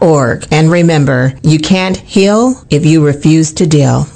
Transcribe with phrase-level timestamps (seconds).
[0.00, 0.46] org.
[0.52, 4.06] And remember, you can't heal if you refuse to deal.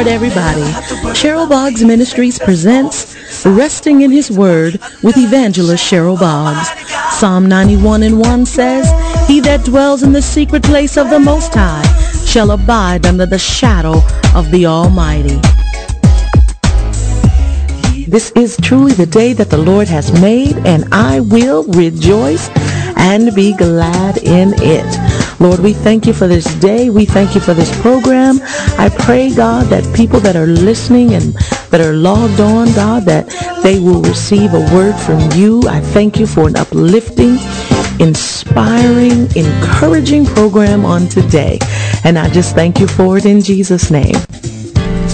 [0.00, 0.62] Lord, everybody.
[1.12, 6.70] Cheryl Boggs Ministries presents Resting in His Word with Evangelist Cheryl Boggs.
[7.18, 8.88] Psalm 91 and 1 says,
[9.28, 11.84] He that dwells in the secret place of the Most High
[12.24, 14.00] shall abide under the shadow
[14.34, 15.38] of the Almighty.
[18.08, 22.48] This is truly the day that the Lord has made, and I will rejoice
[22.96, 25.09] and be glad in it.
[25.40, 26.90] Lord, we thank you for this day.
[26.90, 28.40] We thank you for this program.
[28.78, 31.32] I pray, God, that people that are listening and
[31.70, 33.26] that are logged on, God, that
[33.62, 35.62] they will receive a word from you.
[35.66, 37.38] I thank you for an uplifting,
[37.98, 41.58] inspiring, encouraging program on today.
[42.04, 44.16] And I just thank you for it in Jesus' name.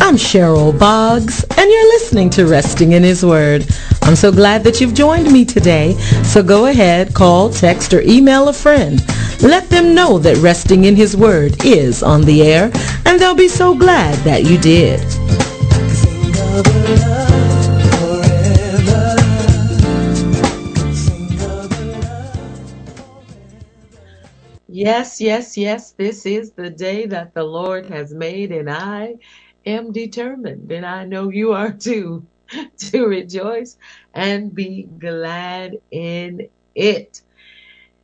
[0.01, 3.67] I'm Cheryl Boggs, and you're listening to Resting in His Word.
[4.03, 5.95] I'm so glad that you've joined me today.
[6.25, 9.01] So go ahead, call, text, or email a friend.
[9.43, 12.71] Let them know that resting in His Word is on the air,
[13.07, 15.01] and they'll be so glad that you did.
[24.69, 25.93] Yes, yes, yes.
[25.93, 29.17] This is the day that the Lord has made, and I
[29.67, 32.27] am determined, and I know you are too,
[32.79, 33.77] to rejoice
[34.15, 37.23] and be glad in it.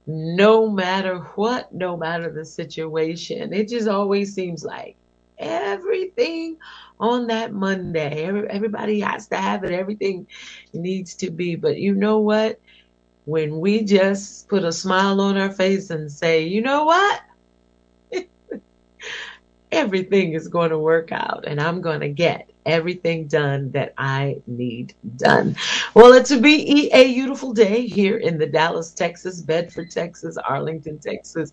[0.06, 4.96] No matter what, no matter the situation, it just always seems like
[5.38, 6.56] everything
[7.00, 10.26] on that Monday, everybody has to have it, everything
[10.72, 11.56] needs to be.
[11.56, 12.58] But you know what?
[13.24, 17.20] when we just put a smile on our face and say, you know what?
[19.72, 24.42] Everything is going to work out and I'm going to get everything done that I
[24.46, 25.56] need done.
[25.94, 30.98] Well, it's a be a beautiful day here in the Dallas, Texas, Bedford, Texas, Arlington,
[30.98, 31.52] Texas.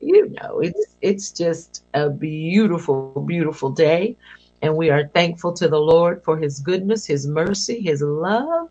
[0.00, 4.16] You know, it's it's just a beautiful, beautiful day.
[4.62, 8.68] And we are thankful to the Lord for his goodness, his mercy, his love,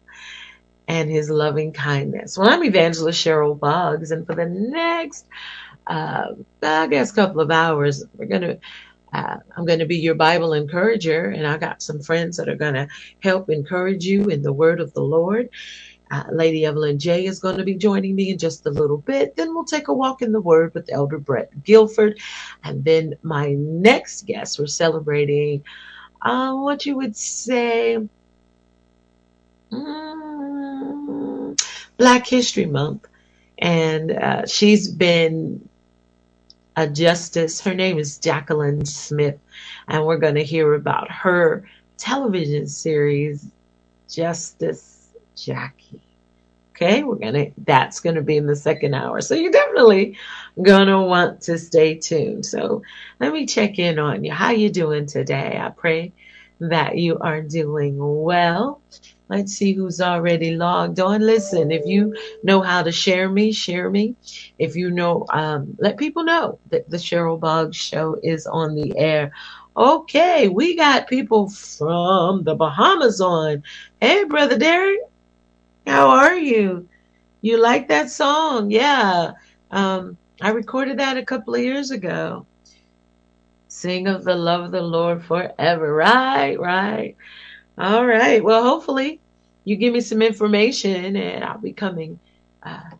[0.88, 2.38] and his loving kindness.
[2.38, 5.26] Well, I'm Evangelist Cheryl Boggs, and for the next,
[5.90, 6.28] uh,
[6.64, 8.60] I guess, a couple of hours, we're to
[9.12, 12.56] uh, I'm going to be your Bible encourager, and I got some friends that are
[12.56, 12.88] going to
[13.22, 15.50] help encourage you in the word of the Lord.
[16.12, 19.36] Uh, Lady Evelyn J is going to be joining me in just a little bit.
[19.36, 22.20] Then we'll take a walk in the Word with Elder Brett Guilford.
[22.64, 25.64] And then my next guest, we're celebrating
[26.24, 28.00] uh, what you would say.
[29.72, 31.62] Mm,
[31.98, 33.06] Black History Month.
[33.60, 35.69] And uh, she's been
[36.80, 37.60] a justice.
[37.60, 39.38] Her name is Jacqueline Smith.
[39.90, 41.68] And we're going to hear about her
[41.98, 43.46] television series,
[44.10, 46.02] Justice Jackie.
[46.74, 49.20] Okay, we're gonna that's gonna be in the second hour.
[49.20, 50.18] So you're definitely
[50.62, 52.46] gonna want to stay tuned.
[52.46, 52.84] So
[53.20, 54.32] let me check in on you.
[54.32, 55.60] How you doing today?
[55.62, 56.14] I pray
[56.62, 58.82] that you are doing well.
[59.30, 61.22] Let's see who's already logged on.
[61.22, 64.16] Listen, if you know how to share me, share me.
[64.58, 68.98] If you know, um, let people know that the Cheryl Boggs show is on the
[68.98, 69.32] air.
[69.78, 73.64] Okay, we got people from the Bahamas on.
[74.02, 75.00] Hey, brother Derek,
[75.86, 76.90] how are you?
[77.42, 78.72] You like that song?
[78.72, 79.34] Yeah.
[79.72, 82.48] Um, I recorded that a couple of years ago.
[83.68, 85.94] Sing of the love of the Lord forever.
[85.94, 87.16] Right, right.
[87.80, 88.44] All right.
[88.44, 89.22] Well, hopefully
[89.64, 92.20] you give me some information and I'll be coming
[92.62, 92.92] uh,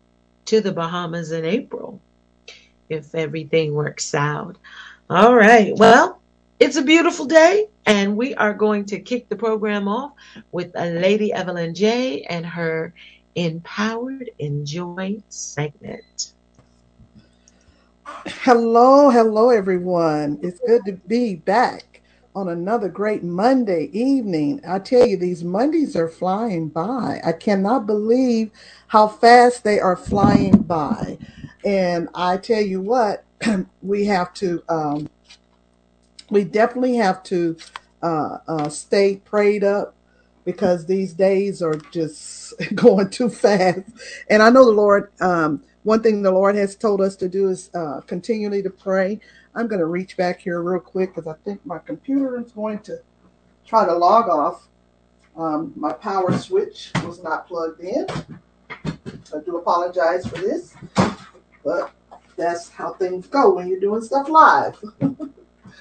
[0.46, 2.00] to the Bahamas in April
[2.88, 4.56] if everything works out.
[5.10, 5.76] All right.
[5.76, 6.20] Well,
[6.58, 10.12] it's a beautiful day and we are going to kick the program off
[10.50, 12.94] with a Lady Evelyn J and her
[13.34, 16.32] Empowered Enjoy segment.
[18.26, 20.38] Hello, hello, everyone.
[20.42, 21.89] It's good to be back
[22.34, 24.60] on another great Monday evening.
[24.66, 27.20] I tell you, these Mondays are flying by.
[27.24, 28.52] I cannot believe
[28.88, 31.18] how fast they are flying by.
[31.64, 33.26] And I tell you what,
[33.82, 35.10] we have to, um,
[36.30, 37.56] we definitely have to
[38.02, 39.96] uh, uh, stay prayed up
[40.44, 43.82] because these days are just going too fast.
[44.30, 47.48] And I know the Lord, um, one thing the Lord has told us to do
[47.48, 49.20] is uh, continually to pray
[49.60, 52.78] I'm going to reach back here real quick because I think my computer is going
[52.78, 52.98] to
[53.66, 54.66] try to log off.
[55.36, 58.06] Um, my power switch was not plugged in.
[58.86, 60.74] I do apologize for this,
[61.62, 61.92] but
[62.38, 64.82] that's how things go when you're doing stuff live.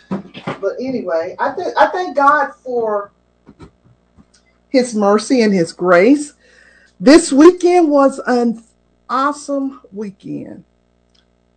[0.09, 3.13] but anyway, I I thank God for
[4.67, 6.33] His mercy and His grace.
[6.99, 8.61] This weekend was an
[9.09, 10.65] awesome weekend,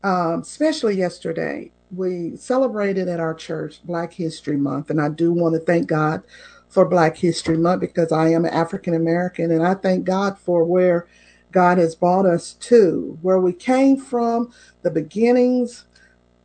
[0.04, 5.54] um, especially yesterday we celebrated at our church Black History Month, and I do want
[5.54, 6.24] to thank God
[6.68, 11.06] for Black History Month because I am African American, and I thank God for where
[11.52, 15.84] God has brought us to, where we came from, the beginnings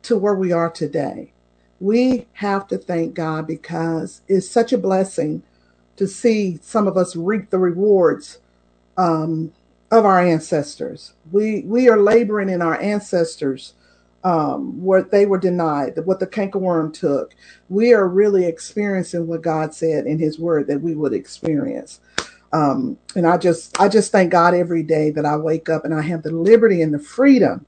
[0.04, 1.32] to where we are today.
[1.80, 5.42] We have to thank God because it's such a blessing
[5.96, 8.38] to see some of us reap the rewards
[8.98, 9.52] um,
[9.90, 11.14] of our ancestors.
[11.32, 13.74] We we are laboring in our ancestors'
[14.24, 17.34] um, what they were denied, what the cankerworm took.
[17.68, 22.00] We are really experiencing what God said in His Word that we would experience.
[22.52, 25.94] Um, and I just, I just thank God every day that I wake up and
[25.94, 27.66] I have the liberty and the freedom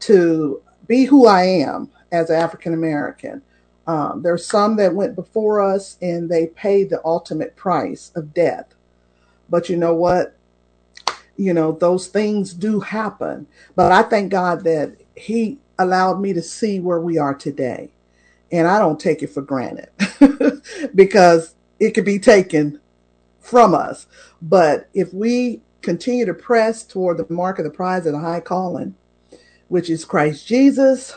[0.00, 3.42] to be who I am as African American.
[3.86, 8.74] Um, there's some that went before us and they paid the ultimate price of death.
[9.48, 10.36] But you know what?
[11.36, 13.46] You know, those things do happen.
[13.76, 17.90] But I thank God that He allowed me to see where we are today.
[18.52, 19.88] And I don't take it for granted
[20.94, 22.80] because it could be taken
[23.40, 24.06] from us.
[24.40, 28.40] But if we continue to press toward the mark of the prize of the high
[28.40, 28.96] calling,
[29.68, 31.14] which is Christ Jesus.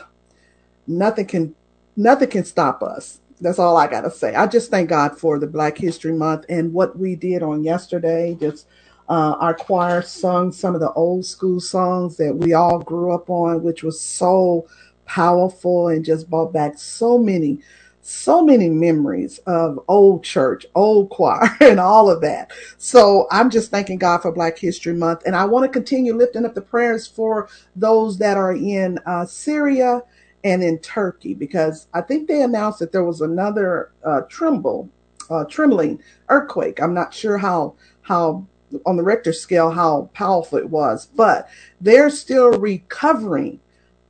[0.86, 1.54] Nothing can
[1.96, 3.20] nothing can stop us.
[3.40, 4.34] That's all I got to say.
[4.34, 8.36] I just thank God for the Black History Month and what we did on yesterday.
[8.38, 8.66] Just
[9.10, 13.28] uh, our choir sung some of the old school songs that we all grew up
[13.28, 14.68] on, which was so
[15.04, 17.58] powerful and just brought back so many
[18.02, 22.50] so many memories of old church, old choir, and all of that.
[22.78, 25.22] So I'm just thanking God for Black History Month.
[25.26, 29.26] And I want to continue lifting up the prayers for those that are in uh,
[29.26, 30.02] Syria
[30.44, 34.88] and in Turkey, because I think they announced that there was another uh, tremble,
[35.28, 36.80] uh, trembling earthquake.
[36.80, 38.46] I'm not sure how, how
[38.86, 41.48] on the Richter scale, how powerful it was, but
[41.80, 43.60] they're still recovering.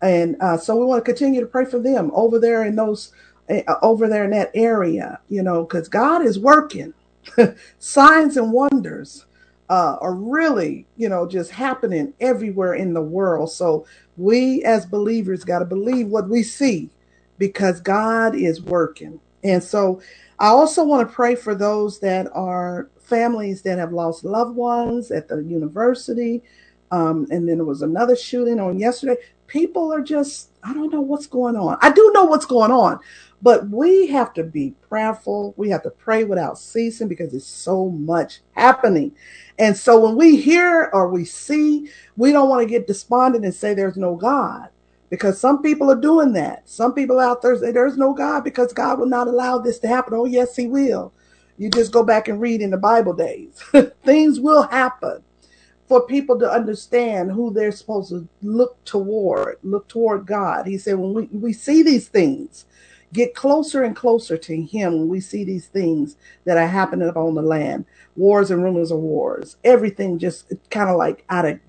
[0.02, 3.12] And uh, so we want to continue to pray for them over there in those
[3.50, 6.94] Eh, over there in that area, you know, because God is working.
[7.80, 9.26] Signs and wonders
[9.68, 13.50] uh, are really, you know, just happening everywhere in the world.
[13.50, 13.86] So
[14.16, 16.90] we as believers got to believe what we see
[17.38, 19.18] because God is working.
[19.42, 20.00] And so
[20.38, 25.12] I also want to pray for those that are families that have lost loved ones
[25.12, 26.42] at the university.
[26.92, 29.18] Um, and then there was another shooting on yesterday.
[29.48, 31.78] People are just, I don't know what's going on.
[31.82, 33.00] I do know what's going on,
[33.42, 35.54] but we have to be prayerful.
[35.58, 39.12] We have to pray without ceasing because there's so much happening.
[39.58, 43.54] And so when we hear or we see, we don't want to get despondent and
[43.54, 44.70] say there's no God
[45.10, 46.68] because some people are doing that.
[46.68, 49.88] Some people out there say there's no God because God will not allow this to
[49.88, 50.14] happen.
[50.14, 51.12] Oh, yes, He will.
[51.60, 53.62] You just go back and read in the Bible days.
[54.02, 55.22] Things will happen
[55.86, 60.66] for people to understand who they're supposed to look toward, look toward God.
[60.66, 62.64] He said, when we, we see these things,
[63.12, 67.34] get closer and closer to him when we see these things that are happening upon
[67.34, 67.84] the land.
[68.16, 69.58] Wars and rumors of wars.
[69.62, 71.60] Everything just kind of like out of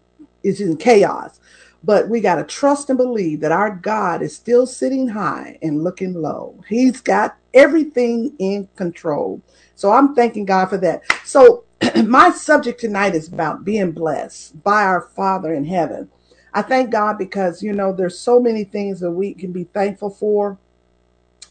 [0.41, 1.41] it's in chaos.
[1.83, 5.83] But we got to trust and believe that our god is still sitting high and
[5.83, 6.63] looking low.
[6.69, 9.41] He's got everything in control
[9.81, 11.01] so i'm thanking god for that.
[11.25, 11.63] So
[12.05, 16.07] my subject tonight is about being blessed by our father in heaven.
[16.53, 20.11] I thank god because you know there's so many things that we can be thankful
[20.11, 20.59] for.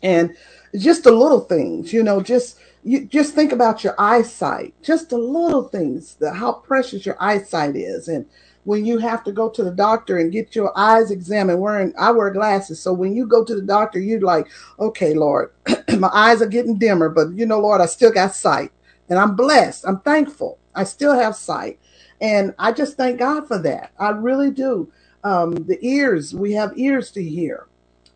[0.00, 0.36] And
[0.78, 5.18] just the little things, you know, just you just think about your eyesight, just the
[5.18, 8.26] little things, the, how precious your eyesight is, and
[8.64, 12.10] when you have to go to the doctor and get your eyes examined wearing i
[12.10, 12.82] wear glasses.
[12.82, 14.48] So when you go to the doctor you're like
[14.78, 15.52] okay lord
[15.98, 18.72] my eyes are getting dimmer but you know lord i still got sight.
[19.08, 19.84] And i'm blessed.
[19.86, 20.60] I'm thankful.
[20.74, 21.80] I still have sight.
[22.20, 23.92] And i just thank god for that.
[23.98, 24.92] I really do.
[25.24, 27.68] Um, the ears we have ears to hear.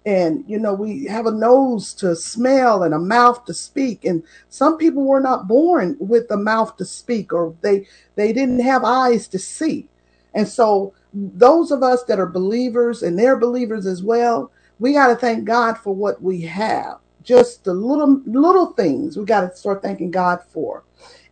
[0.06, 4.04] And you know we have a nose to smell and a mouth to speak.
[4.04, 7.86] And some people were not born with a mouth to speak or they
[8.16, 9.88] they didn't have eyes to see
[10.34, 15.08] and so those of us that are believers and they're believers as well we got
[15.08, 16.98] to thank god for what we have.
[17.22, 20.84] Just the little little things we got to start thanking god for.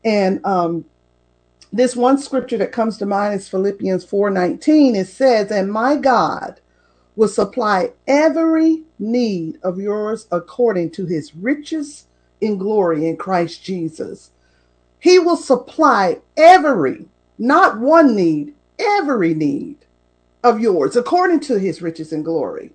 [0.04, 0.85] And um
[1.73, 6.61] this one scripture that comes to mind is philippians 4:19 it says and my god
[7.16, 12.06] will supply every need of yours according to his riches
[12.40, 14.30] in glory in Christ Jesus.
[14.99, 17.06] He will supply every,
[17.38, 19.79] not one need, every need
[20.45, 22.73] of yours according to his riches and glory.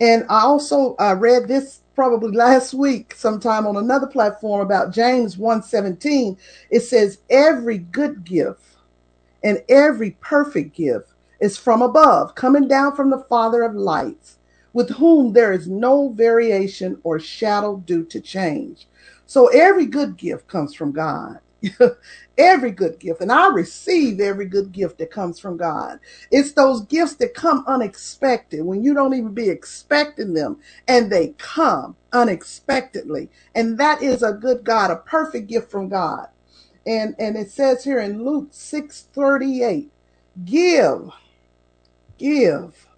[0.00, 5.36] And I also uh, read this probably last week sometime on another platform about James
[5.36, 6.36] 1:17.
[6.70, 8.62] It says every good gift
[9.42, 14.38] and every perfect gift is from above, coming down from the Father of lights,
[14.72, 18.88] with whom there is no variation or shadow due to change.
[19.26, 21.40] So every good gift comes from God.
[22.38, 23.20] every good gift.
[23.22, 26.00] And I receive every good gift that comes from God.
[26.30, 30.58] It's those gifts that come unexpected when you don't even be expecting them
[30.88, 33.30] and they come unexpectedly.
[33.54, 36.28] And that is a good God, a perfect gift from God.
[36.86, 39.92] And, and it says here in Luke 6 38,
[40.44, 41.10] give
[42.18, 42.88] Give,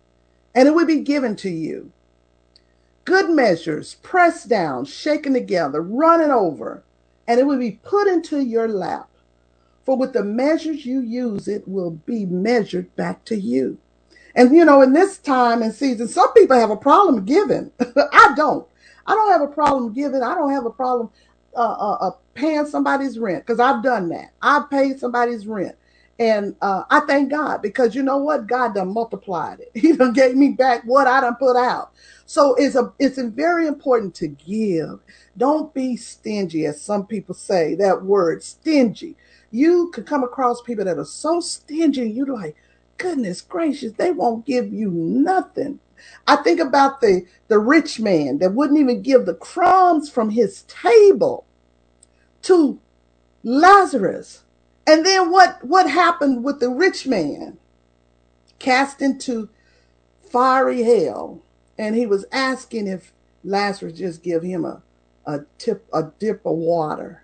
[0.55, 1.93] and it will be given to you.
[3.05, 6.85] Good measures, pressed down, shaken together, running over,
[7.29, 9.09] and it will be put into your lap.
[9.85, 13.79] For with the measures you use, it will be measured back to you.
[14.35, 17.71] And you know, in this time and season, some people have a problem giving.
[17.81, 18.67] I don't.
[19.07, 20.23] I don't have a problem giving.
[20.23, 21.11] I don't have a problem
[21.57, 24.33] uh, uh, uh, paying somebody's rent because I've done that.
[24.43, 25.77] I've paid somebody's rent.
[26.19, 28.47] And uh, I thank God because you know what?
[28.49, 29.71] God done multiplied it.
[29.81, 31.93] He done gave me back what I done put out.
[32.27, 35.01] So it's a it's a very important to give.
[35.37, 39.17] Don't be stingy, as some people say that word, stingy.
[39.51, 42.57] You could come across people that are so stingy, you're like,
[42.99, 45.81] goodness gracious, they won't give you nothing.
[46.27, 50.63] I think about the, the rich man that wouldn't even give the crumbs from his
[50.65, 51.47] table
[52.43, 52.81] to
[53.45, 54.45] Lazarus.
[54.89, 57.59] And then what, what happened with the rich man?
[58.59, 59.51] Cast into
[60.23, 61.43] fiery hell.
[61.77, 63.13] And he was asking if
[63.45, 64.81] Lazarus just give him a,
[65.27, 67.23] a tip, a dip of water,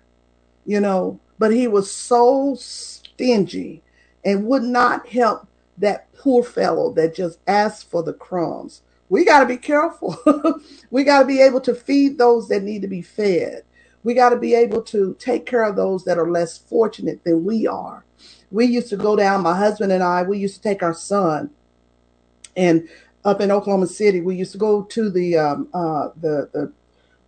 [0.63, 3.81] you know, but he was so stingy
[4.23, 8.83] and would not help that poor fellow that just asked for the crumbs.
[9.09, 10.15] We got to be careful.
[10.91, 13.63] we got to be able to feed those that need to be fed.
[14.05, 17.45] We got to be able to take care of those that are less fortunate than
[17.45, 18.05] we are.
[18.51, 21.51] We used to go down, my husband and I, we used to take our son
[22.55, 22.87] and
[23.25, 26.73] up in Oklahoma City, we used to go to the um, uh, the, the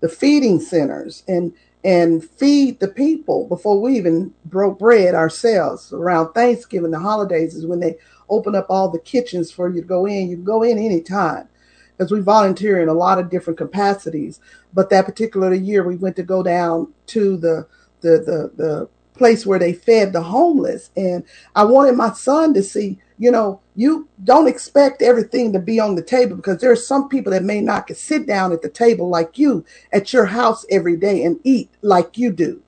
[0.01, 1.53] the feeding centers and
[1.83, 5.93] and feed the people before we even broke bread ourselves.
[5.93, 7.97] Around Thanksgiving, the holidays is when they
[8.29, 10.29] open up all the kitchens for you to go in.
[10.29, 11.49] You can go in anytime
[11.97, 14.39] because we volunteer in a lot of different capacities.
[14.73, 17.67] But that particular year, we went to go down to the
[18.01, 21.23] the the, the place where they fed the homeless, and
[21.55, 22.99] I wanted my son to see.
[23.19, 27.09] You know, you don't expect everything to be on the table because there are some
[27.09, 30.95] people that may not sit down at the table like you at your house every
[30.97, 32.61] day and eat like you do.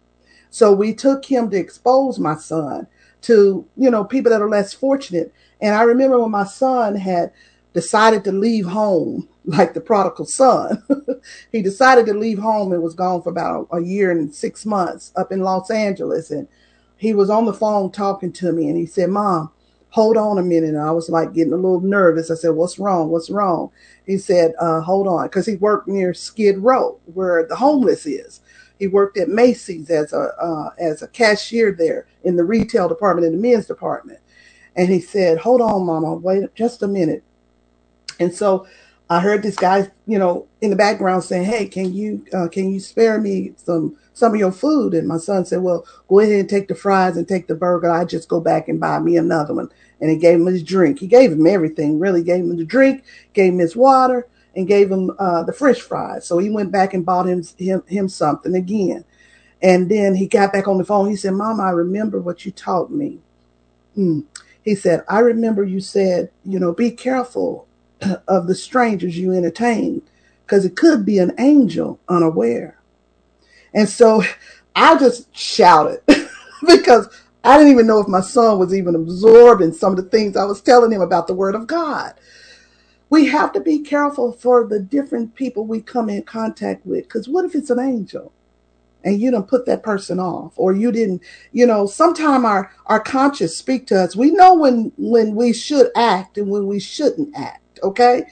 [0.50, 2.88] So we took him to expose my son
[3.22, 5.34] to, you know, people that are less fortunate.
[5.62, 7.32] And I remember when my son had
[7.80, 10.84] decided to leave home, like the prodigal son.
[11.52, 15.14] he decided to leave home and was gone for about a year and six months
[15.16, 16.30] up in Los Angeles.
[16.30, 16.48] And
[16.98, 19.52] he was on the phone talking to me and he said, Mom,
[19.92, 20.72] hold on a minute.
[20.72, 22.30] And I was like getting a little nervous.
[22.30, 23.10] I said, What's wrong?
[23.10, 23.72] What's wrong?
[24.06, 25.28] He said, uh, Hold on.
[25.28, 28.42] Because he worked near Skid Row, where the homeless is.
[28.78, 33.28] He worked at Macy's as a uh, as a cashier there in the retail department
[33.28, 34.20] in the men's department.
[34.76, 37.24] And he said, "Hold on, Mama, wait just a minute."
[38.20, 38.68] And so
[39.10, 42.72] I heard this guy, you know, in the background saying, "Hey, can you uh, can
[42.72, 46.40] you spare me some some of your food?" And my son said, "Well, go ahead
[46.40, 47.90] and take the fries and take the burger.
[47.90, 51.00] I just go back and buy me another one." And he gave him his drink.
[51.00, 51.98] He gave him everything.
[51.98, 53.04] Really, gave him the drink,
[53.34, 56.26] gave him his water, and gave him uh, the French fries.
[56.26, 59.06] So he went back and bought him him him something again.
[59.62, 61.10] And then he got back on the phone.
[61.10, 63.20] He said, "Mom, I remember what you taught me."
[63.96, 64.22] Hmm.
[64.62, 67.66] He said, "I remember you said, you know, be careful
[68.28, 70.02] of the strangers you entertain
[70.46, 72.80] because it could be an angel unaware.
[73.74, 74.24] And so
[74.76, 76.02] I just shouted
[76.68, 77.08] because
[77.44, 80.46] I didn't even know if my son was even absorbing some of the things I
[80.46, 82.14] was telling him about the word of God.
[83.10, 87.28] We have to be careful for the different people we come in contact with because
[87.28, 88.32] what if it's an angel?
[89.04, 93.00] and you don't put that person off or you didn't you know sometime our our
[93.00, 97.36] conscience speak to us we know when when we should act and when we shouldn't
[97.36, 98.24] act okay?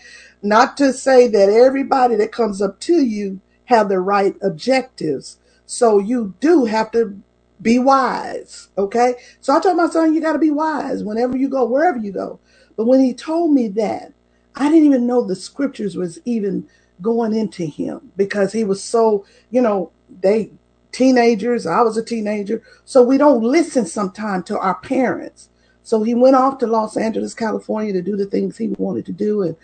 [0.42, 5.38] Not to say that everybody that comes up to you have the right objectives.
[5.66, 7.22] So you do have to
[7.62, 9.16] be wise, okay?
[9.42, 12.12] So I told my son, you got to be wise whenever you go, wherever you
[12.12, 12.40] go.
[12.76, 14.14] But when he told me that,
[14.56, 16.68] I didn't even know the scriptures was even
[17.02, 20.52] going into him because he was so, you know, they
[20.92, 25.50] teenagers, I was a teenager, so we don't listen sometimes to our parents.
[25.88, 29.14] So he went off to Los Angeles, California to do the things he wanted to
[29.14, 29.56] do and,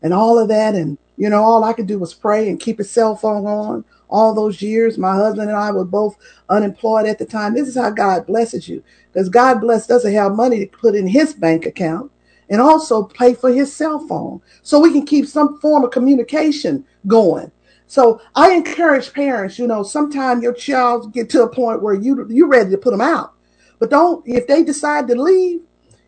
[0.00, 0.76] and all of that.
[0.76, 3.84] And, you know, all I could do was pray and keep his cell phone on
[4.08, 4.96] all those years.
[4.96, 6.16] My husband and I were both
[6.48, 7.54] unemployed at the time.
[7.54, 8.80] This is how God blesses you
[9.12, 12.12] because God bless doesn't have money to put in his bank account
[12.48, 16.84] and also pay for his cell phone so we can keep some form of communication
[17.08, 17.50] going.
[17.88, 22.24] So I encourage parents, you know, sometimes your child get to a point where you
[22.30, 23.34] you're ready to put them out.
[23.80, 25.60] But don't if they decide to leave,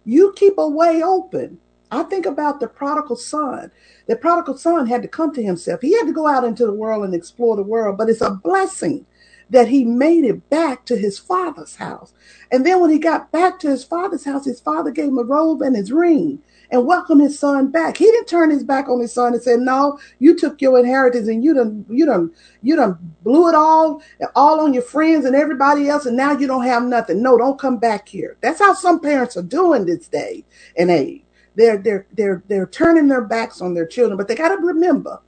[0.04, 1.58] you keep a way open.
[1.90, 3.70] I think about the prodigal son.
[4.06, 5.80] The prodigal son had to come to himself.
[5.80, 8.30] He had to go out into the world and explore the world, but it's a
[8.30, 9.06] blessing
[9.50, 12.12] that he made it back to his father's house.
[12.50, 15.22] And then when he got back to his father's house, his father gave him a
[15.22, 17.96] robe and his ring and welcome his son back.
[17.96, 21.28] He didn't turn his back on his son and said, "No, you took your inheritance
[21.28, 24.02] and you done, you done, you done blew it all,
[24.34, 27.22] all on your friends and everybody else, and now you don't have nothing.
[27.22, 30.44] No, don't come back here." That's how some parents are doing this day
[30.76, 31.22] and age.
[31.56, 35.20] They're they're they're they're turning their backs on their children, but they got to remember,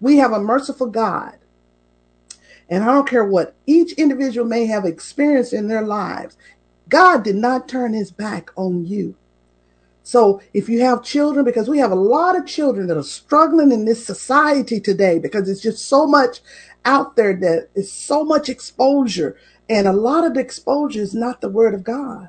[0.00, 1.38] we have a merciful God.
[2.68, 6.36] And I don't care what each individual may have experienced in their lives.
[6.88, 9.16] God did not turn his back on you.
[10.06, 13.72] So if you have children, because we have a lot of children that are struggling
[13.72, 16.40] in this society today because it's just so much
[16.84, 19.36] out there that is so much exposure.
[19.68, 22.28] And a lot of the exposure is not the word of God.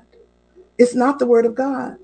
[0.78, 1.98] It's not the word of God.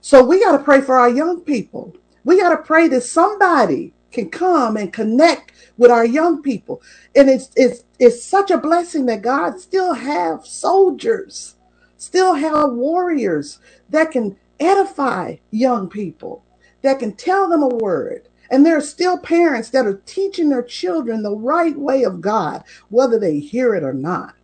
[0.00, 1.96] So we got to pray for our young people.
[2.24, 6.80] We got to pray that somebody can come and connect with our young people.
[7.16, 11.56] And it's it's it's such a blessing that God still have soldiers,
[11.96, 13.58] still have warriors
[13.90, 16.44] that can edify young people,
[16.82, 18.28] that can tell them a word.
[18.50, 22.62] And there are still parents that are teaching their children the right way of God,
[22.88, 24.34] whether they hear it or not.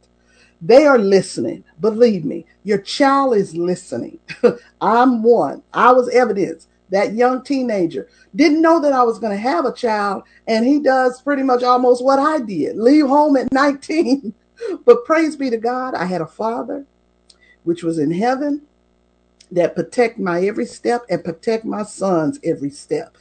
[0.60, 1.64] They are listening.
[1.80, 4.18] Believe me, your child is listening.
[4.80, 5.62] I'm one.
[5.72, 6.68] I was evidence.
[6.90, 10.78] That young teenager didn't know that I was going to have a child, and he
[10.78, 14.34] does pretty much almost what I did leave home at 19.
[14.84, 16.86] but praise be to God, I had a father
[17.64, 18.62] which was in heaven
[19.52, 23.16] that protect my every step and protect my son's every step.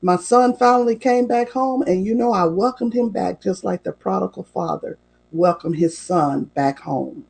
[0.00, 3.82] My son finally came back home, and you know, I welcomed him back just like
[3.84, 4.98] the prodigal father
[5.32, 7.24] welcomed his son back home.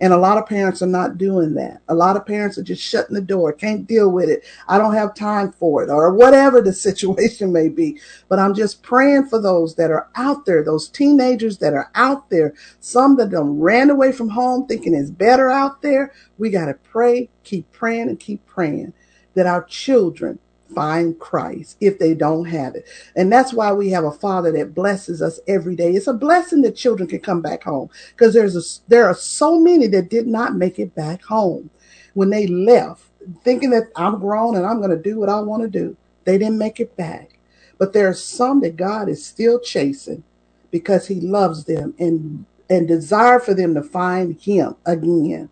[0.00, 1.80] And a lot of parents are not doing that.
[1.88, 4.44] A lot of parents are just shutting the door, can't deal with it.
[4.68, 7.98] I don't have time for it, or whatever the situation may be.
[8.28, 12.28] But I'm just praying for those that are out there, those teenagers that are out
[12.28, 16.12] there, some that done ran away from home thinking it's better out there.
[16.36, 18.92] We got to pray, keep praying, and keep praying
[19.34, 20.38] that our children
[20.74, 22.86] find Christ if they don't have it.
[23.16, 25.92] And that's why we have a father that blesses us every day.
[25.92, 29.60] It's a blessing that children can come back home because there's a, there are so
[29.60, 31.70] many that did not make it back home
[32.14, 33.04] when they left
[33.44, 35.96] thinking that I'm grown and I'm going to do what I want to do.
[36.24, 37.38] They didn't make it back.
[37.78, 40.24] But there are some that God is still chasing
[40.72, 45.50] because he loves them and and desire for them to find him again.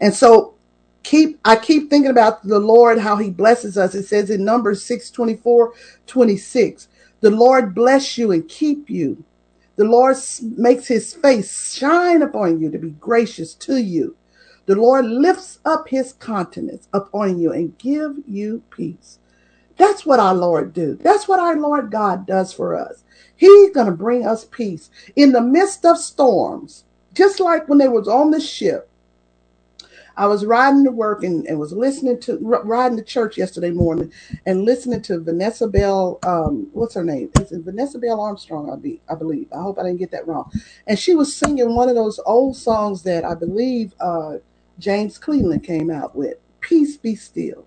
[0.00, 0.55] And so
[1.06, 3.96] keep I keep thinking about the Lord, how he blesses us.
[3.96, 5.74] It says in Numbers 6, 24,
[6.08, 6.88] 26,
[7.22, 9.24] the Lord bless you and keep you.
[9.76, 10.16] The Lord
[10.58, 14.16] makes his face shine upon you to be gracious to you.
[14.66, 19.20] The Lord lifts up his countenance upon you and give you peace.
[19.78, 20.96] That's what our Lord do.
[20.96, 23.04] That's what our Lord God does for us.
[23.36, 26.84] He's going to bring us peace in the midst of storms.
[27.14, 28.90] Just like when they was on the ship,
[30.16, 34.12] I was riding to work and, and was listening to riding to church yesterday morning
[34.46, 36.18] and listening to Vanessa Bell.
[36.26, 37.30] Um, what's her name?
[37.40, 38.70] Is it Vanessa Bell Armstrong?
[38.70, 39.48] I be I believe.
[39.52, 40.50] I hope I didn't get that wrong.
[40.86, 44.36] And she was singing one of those old songs that I believe uh,
[44.78, 46.36] James Cleveland came out with.
[46.60, 47.66] Peace be still.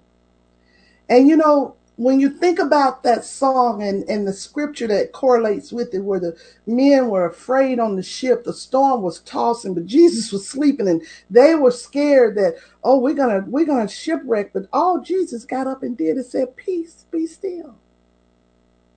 [1.10, 5.74] And you know, when you think about that song and, and the scripture that correlates
[5.74, 9.86] with it, where the men were afraid on the ship, the storm was tossing, but
[9.86, 14.54] Jesus was sleeping, and they were scared that, oh, we're gonna we're gonna shipwreck.
[14.54, 17.76] But all Jesus got up and did is said, Peace, be still.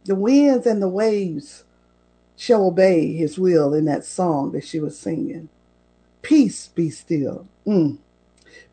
[0.05, 1.65] The winds and the waves
[2.37, 5.49] shall obey his will in that song that she was singing.
[6.23, 7.49] Peace be still.
[7.67, 7.99] Mm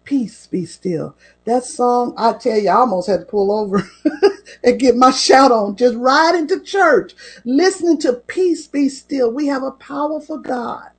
[0.10, 1.16] peace be still.
[1.46, 3.88] That song, I tell you, I almost had to pull over
[4.64, 7.14] and get my shout on, just riding to church,
[7.46, 9.32] listening to peace be still.
[9.32, 10.90] We have a powerful God.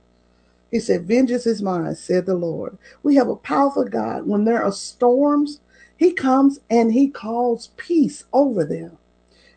[0.71, 2.77] He said, vengeance is mine, said the Lord.
[3.03, 4.27] We have a powerful God.
[4.27, 5.61] When there are storms,
[5.97, 8.97] he comes and he calls peace over them.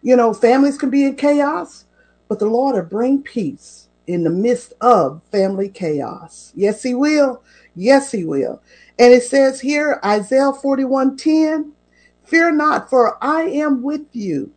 [0.03, 1.85] You know, families can be in chaos,
[2.29, 6.53] but the Lord will bring peace in the midst of family chaos.
[6.57, 7.43] Yes, he will.
[7.77, 8.63] Yes, he will.
[8.99, 11.73] And it says here, Isaiah 41:10,
[12.25, 14.53] Fear not, for I am with you.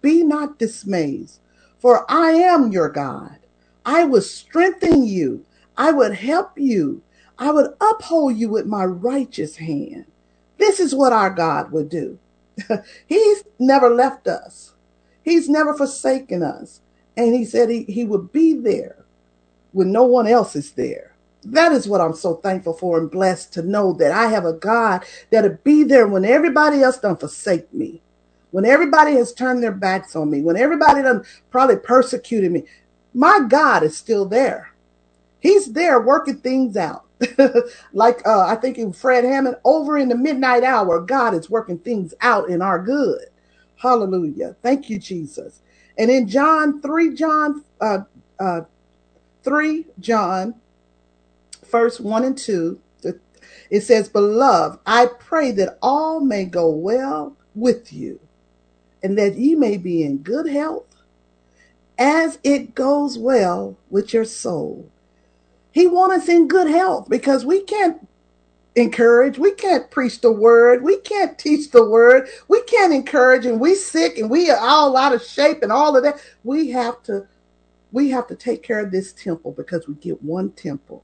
[0.00, 1.30] Be not dismayed,
[1.78, 3.38] for I am your God.
[3.84, 5.44] I will strengthen you.
[5.76, 7.02] I would help you.
[7.38, 10.06] I would uphold you with my righteous hand.
[10.58, 12.18] This is what our God would do.
[13.06, 14.74] He's never left us.
[15.22, 16.80] He's never forsaken us.
[17.16, 19.04] And he said he, he would be there
[19.72, 21.13] when no one else is there
[21.44, 24.52] that is what I'm so thankful for and blessed to know that I have a
[24.52, 28.02] God that'll be there when everybody else don't forsake me.
[28.50, 32.64] When everybody has turned their backs on me, when everybody done probably persecuted me,
[33.12, 34.72] my God is still there.
[35.40, 37.04] He's there working things out.
[37.92, 41.78] like uh, I think in Fred Hammond, over in the midnight hour, God is working
[41.78, 43.26] things out in our good.
[43.76, 44.56] Hallelujah.
[44.62, 45.60] Thank you, Jesus.
[45.98, 47.98] And in John 3, John uh,
[48.40, 48.62] uh,
[49.42, 50.54] 3, John
[51.74, 52.80] verse 1 and 2,
[53.68, 58.20] it says, Beloved, I pray that all may go well with you,
[59.02, 60.86] and that ye may be in good health,
[61.98, 64.88] as it goes well with your soul.
[65.72, 68.06] He wants us in good health because we can't
[68.76, 69.36] encourage.
[69.36, 70.84] We can't preach the word.
[70.84, 72.28] We can't teach the word.
[72.46, 75.96] We can't encourage and we sick and we are all out of shape and all
[75.96, 76.20] of that.
[76.44, 77.26] We have to
[77.90, 81.02] we have to take care of this temple because we get one temple.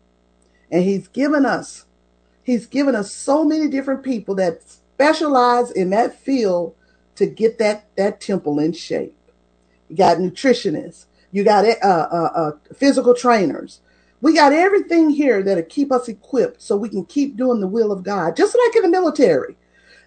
[0.71, 1.87] And he's given us,
[2.43, 6.75] he's given us so many different people that specialize in that field
[7.17, 9.17] to get that that temple in shape.
[9.89, 11.07] You got nutritionists.
[11.33, 13.81] You got uh, uh, uh, physical trainers.
[14.21, 17.93] We got everything here that'll keep us equipped so we can keep doing the will
[17.93, 18.37] of God.
[18.37, 19.57] Just like in the military,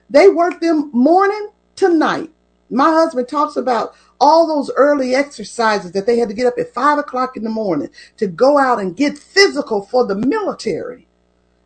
[0.10, 2.32] they work them morning to night.
[2.69, 6.74] My husband talks about all those early exercises that they had to get up at
[6.74, 11.10] five o'clock in the morning to go out and get physical for the military.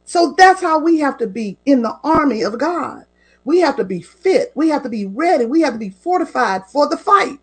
[0.05, 3.05] So that's how we have to be in the army of God.
[3.45, 4.53] We have to be fit.
[4.55, 5.45] We have to be ready.
[5.45, 7.39] We have to be fortified for the fight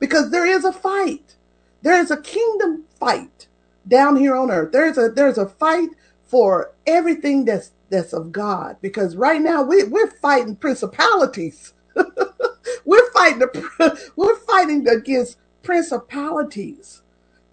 [0.00, 1.36] because there is a fight.
[1.82, 3.48] There is a kingdom fight
[3.88, 4.72] down here on earth.
[4.72, 5.90] There's a there's a fight
[6.24, 11.74] for everything that's that's of God because right now we, we're fighting principalities.
[12.86, 13.42] we're fighting
[14.16, 17.02] we're fighting against principalities,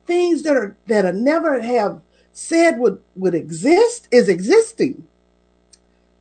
[0.07, 2.01] things that are that are never have
[2.33, 5.07] said would would exist is existing.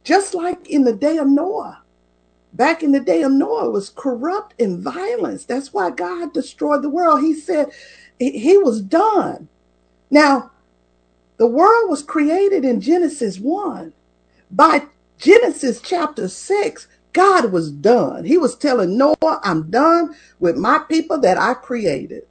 [0.05, 1.83] Just like in the day of Noah.
[2.55, 5.45] Back in the day of Noah was corrupt and violence.
[5.45, 7.23] That's why God destroyed the world.
[7.23, 7.71] He said
[8.19, 9.49] he was done.
[10.11, 10.53] Now,
[11.39, 13.93] the world was created in Genesis 1.
[14.51, 14.87] By
[15.19, 18.25] Genesis chapter 6, God was done.
[18.25, 22.25] He was telling Noah, I'm done with my people that I created.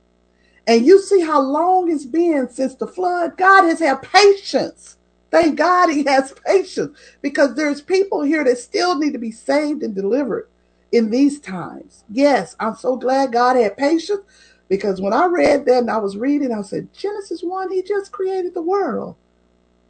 [0.67, 3.37] And you see how long it's been since the flood.
[3.37, 4.97] God has had patience.
[5.31, 9.83] Thank God he has patience because there's people here that still need to be saved
[9.83, 10.47] and delivered
[10.91, 12.03] in these times.
[12.09, 14.21] Yes, I'm so glad God had patience
[14.69, 18.11] because when I read that and I was reading, I said, Genesis 1, he just
[18.11, 19.15] created the world.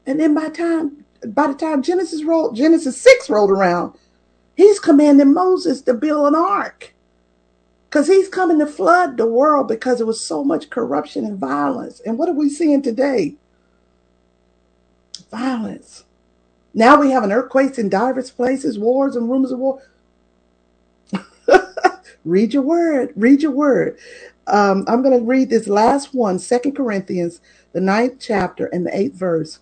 [0.05, 3.93] And then by time by the time Genesis rolled, Genesis 6 rolled around,
[4.55, 6.93] he's commanding Moses to build an ark.
[7.89, 11.99] Because he's coming to flood the world because there was so much corruption and violence.
[12.05, 13.35] And what are we seeing today?
[15.29, 16.05] Violence.
[16.73, 19.81] Now we have an earthquakes in diverse places, wars and rumors of war.
[22.25, 23.11] read your word.
[23.17, 23.97] Read your word.
[24.47, 27.41] Um, I'm going to read this last one, Second Corinthians,
[27.73, 29.59] the ninth chapter and the eighth verse.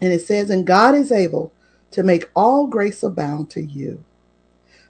[0.00, 1.52] And it says, And God is able
[1.92, 4.04] to make all grace abound to you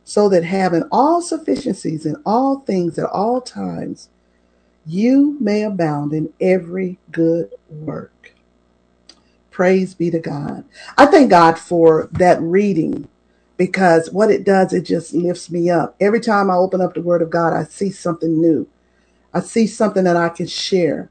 [0.05, 4.09] so that having all sufficiencies in all things at all times,
[4.87, 8.33] you may abound in every good work.
[9.51, 10.65] Praise be to God.
[10.97, 13.09] I thank God for that reading
[13.57, 15.97] because what it does, it just lifts me up.
[15.99, 18.69] Every time I open up the Word of God, I see something new.
[19.35, 21.11] I see something that I can share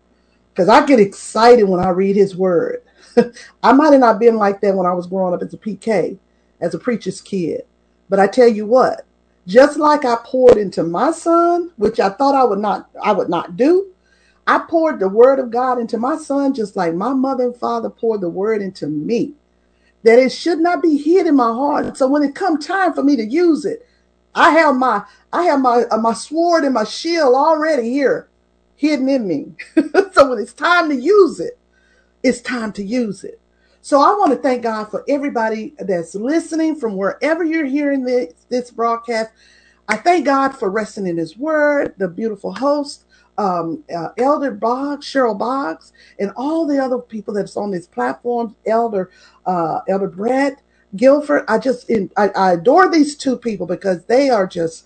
[0.54, 2.82] because I get excited when I read His Word.
[3.64, 6.18] I might have not been like that when I was growing up as a PK,
[6.62, 7.64] as a preacher's kid.
[8.10, 9.06] But I tell you what,
[9.48, 13.30] just like I poured into my son, which I thought I would not I would
[13.30, 13.92] not do,
[14.48, 17.90] I poured the word of God into my son just like my mother and father
[17.90, 19.34] poured the word into me.
[20.04, 21.98] That it should not be hid in my heart.
[21.98, 23.88] So when it come time for me to use it,
[24.36, 28.30] I have my I have my uh, my sword and my shield already here
[28.76, 29.54] hidden in me.
[30.14, 31.58] so when it's time to use it,
[32.26, 33.42] it's time to use it.
[33.82, 38.34] So I want to thank God for everybody that's listening from wherever you're hearing this,
[38.50, 39.32] this broadcast.
[39.90, 43.06] I thank God for resting in His Word, the beautiful host,
[43.38, 48.56] um, uh, Elder Boggs, Cheryl Boggs, and all the other people that's on this platform,
[48.68, 49.12] Elder
[49.46, 50.62] uh, Elder Brett
[50.98, 51.46] Guilford.
[51.50, 54.86] I just in, I, I adore these two people because they are just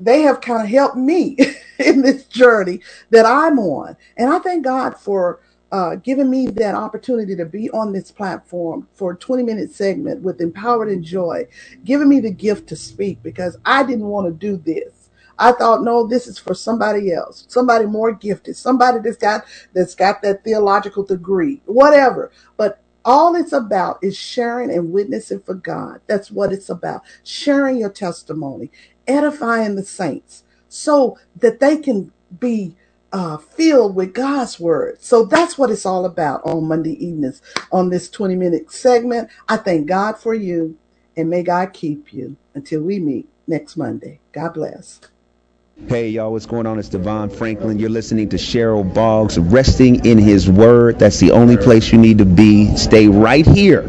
[0.00, 1.36] they have kind of helped me
[1.80, 5.40] in this journey that I'm on, and I thank God for
[5.72, 10.22] uh, giving me that opportunity to be on this platform for a 20 minute segment
[10.22, 11.46] with Empowered and Joy,
[11.84, 15.10] giving me the gift to speak because I didn't want to do this.
[15.38, 19.94] I thought, no, this is for somebody else, somebody more gifted, somebody that's got that's
[19.94, 22.32] got that theological degree, whatever.
[22.56, 26.00] But all it's about is sharing and witnessing for God.
[26.06, 27.02] That's what it's about.
[27.22, 28.70] Sharing your testimony,
[29.06, 32.76] edifying the saints so that they can be
[33.16, 35.02] uh, filled with God's word.
[35.02, 37.40] So that's what it's all about on Monday evenings
[37.72, 39.30] on this 20 minute segment.
[39.48, 40.76] I thank God for you
[41.16, 44.20] and may God keep you until we meet next Monday.
[44.32, 45.00] God bless.
[45.88, 46.78] Hey y'all, what's going on?
[46.78, 47.78] It's Devon Franklin.
[47.78, 50.98] You're listening to Cheryl Boggs, resting in his word.
[50.98, 52.76] That's the only place you need to be.
[52.76, 53.82] Stay right here.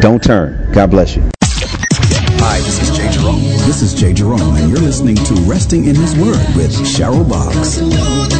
[0.00, 0.72] Don't turn.
[0.72, 1.22] God bless you.
[1.44, 3.42] Hi, this is Jay Jerome.
[3.42, 8.31] This is Jay Jerome, and you're listening to Resting in His Word with Cheryl Boggs.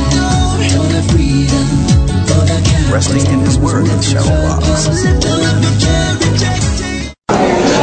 [2.92, 4.88] Resting in His Word with Cheryl Boggs.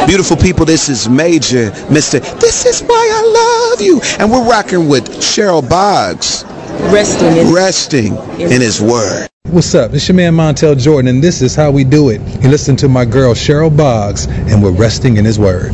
[0.06, 2.20] Beautiful people, this is Major, Mr.
[2.40, 4.00] This is why I love you.
[4.18, 6.44] And we're rocking with Cheryl Boggs.
[6.92, 9.28] Resting in, Resting in his word.
[9.50, 9.92] What's up?
[9.92, 12.20] It's your man Montel Jordan, and this is how we do it.
[12.42, 15.72] You listen to my girl Cheryl Boggs, and we're resting in his word.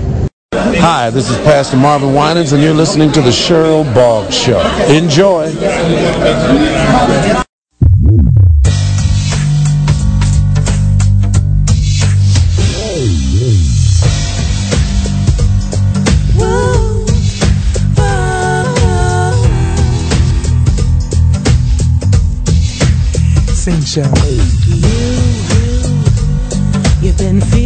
[0.79, 4.61] Hi, this is Pastor Marvin Winans, and you're listening to the Cheryl Boggs Show.
[4.89, 5.49] Enjoy.
[23.55, 24.03] Sing show.
[27.03, 27.66] You've been feeling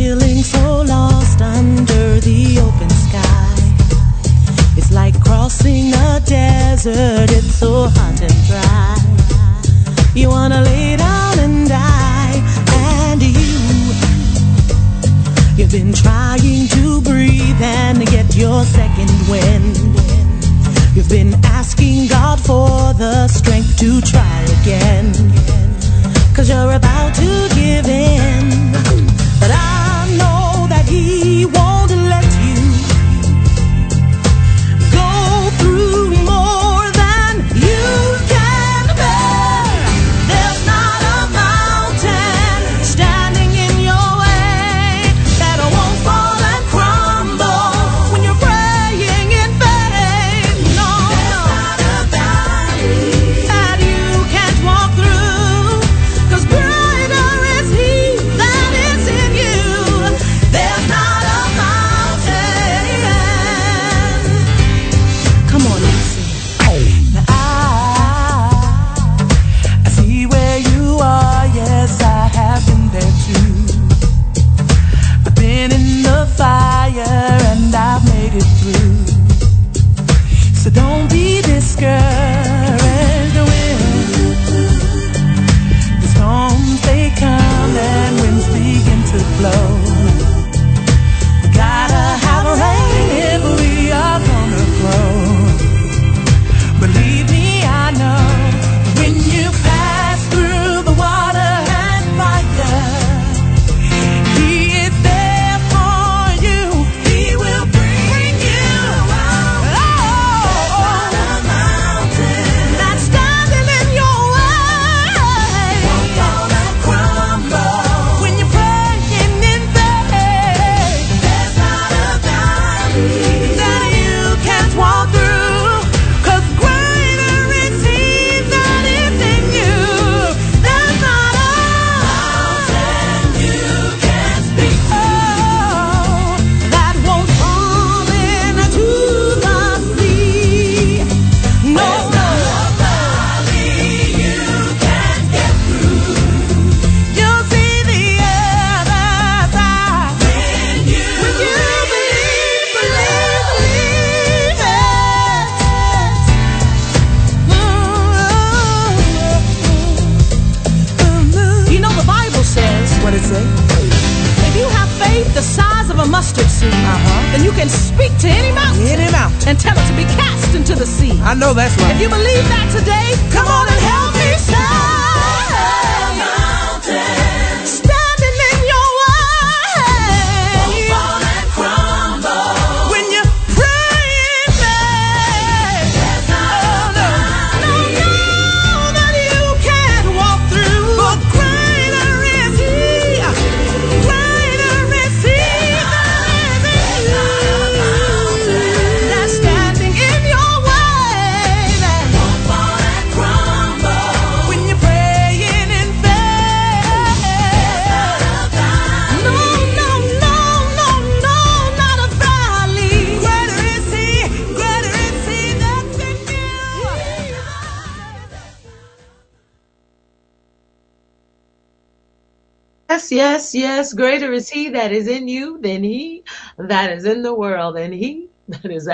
[6.82, 8.96] desert, it's so hot and dry.
[10.14, 12.40] You wanna lay down and die,
[12.72, 13.92] and you,
[15.56, 19.76] you've been trying to breathe and get your second wind.
[20.94, 25.12] You've been asking God for the strength to try again.
[26.34, 28.72] Cause you're about to give in.
[29.38, 29.79] But I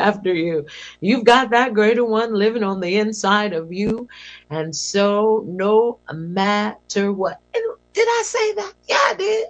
[0.07, 0.67] after you.
[1.01, 4.09] You've got that greater one living on the inside of you.
[4.51, 8.73] And so, no matter what, did I say that?
[8.89, 9.47] Yeah, I did.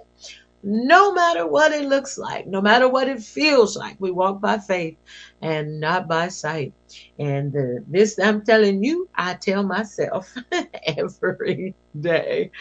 [0.63, 4.57] No matter what it looks like, no matter what it feels like, we walk by
[4.57, 4.97] faith
[5.41, 6.73] and not by sight.
[7.19, 10.33] And uh, this, I'm telling you, I tell myself
[10.97, 12.51] every day.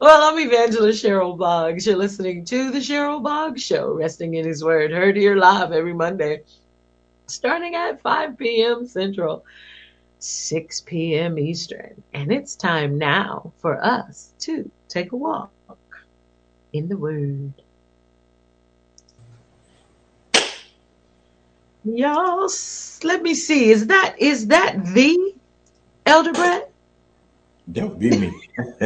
[0.00, 1.86] Well, I'm Evangelist Cheryl Boggs.
[1.86, 5.94] You're listening to the Cheryl Boggs Show, resting in His Word, heard here live every
[5.94, 6.42] Monday,
[7.28, 8.86] starting at 5 p.m.
[8.86, 9.44] Central,
[10.18, 11.38] 6 p.m.
[11.38, 12.02] Eastern.
[12.12, 15.50] And it's time now for us to take a walk
[16.72, 17.54] in the Word.
[21.84, 22.48] Y'all,
[23.04, 23.70] let me see.
[23.70, 25.34] Is that is that the
[26.04, 26.72] Elder Brett?
[27.68, 28.32] That would be me.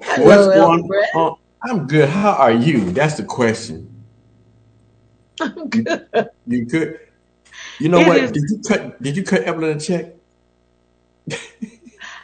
[0.00, 1.08] Hello, What's Elder going Brett.
[1.68, 2.08] I'm good.
[2.08, 2.90] How are you?
[2.92, 3.95] That's the question.
[5.40, 6.28] I'm You, good.
[6.46, 7.00] you good?
[7.78, 8.16] You know It what?
[8.18, 8.32] is.
[8.32, 9.02] Did you cut?
[9.02, 10.14] Did you cut Evelyn a check?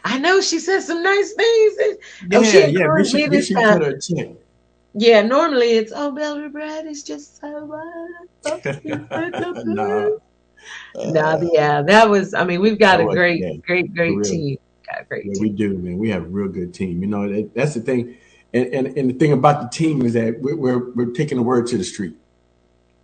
[0.05, 1.73] I know she said some nice things.
[1.77, 2.67] and- Oh, she Yeah, yeah.
[2.67, 4.29] Make encouraged sure, me make this sure you cut her a check.
[4.95, 8.83] Yeah, normally it's oh, Elder Brett is just so much.
[9.65, 10.19] no,
[10.95, 12.33] No, yeah, that was.
[12.33, 14.23] I mean, we've got a great, yeah, great, great real.
[14.23, 14.57] team.
[14.87, 15.41] Got a great Yeah, team.
[15.41, 15.97] we do, man.
[15.97, 17.01] We have a real good team.
[17.01, 18.15] You know, that, that's the thing.
[18.53, 21.43] And, and and the thing about the team is that we're, we're we're taking the
[21.43, 22.13] word to the street,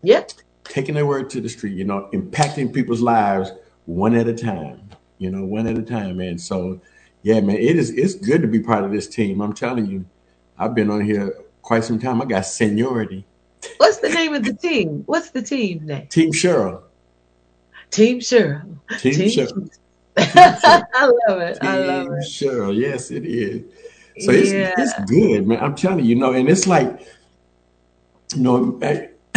[0.04, 0.32] Yep.
[0.66, 1.76] taking their word to the street.
[1.76, 3.52] You know, impacting people's lives
[3.86, 4.82] one at a time.
[5.18, 6.38] You know, one at a time, man.
[6.38, 6.80] So,
[7.24, 7.90] yeah, man, it is.
[7.92, 9.42] It's good to be part of this team.
[9.42, 10.06] I'm telling you,
[10.58, 12.22] I've been on here quite some time.
[12.22, 13.26] I got seniority.
[13.78, 15.04] What's the name of the team?
[15.06, 16.08] What's the team name?
[16.08, 16.82] Team Cheryl.
[17.92, 18.78] Team Cheryl.
[19.00, 19.30] Team Team.
[19.30, 19.48] Cheryl.
[19.48, 20.86] Team Cheryl.
[20.94, 21.58] I love it.
[21.62, 22.26] I love it.
[22.26, 22.50] Team.
[22.50, 22.76] Cheryl.
[22.78, 23.64] Yes, it is.
[24.20, 25.60] So it's it's good, man.
[25.60, 27.08] I'm telling you, you know, and it's like,
[28.36, 28.80] you know,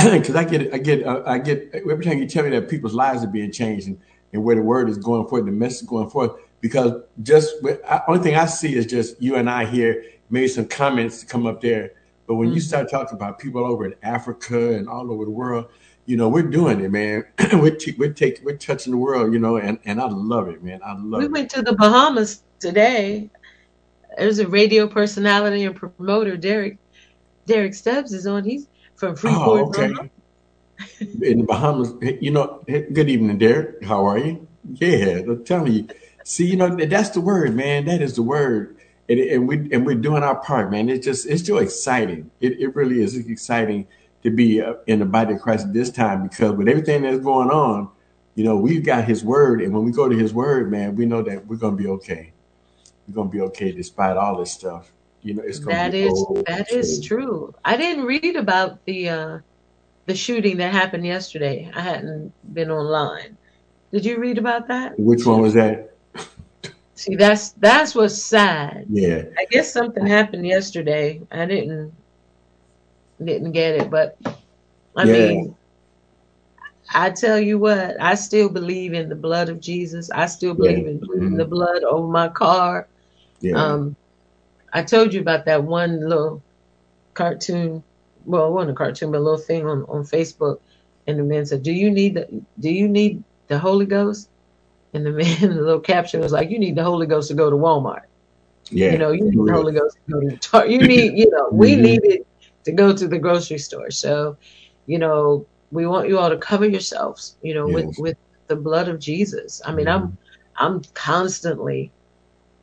[0.12, 2.94] because I get I get uh, I get every time you tell me that people's
[2.94, 3.98] lives are being changed and,
[4.32, 6.32] and where the word is going forth, the message is going forth.
[6.60, 7.54] Because just
[7.88, 11.46] I, only thing I see is just you and I here, maybe some comments come
[11.46, 11.92] up there.
[12.26, 12.64] But when you Mhm.
[12.64, 15.66] start talking about people over in Africa and all over the world,
[16.06, 17.24] you know, we're doing it, man.
[17.54, 20.62] we're t- we're taking we're touching the world, you know, and and I love it,
[20.62, 20.80] man.
[20.84, 21.32] I love We it.
[21.32, 23.30] went to the Bahamas today.
[24.18, 26.78] There's a radio personality and promoter, Derek.
[27.46, 28.44] Derek Stubbs is on.
[28.44, 28.68] He's
[29.02, 29.92] from Oh, okay.
[29.92, 30.10] Bahamas.
[31.22, 31.92] in the Bahamas.
[32.20, 33.84] You know, good evening, Derek.
[33.84, 34.46] How are you?
[34.74, 35.88] Yeah, I'm telling you.
[36.24, 37.84] See, you know, that's the word, man.
[37.86, 38.76] That is the word,
[39.08, 40.88] and, and we and we're doing our part, man.
[40.88, 42.30] It's just it's so exciting.
[42.40, 43.88] It it really is exciting
[44.22, 47.18] to be uh, in the body of Christ at this time because with everything that's
[47.18, 47.90] going on,
[48.36, 51.06] you know, we've got His word, and when we go to His word, man, we
[51.06, 52.32] know that we're gonna be okay.
[53.08, 54.92] We're gonna be okay despite all this stuff.
[55.22, 57.54] You know, it's gonna That is that is true.
[57.64, 59.38] I didn't read about the uh,
[60.06, 61.70] the shooting that happened yesterday.
[61.74, 63.38] I hadn't been online.
[63.92, 64.98] Did you read about that?
[64.98, 65.96] Which one was that?
[66.94, 68.86] See, that's that's what's sad.
[68.88, 71.22] Yeah, I guess something happened yesterday.
[71.30, 71.92] I didn't
[73.24, 74.18] didn't get it, but
[74.96, 75.56] I yeah, mean,
[76.94, 80.10] I tell you what, I still believe in the blood of Jesus.
[80.10, 82.88] I still yeah, believe in pleading the blood over my car.
[83.40, 83.96] yeah, Um,
[84.72, 86.42] I told you about that one little
[87.14, 87.84] cartoon.
[88.24, 90.56] Well, it wasn't a cartoon, but a little thing on, on Facebook.
[91.06, 92.26] And the man said, "Do you need the
[92.58, 94.28] Do you need the Holy Ghost?"
[94.94, 97.50] And the man, the little caption was like, "You need the Holy Ghost to go
[97.50, 98.02] to Walmart.
[98.70, 99.52] Yeah, You know, you need the.
[99.52, 102.22] Holy Ghost to go to Tar- You need, you know, we hmm need it
[102.64, 103.90] to go to the grocery store.
[103.90, 104.36] So,
[104.86, 107.36] you know, we want you all to cover yourselves.
[107.42, 107.98] You know, with Yes.
[107.98, 108.16] with
[108.48, 109.60] the blood of Jesus.
[109.64, 110.18] I mean, hmm I'm
[110.58, 111.92] I'm constantly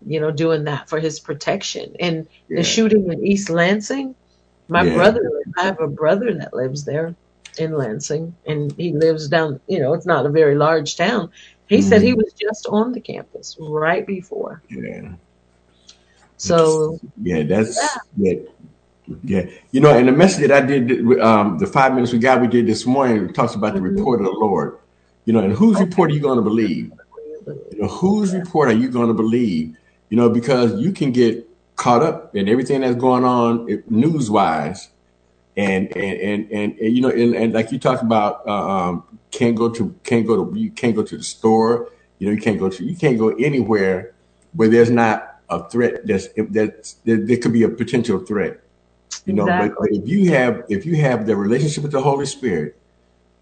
[0.05, 1.93] you know, doing that for his protection.
[1.99, 4.15] And the shooting in East Lansing,
[4.67, 4.93] my Yeah.
[4.93, 5.21] brother,
[5.57, 7.15] I have a brother that lives there
[7.57, 11.29] in Lansing, and he lives down, you know, it's not a very large town.
[11.67, 14.63] He said he hmm was just on the campus right before.
[14.69, 15.13] Yeah.
[16.37, 17.37] So, Yeah.
[17.37, 18.33] yeah, That's yeah.
[19.23, 19.45] Yeah.
[19.71, 22.47] You know, and the message that I did, um, the five minutes we got, we
[22.47, 23.83] did this morning, talks about the mhm.
[23.83, 24.77] report of the Lord.
[25.25, 26.91] You know, and whose report are you going to believe?
[27.71, 29.75] You know, whose report are you going to believe?
[30.09, 34.89] You know, because you can get caught up in everything that's going on news wise,
[35.55, 39.55] and and and and, you know, and, and like you talked about, uh, um, can't
[39.55, 41.89] go to can't go to you can't go to the store.
[42.17, 44.13] You know, you can't go to you can't go anywhere
[44.53, 46.05] where there's not a threat.
[46.05, 48.59] That's that there, could be a potential threat.
[49.25, 52.25] You know, but, but if you have if you have the relationship with the Holy
[52.25, 52.77] Spirit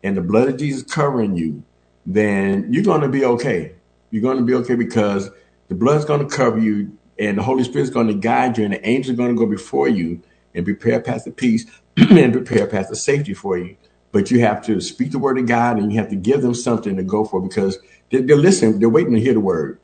[0.04, 1.64] and the blood of Jesus covering you,
[2.06, 3.74] then you're going to be okay.
[4.12, 5.30] You're going to be okay because
[5.68, 8.74] the blood's going to cover you, and the Holy Spirit's going to guide you, and
[8.74, 10.22] the angels are going to go before you
[10.54, 11.66] and prepare past the peace
[11.98, 13.76] and prepare past the safety for you.
[14.12, 16.54] But you have to speak the word of God, and you have to give them
[16.54, 17.78] something to go for because
[18.12, 18.80] they're, they're listening.
[18.80, 19.80] They're waiting to hear the word.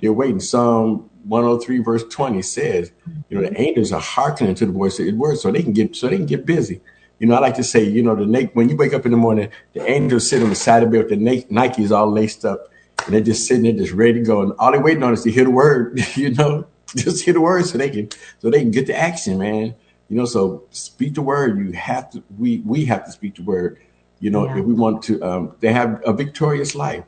[0.00, 0.40] They're waiting.
[0.40, 2.92] Psalm 103 verse 20 says,
[3.28, 3.62] you know, the mm-hmm.
[3.62, 6.16] angels are hearkening to the voice of his word so they can get so they
[6.16, 6.80] can get busy.
[7.18, 9.18] You know, I like to say, you know, the when you wake up in the
[9.18, 12.44] morning, the angels sit on the side of the bed with the Nikes all laced
[12.44, 12.68] up,
[13.08, 14.42] and they're just sitting there, just ready to go.
[14.42, 16.00] And all they're waiting on is to hear the word.
[16.16, 19.38] You know, just hear the word so they can so they can get to action,
[19.38, 19.76] man.
[20.10, 21.58] You know, so speak the word.
[21.58, 22.24] You have to.
[22.38, 23.78] We we have to speak the word.
[24.20, 24.58] You know, Yeah.
[24.60, 27.04] if we want to, um, they have a victorious life.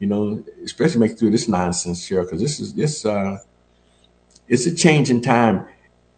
[0.00, 3.06] You know, especially make through this nonsense, Cheryl, because this is this.
[3.06, 3.38] uh
[4.48, 5.66] it's a change in time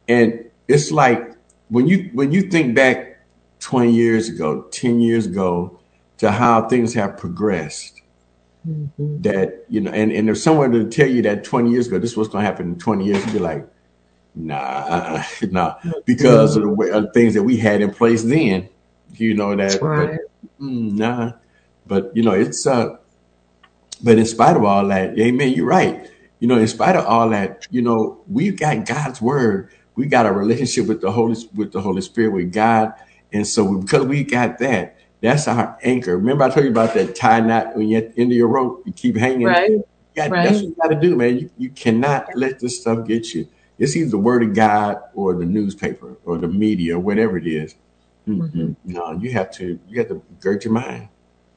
[0.09, 1.33] and it's like
[1.69, 3.21] when you when you think back
[3.61, 5.79] 20 years ago 10 years ago
[6.19, 7.96] to how things have progressed.
[8.67, 9.23] Mhm.
[9.23, 12.17] That you know, and and if someone to tell you that 20 years ago, this
[12.17, 13.67] was going to happen in 20 years, you'd be like,
[14.35, 18.69] nah, nah, because of the way, of things that we had in place then.
[19.15, 20.19] You know that, Right.
[20.59, 21.33] but mm, nah.
[21.87, 22.97] But you know, it's uh,
[24.03, 26.11] but in spite of all that, amen, you're right.
[26.41, 29.71] You know, in spite of all that, you know, we've got God's word.
[29.95, 32.93] We got a relationship with the Holy with the Holy Spirit with God,
[33.33, 36.17] and so because we got that, that's our anchor.
[36.17, 38.49] Remember, I told you about that tie knot when you're at the end of your
[38.49, 39.47] rope, you keep hanging.
[39.47, 39.71] Right.
[39.71, 40.45] You got- Right.
[40.45, 41.39] That's what you got to do, man.
[41.39, 43.47] You, you cannot let this stuff get you.
[43.79, 47.47] It's either the word of God or the newspaper or the media, or whatever it
[47.47, 47.75] is.
[48.27, 48.75] Mm-mm.
[48.85, 49.79] No, you have to.
[49.89, 51.09] You have to gird your mind.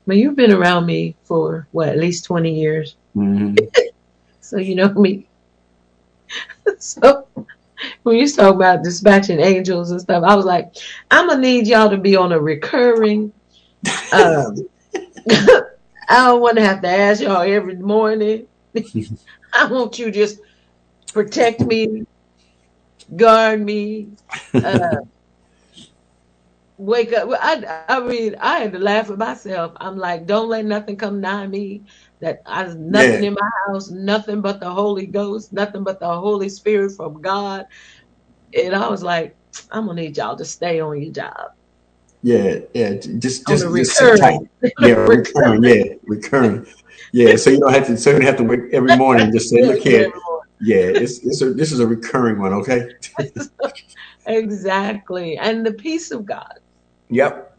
[0.06, 2.96] But you've been around me for what, at least 20 years.
[3.14, 3.56] hmm
[4.42, 5.28] So you know me.
[6.80, 7.28] so
[8.04, 10.76] when you talk about dispatching angels and stuff, I was like,
[11.12, 13.32] I'm gonna need y'all to be on a recurring.
[14.12, 14.56] Um,
[15.30, 15.64] I
[16.28, 18.48] don't want to have to ask y'all every morning.
[19.54, 20.38] I want you just
[21.14, 22.04] protect me,
[23.16, 24.10] guard me,
[24.64, 24.98] uh,
[26.78, 27.30] wake up.
[27.42, 29.74] I, I mean, I had to laugh at myself.
[29.78, 31.84] I'm like, don't let nothing come nigh me.
[32.22, 33.24] That I nothing Yeah.
[33.24, 37.66] in my house, nothing but the Holy Ghost, nothing but the Holy Spirit from God.
[38.58, 39.38] And I was like,
[39.72, 41.34] I'm gonna need y'all to stay on your job.
[42.22, 42.94] Yeah, yeah.
[42.96, 44.50] Just, just, just recurring.
[44.80, 45.64] Yeah, recurring.
[45.64, 46.66] Yeah, recurring.
[47.14, 47.36] Yeah.
[47.38, 47.98] So you don't have to.
[47.98, 50.12] So you don't have to wake every morning and just say, "Look here."
[50.62, 52.52] Yeah, it's it's a this is a recurring one.
[52.52, 52.90] Okay.
[54.26, 55.38] Exactly.
[55.38, 56.60] And the peace of God
[57.10, 57.58] Yep.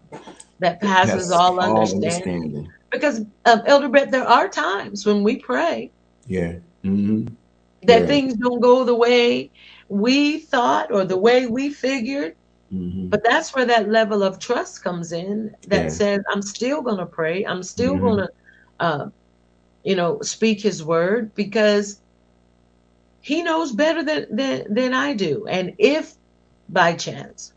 [0.60, 2.04] that passes all all understanding.
[2.04, 2.72] understanding.
[2.90, 5.90] Because um, Elder Brett, there are times when we pray
[6.26, 6.54] Yeah.
[6.82, 7.26] hmm
[7.84, 8.06] that Yeah.
[8.06, 9.50] things don't go the way
[9.88, 12.36] we thought or the way we figured.
[12.70, 15.92] Hmm But that's where that level of trust comes in that Yeah.
[15.92, 17.44] says, I'm still going to pray.
[17.44, 18.00] I'm still Mhm.
[18.00, 18.28] going to,
[18.80, 19.06] uh,
[19.82, 22.00] you know, speak his word because
[23.20, 25.46] he knows better than, than, than I do.
[25.48, 26.14] And if
[26.68, 27.52] by chance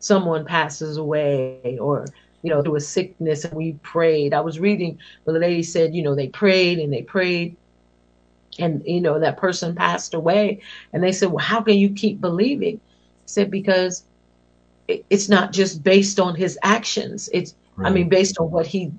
[0.00, 1.88] someone passes away or,
[2.20, 5.84] you know, through a sickness and we prayed, I was reading where the lady said,
[5.84, 7.56] you know, they prayed and they prayed
[8.58, 10.60] and, you know, that person passed away.
[10.92, 12.76] And they said, well, how can you keep believing?
[12.76, 14.04] I said, because
[14.88, 17.28] it's not just based on his actions.
[17.32, 17.54] It's,
[17.84, 18.92] I mean, based on what he,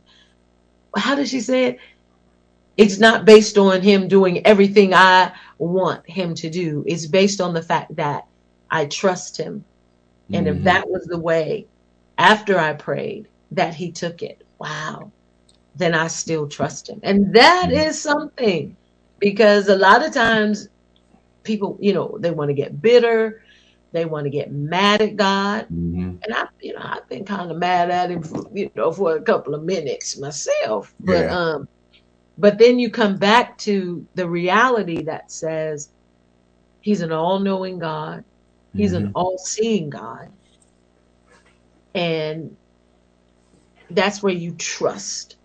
[0.95, 1.77] how did she say it?
[2.77, 6.83] It's not based on him doing everything I want him to do.
[6.87, 8.23] It's based on the fact that
[8.71, 9.65] I trust him.
[10.33, 10.63] And if Mhm.
[10.63, 11.69] that was the way
[12.17, 15.13] after I prayed that he took it, wow,
[15.75, 16.99] then I still trust him.
[17.03, 18.77] And that is something
[19.19, 20.69] because a lot of times
[21.43, 23.42] people, you know, they want to get bitter,
[23.93, 25.67] they want to get mad at God.
[25.69, 28.91] hmm And I, you know, I've been kind of mad at him, for, you know,
[28.91, 30.93] for a couple of minutes myself.
[30.99, 31.35] But Yeah.
[31.35, 31.67] um,
[32.37, 35.89] but then you come back to the reality that says
[36.81, 38.23] he's an all-knowing God,
[38.75, 39.11] he's an Mhm.
[39.15, 40.29] all-seeing God,
[41.93, 42.57] and
[43.89, 45.37] that's where you trust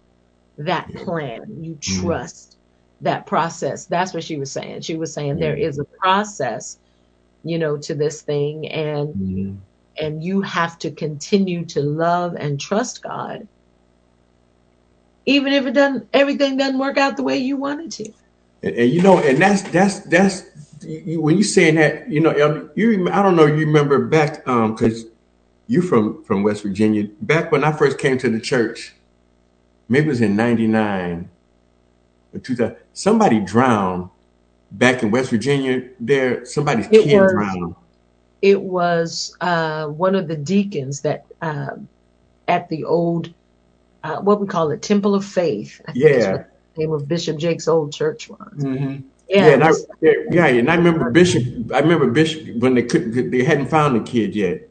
[0.59, 1.41] that plan.
[1.63, 1.81] You Mhm.
[1.83, 2.59] trust
[3.03, 3.87] that process.
[3.87, 4.83] That's what she was saying.
[4.83, 6.79] She was saying there is a process,
[7.49, 9.57] you know, to this thing, and Mhm.
[10.01, 13.49] and you have to continue to love and trust God,
[15.27, 18.13] even if it doesn't, everything doesn't work out the way you wanted to.
[18.63, 20.45] And, and you know, and that's that's that's
[20.83, 24.75] you, when you saying that, you know, you I don't know, you remember back um
[24.75, 25.07] because
[25.67, 27.09] you from from West Virginia.
[27.21, 28.95] Back when I first came to the church,
[29.89, 31.29] maybe it was in '99
[32.35, 32.77] or 2000.
[32.93, 34.11] Somebody drowned
[34.73, 35.83] back in West Virginia.
[36.01, 37.75] There, somebody's It kid was- drowned.
[38.41, 41.89] It was uh, one of the deacons that um,
[42.47, 43.35] at the old,
[44.05, 45.81] uh, what we call it, Temple of Faith.
[45.89, 46.45] I Yeah.
[46.77, 48.39] name of Bishop Jakes' old church was.
[48.57, 48.75] hmm
[49.29, 51.43] Yeah, Yeah, and I, yeah, yeah, and I remember Bishop.
[51.75, 54.69] I remember Bishop when they couldn't, they hadn't found the kid yet,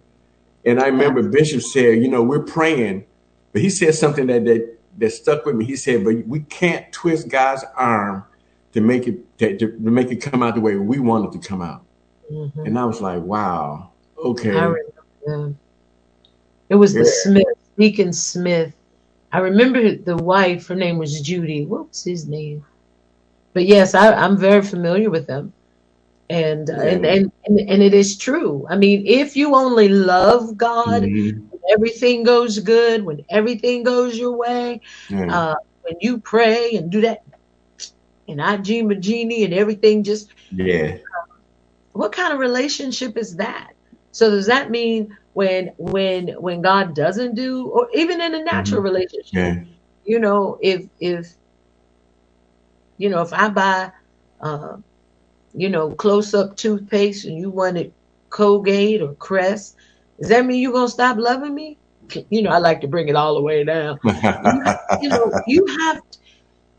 [0.66, 3.04] and I remember Bishop said, "You know, we're praying,"
[3.52, 5.66] but he said something that that, that stuck with me.
[5.66, 8.24] He said, "But we can't twist God's arm
[8.78, 11.42] to make it to, to make it come out the way we want it to
[11.50, 11.82] come out."
[12.32, 12.66] Mhm.
[12.68, 13.90] And I was like, "Wow,
[14.30, 15.56] okay." I remember.
[16.70, 18.74] It was the Smith, Deacon Smith.
[19.32, 21.66] I remember the wife, her name was Judy.
[21.66, 22.60] What was his name?
[23.54, 25.54] But yes, I, I'm very familiar with them.
[26.30, 28.66] And, uh, and, and and and it is true.
[28.70, 31.40] I mean, if you only love God, Mhm.
[31.50, 35.32] when everything goes good, when everything goes your way, Yeah.
[35.38, 37.20] uh, when you pray and do that,
[38.28, 40.98] and I dream a genie and everything just yeah,
[41.94, 43.70] what kind of relationship is that?
[44.12, 48.82] So does that mean when when when God doesn't do, or even in a natural
[48.82, 49.64] relationship, Yeah.
[50.04, 51.28] you know, if if
[52.98, 53.92] you know if I buy,
[54.42, 54.78] uh,
[55.54, 57.94] you know, Close-Up toothpaste and you wanted
[58.30, 59.76] Colgate or Crest,
[60.20, 61.80] does that mean you're gonna stop loving me?
[62.30, 64.00] You know, I like to bring it all the way down.
[65.00, 66.02] You know, you have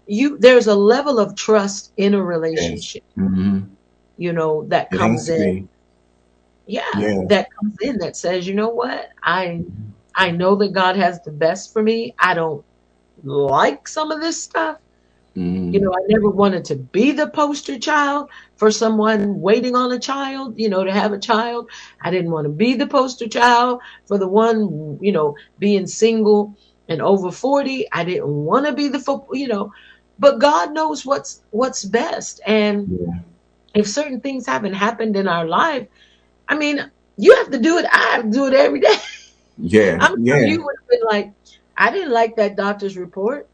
[0.09, 0.39] you.
[0.39, 3.05] There's a level of trust in a relationship.
[3.17, 3.59] hmm
[4.19, 5.69] You know that It comes in.
[6.67, 7.23] yeah, Yeah.
[7.29, 9.65] that comes in that says, you know what, I
[10.17, 12.15] I know that God has the best for me.
[12.21, 12.65] I don't
[13.23, 14.77] like some of this stuff.
[15.37, 15.73] Mhm.
[15.73, 19.99] You know, I never wanted to be the poster child for someone waiting on a
[19.99, 21.69] child, you know, to have a child.
[22.03, 26.55] I didn't want to be the poster child for the one, you know, being single
[26.89, 27.87] and over 40.
[27.93, 29.01] I didn't want to be the,
[29.33, 29.71] you know,
[30.19, 32.41] but God knows what's what's best.
[32.47, 33.21] And Yeah.
[33.75, 35.89] if certain things haven't happened in our life,
[36.49, 37.87] I mean, you have to do it.
[37.93, 38.97] I have to do it every day.
[39.59, 39.99] Yeah.
[40.01, 40.47] I'm sure Yeah.
[40.47, 41.33] you would have been like,
[41.77, 43.49] I didn't like that doctor's report,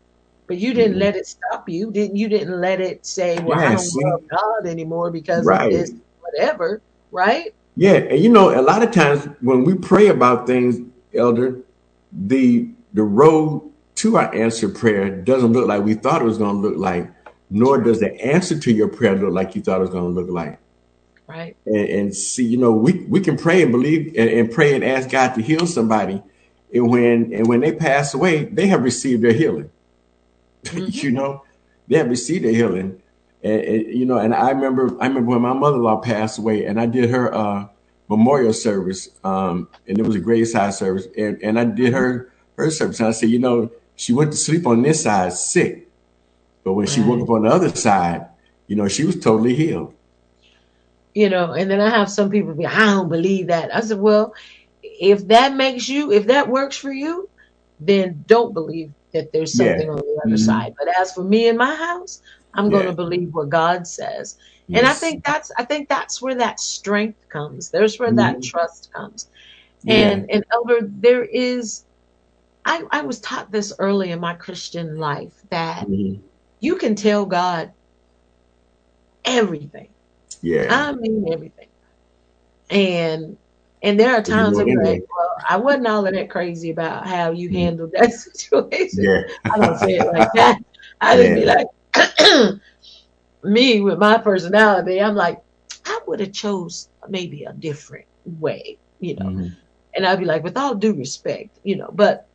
[0.49, 1.01] but you didn't Mhm.
[1.01, 1.91] let it stop you.
[1.93, 4.03] Didn't you didn't let it say, Well, I don't See.
[4.05, 5.71] love God anymore because of Right.
[5.71, 7.53] this, whatever, right?
[7.77, 10.79] Yeah, and you know, a lot of times when we pray about things,
[11.15, 11.61] Elder,
[12.13, 13.63] the the road
[13.97, 17.11] to our answered prayer doesn't look like we thought it was going to look like,
[17.51, 20.21] nor does the answer to your prayer look like you thought it was going to
[20.21, 20.59] look like.
[21.27, 21.57] Right.
[21.65, 24.85] And, and see, you know, we we can pray and believe and, and pray and
[24.85, 26.23] ask God to heal somebody,
[26.73, 29.71] and when and when they pass away, they have received their healing.
[30.73, 31.45] you know,
[31.89, 33.01] they have received their healing.
[33.43, 36.81] And, and, you know, and I remember, I remember when my mother-in-law passed away, and
[36.81, 37.69] I did her uh,
[38.09, 42.71] memorial service, um, and it was a graveside service, and, and I did her her
[42.71, 43.01] service.
[43.01, 45.89] And I said, you know, she went to sleep on this side sick,
[46.65, 48.27] but when she woke up on the other side,
[48.67, 49.95] you know, she was totally healed.
[51.15, 53.75] You know, and then I have some people be, I don't believe that.
[53.75, 54.35] I said, Well,
[54.83, 57.29] if that makes you, if that works for you,
[57.79, 59.67] then don't believe that there's Yeah.
[59.67, 60.47] something on the other Mhm.
[60.47, 60.75] side.
[60.79, 62.21] But as for me and my house,
[62.55, 64.37] I'm going to believe what God says.
[64.73, 67.71] And I think that's I think that's where that strength comes.
[67.71, 68.43] There's where that Mhm.
[68.43, 69.29] trust comes.
[69.83, 69.95] Yeah.
[70.11, 71.85] And and elder, there is
[72.65, 76.21] I, I was taught this early in my Christian life that Mhm.
[76.61, 77.73] you can tell God
[79.25, 79.89] everything.
[80.43, 80.67] Yeah.
[80.71, 81.69] I mean everything.
[82.71, 83.37] And
[83.83, 87.51] and there are times like, well, I wasn't all of that crazy about how you
[87.51, 89.05] handled that situation.
[89.05, 89.23] Yeah.
[89.53, 90.59] I don't say it like that.
[91.01, 91.67] I didn't be like
[93.43, 95.01] me with my personality.
[95.01, 95.39] I'm like,
[95.87, 99.31] I would have chose maybe a different way, you know.
[99.31, 99.57] Mhm.
[99.95, 102.29] And I'd be like, with all due respect, you know, but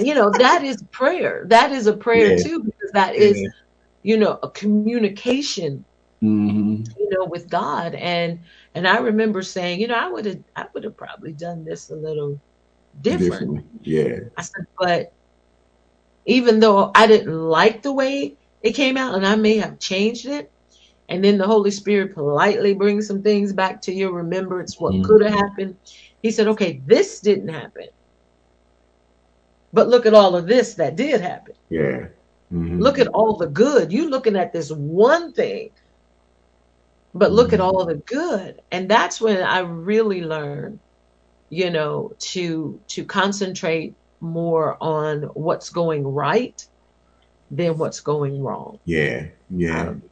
[0.00, 1.44] you know, that is prayer.
[1.48, 2.42] That is a prayer Yeah.
[2.42, 3.48] too, because that is, Yeah.
[4.02, 5.84] you know, a communication,
[6.22, 6.86] Mhm.
[6.98, 7.94] you know, with God.
[7.94, 8.40] And
[8.74, 11.90] and I remember saying, you know, I would have I would have probably done this
[11.90, 12.40] a little
[13.02, 13.64] different.
[13.82, 14.20] Yeah.
[14.38, 15.08] I said, but
[16.26, 20.26] even though I didn't like the way it came out and I may have changed
[20.26, 20.52] it,
[21.08, 25.04] and then the Holy Spirit politely brings some things back to your remembrance, what Mhm.
[25.04, 25.76] could have happened.
[26.22, 27.86] He said, okay, this didn't happen.
[29.72, 31.54] But look at all of this that did happen.
[31.70, 32.08] Yeah.
[32.52, 32.80] Mhm.
[32.80, 33.92] Look at all the good.
[33.92, 35.70] You're looking at this one thing,
[37.14, 37.64] but look at Mhm.
[37.64, 38.60] all the good.
[38.70, 40.80] And that's when I really learned,
[41.50, 46.60] you know, to to concentrate more on what's going right
[47.50, 48.78] than what's going wrong.
[48.84, 49.26] Yeah.
[49.50, 49.90] Yeah.
[49.90, 50.02] Um,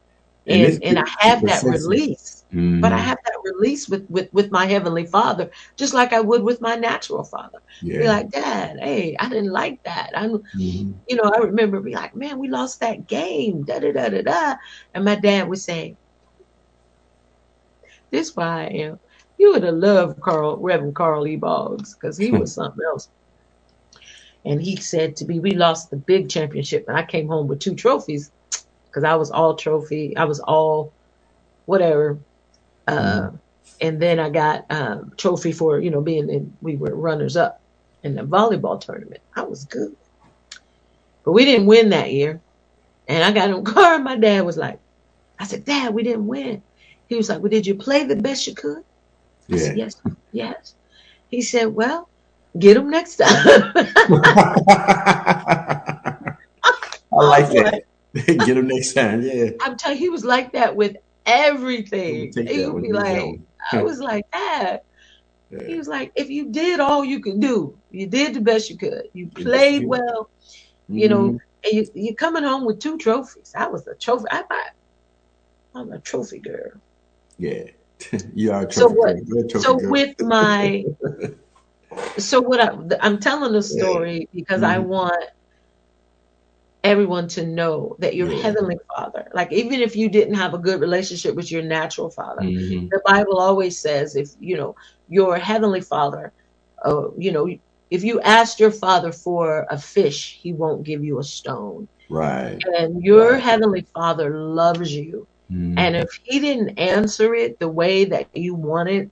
[0.47, 2.40] And and and I have that persistence.
[2.53, 6.21] Release, but I have that release with with with my heavenly Father, just like I
[6.21, 7.59] would with my natural father.
[7.97, 10.11] Be like, Dad, hey, I didn't like that.
[10.15, 10.95] I'm Mhm.
[11.07, 14.21] you know, I remember be like, man, we lost that game, da da da da
[14.21, 14.55] da.
[14.93, 15.97] And my dad would say,
[18.11, 18.99] This is why I am.
[19.37, 21.35] You would have loved Carl, Reverend Carl E.
[21.37, 23.09] Boggs, because he was something else.
[24.45, 27.59] And he said to me, We lost the big championship, and I came home with
[27.59, 28.31] two trophies
[28.85, 30.93] because I was all trophy, I was all
[31.65, 32.19] whatever.
[32.87, 33.31] Uh,
[33.79, 36.55] and then I got um, trophy for you know being in.
[36.61, 37.61] We were runners up
[38.03, 39.21] in the volleyball tournament.
[39.35, 39.95] I was good,
[41.23, 42.41] but we didn't win that year.
[43.07, 44.79] And I got in the car, and my dad was like,
[45.39, 46.61] "I said, Dad, we didn't win."
[47.09, 48.83] He was like, "Well, did you play the best you could?"
[49.51, 50.01] I said, "Yes,
[50.31, 50.75] yes."
[51.29, 52.09] He said, "Well,
[52.57, 53.73] get them next time."
[57.13, 57.83] I like that.
[58.13, 59.21] Get him next time.
[59.21, 59.51] Yeah.
[59.61, 60.97] I'm telling you, he was like that with
[61.31, 62.35] everything.
[62.47, 63.39] He would be like.
[63.73, 64.73] I was like, Dad.
[65.65, 68.77] He was like, if you did all you could do, you did the best you
[68.77, 69.03] could.
[69.13, 70.29] You played well,
[70.95, 71.39] you know, Mhm.
[71.65, 73.51] and you, you're coming home with two trophies.
[73.55, 74.25] I was a trophy.
[74.31, 74.63] I, I,
[75.75, 76.71] I'm a trophy girl.
[77.37, 77.65] Yeah.
[78.35, 79.17] you are a So what?
[79.27, 79.45] girl.
[79.45, 79.91] A trophy So girl.
[79.91, 80.85] with my,
[82.19, 82.61] so what?
[82.61, 83.95] I, I'm telling the Yeah.
[83.95, 84.87] story because I Mhm.
[84.87, 85.25] want
[86.83, 88.41] everyone to know that your Yeah.
[88.41, 92.51] heavenly father, like even if you didn't have a good relationship with your natural father,
[92.51, 92.89] Mhm.
[92.91, 94.75] the Bible always says if you know
[95.07, 96.33] your heavenly father,
[96.85, 97.47] uh, you know,
[97.89, 101.87] if you asked your father for a fish, he won't give you a stone.
[102.09, 102.65] Right.
[102.77, 103.39] And your Right.
[103.39, 105.27] heavenly father loves you.
[105.49, 105.77] Mhm.
[105.77, 109.11] And if he didn't answer it the way that you wanted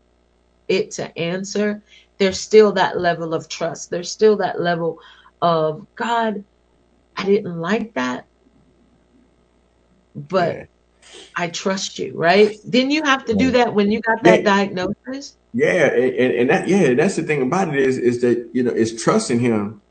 [0.68, 1.82] it to answer,
[2.20, 3.90] there's still that level of trust.
[3.90, 4.98] There's still that level
[5.42, 6.44] of God,
[7.20, 8.26] I didn't like that,
[10.16, 10.66] but Yeah.
[11.36, 12.56] I trust you, right?
[12.70, 14.38] Didn't you have to do that when you got Yeah.
[14.38, 15.36] that diagnosis?
[15.54, 18.72] Yeah, and, and that yeah, that's the thing about it is is that you know
[18.72, 19.82] it's trusting him,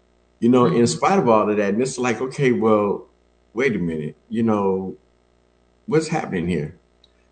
[0.40, 0.88] you know, in Mhm.
[0.88, 1.74] spite of all of that.
[1.74, 3.08] And it's like, okay, well,
[3.54, 4.96] wait a minute, you know,
[5.86, 6.76] what's happening here?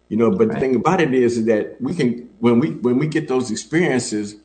[0.09, 2.99] You know, but the thing about it is, is that we can when we when
[2.99, 4.37] we get those experiences,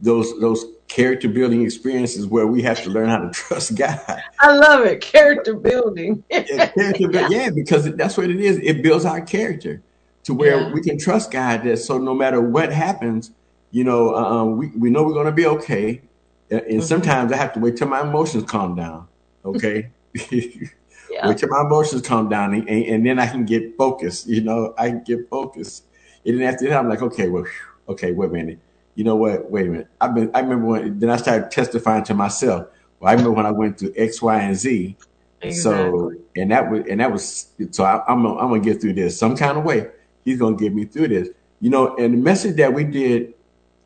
[0.00, 3.98] those those character building experiences where we have to learn how to trust God.
[4.40, 5.00] I love it.
[5.00, 6.22] Character building.
[6.30, 8.58] Yeah, character build, yeah, because that's what it is.
[8.58, 9.82] It builds our character
[10.24, 10.72] to where Yeah.
[10.72, 11.64] we can trust God.
[11.64, 13.30] That so no matter what happens,
[13.70, 16.02] you know, um, we we know we're going to be okay.
[16.50, 16.82] And Mhm.
[16.82, 19.08] sometimes I have to wait till my emotions calm down.
[19.46, 19.88] Okay,
[21.10, 21.26] Yeah.
[21.28, 24.26] wait till my emotions calm down, and, and, and then I can get focused.
[24.28, 25.84] You know, I can get focused.
[26.26, 27.46] And then after that, I'm like, okay, well,
[27.88, 28.58] okay, wait a minute.
[28.94, 29.50] You know what?
[29.50, 29.88] Wait a minute.
[30.00, 30.30] I've been.
[30.34, 30.98] I remember when.
[30.98, 32.66] Then I started testifying to myself.
[33.00, 34.96] Well, I remember when I went through X, Y, and Z.
[35.50, 38.94] So and that was and that was so I, I'm gonna, I'm gonna get through
[38.94, 39.88] this some kind of way.
[40.24, 41.28] He's gonna get me through this,
[41.60, 41.96] you know.
[41.96, 43.34] And the message that we did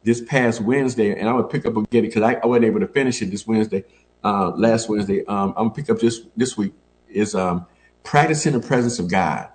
[0.04, 2.66] this past Wednesday, and I'm gonna pick up and get it because I, I wasn't
[2.66, 3.84] able to finish it this Wednesday,
[4.22, 5.24] uh, last Wednesday.
[5.24, 6.74] Um, I'm gonna pick up this this week
[7.08, 7.66] is um,
[8.02, 9.48] practicing the presence of God,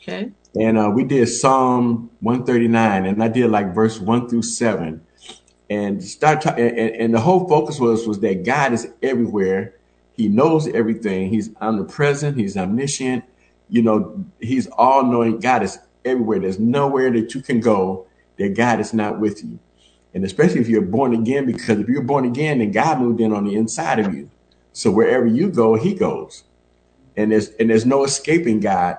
[0.00, 0.30] Okay.
[0.60, 5.06] And uh, we did Psalm 139, and I did like verse one through seven,
[5.70, 9.74] and start ta- and, and the whole focus was was that God is everywhere.
[10.14, 11.30] He knows everything.
[11.30, 12.38] He's omnipresent.
[12.38, 13.24] He's omniscient.
[13.68, 15.40] You know, he's all knowing.
[15.40, 16.40] God is everywhere.
[16.40, 18.06] There's nowhere that you can go
[18.38, 19.60] that God is not with you.
[20.14, 23.32] And especially if you're born again, because if you're born again, then God moved in
[23.32, 24.30] on the inside of you.
[24.72, 26.44] So wherever you go, he goes.
[27.16, 28.98] And there's and there's no escaping God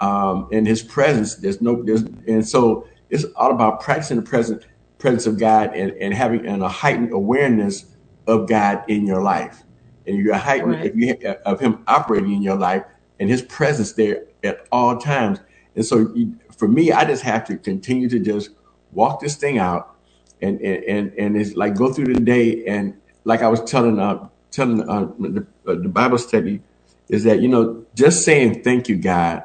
[0.00, 1.36] um in his presence.
[1.36, 4.64] There's no there's and so it's all about practicing the presence
[4.98, 7.86] presence of God and, and having and a heightened awareness
[8.26, 9.64] of God in your life
[10.06, 10.86] and you're heightened Right.
[10.86, 11.16] if you
[11.46, 12.84] of him operating in your life
[13.20, 15.40] and his presence there at all times.
[15.76, 18.50] And so you, for me, I just have to continue to just
[18.92, 19.96] walk this thing out
[20.42, 22.94] and and and, and it's like go through the day and
[23.24, 26.62] like I was telling uh telling uh, the, uh, the Bible study
[27.08, 29.44] is that you know just saying thank you God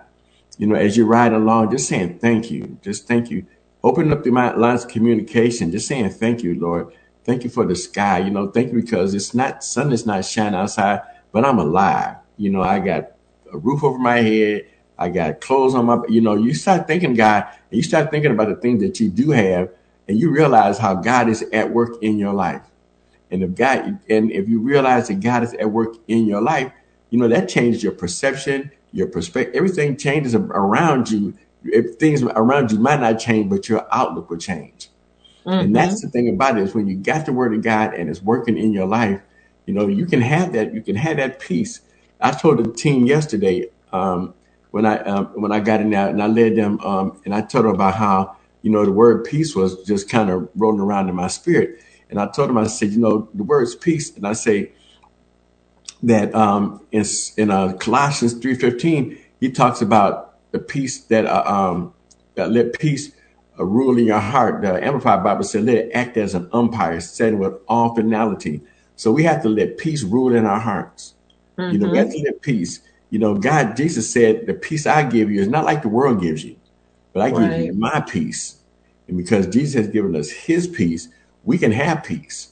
[0.58, 3.46] you know as you ride along just saying thank you just thank you.
[3.84, 6.94] Opening up the lines of communication just saying thank you Lord.
[7.26, 10.26] Thank you for the sky you know thank you because it's not sun is not
[10.26, 12.18] shining outside but I'm alive.
[12.38, 13.12] You know I got
[13.54, 17.16] a roof over my head I got clothes on my you know you start thinking
[17.16, 19.70] God and you start thinking about the things that you do have
[20.08, 22.62] and you realize how God is at work in your life.
[23.32, 26.72] And if God and if you realize that God is at work in your life,
[27.10, 29.56] you know that changes your perception, your perspective.
[29.56, 31.36] Everything changes around you.
[31.64, 34.90] If things around you might not change, but your outlook will change.
[35.60, 37.94] And hmm that's the thing about it is when you got the word of God
[37.94, 39.22] and it's working in your life,
[39.66, 40.74] you know you can have that.
[40.74, 41.82] You can have that peace.
[42.22, 44.36] I told the team yesterday um,
[44.72, 47.42] when I um, when I got in there and I led them um, and I
[47.42, 51.10] told them about how you know the word peace was just kind of rolling around
[51.10, 51.80] in my spirit.
[52.10, 54.72] And I told them I said you know the word's peace, and I say
[56.04, 57.06] that um, in
[57.38, 61.94] in uh, Colossians three fifteen he talks about the peace that uh, um,
[62.36, 63.12] that let peace
[63.60, 64.62] uh, rule in your heart.
[64.62, 68.62] The Amplified Bible said let it act as an umpire, setting with all finality.
[68.96, 71.16] So we have to let peace rule in our hearts.
[71.58, 72.82] You know, we have to let peace.
[73.10, 76.22] You know, God, Jesus said, the peace I give you is not like the world
[76.22, 76.56] gives you,
[77.14, 78.58] but I give you my peace.
[79.08, 81.10] And because Jesus has given us his peace,
[81.44, 82.51] we can have peace.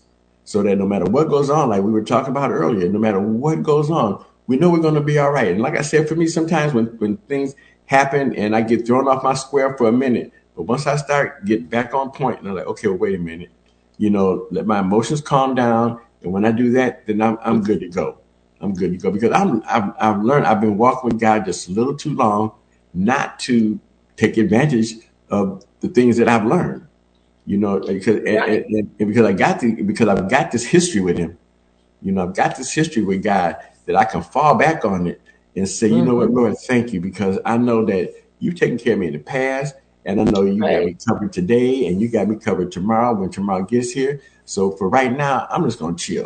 [0.49, 3.19] So that no matter what goes on, like we were talking about earlier, no matter
[3.19, 5.49] what goes on, we know we're going to be all right.
[5.49, 7.53] And like I said, for me, sometimes when, when things
[7.85, 11.45] happen and I get thrown off my square for a minute, but once I start
[11.45, 13.51] get back on point, and I'm like, okay, well, wait a minute,
[13.99, 16.01] you know, let my emotions calm down.
[16.23, 18.17] And when I do that, then I'm, I'm good to go.
[18.59, 21.67] I'm good to go because I'm, I've, I've learned, I've been walking with God just
[21.67, 22.53] a little too long
[22.91, 23.79] not to
[24.17, 24.93] take advantage
[25.29, 26.87] of the things that I've learned,
[27.49, 31.01] you know, because, and, and, and because I got to, because I've got this history
[31.01, 31.39] with him,
[32.01, 35.21] you know, I've got this history with God that I can fall back on it
[35.55, 38.77] and say, you know what, hmm Lord, thank you because I know that you've taken
[38.77, 39.75] care of me in the past
[40.05, 43.31] And I know you got me covered today, and you got me covered tomorrow when
[43.31, 44.21] tomorrow gets here.
[44.45, 46.25] So for right now, I'm just gonna chill.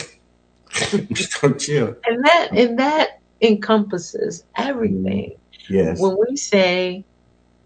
[0.94, 1.96] I'm just gonna chill.
[2.06, 3.10] And that and that
[3.42, 5.34] encompasses everything.
[5.70, 6.00] Yes.
[6.00, 7.06] When we say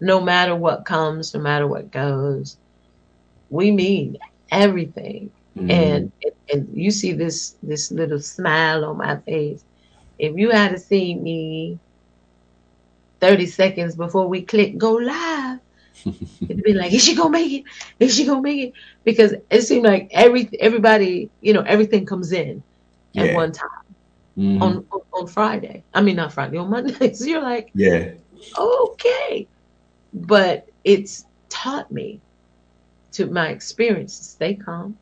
[0.00, 2.58] no matter what comes, no matter what goes,
[3.50, 4.16] we mean
[4.50, 5.30] everything.
[5.56, 5.70] Mhm.
[5.70, 6.12] And
[6.52, 9.64] and you see this this little smile on my face.
[10.18, 11.80] If you had to see me
[13.20, 15.60] 30 seconds before we click go live,
[16.48, 17.64] it'd be like, is she gonna make it?
[17.98, 18.72] Is she gonna make it?
[19.04, 22.64] Because it seemed like every everybody, you know, everything comes in
[23.16, 23.68] at one time
[24.38, 24.60] Mhm.
[24.62, 25.84] on, on on Friday.
[25.94, 27.12] I mean not Friday, on Monday.
[27.14, 28.12] So you're like, yeah.
[28.58, 29.48] okay.
[30.12, 32.22] But it's taught me
[33.12, 34.96] to my experience stay calm,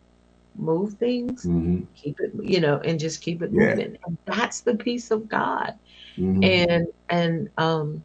[0.57, 3.74] move things, hmm keep it, you know, and just keep it Yeah.
[3.74, 3.96] moving.
[4.07, 5.74] And that's the peace of God.
[6.16, 8.02] hmm And and um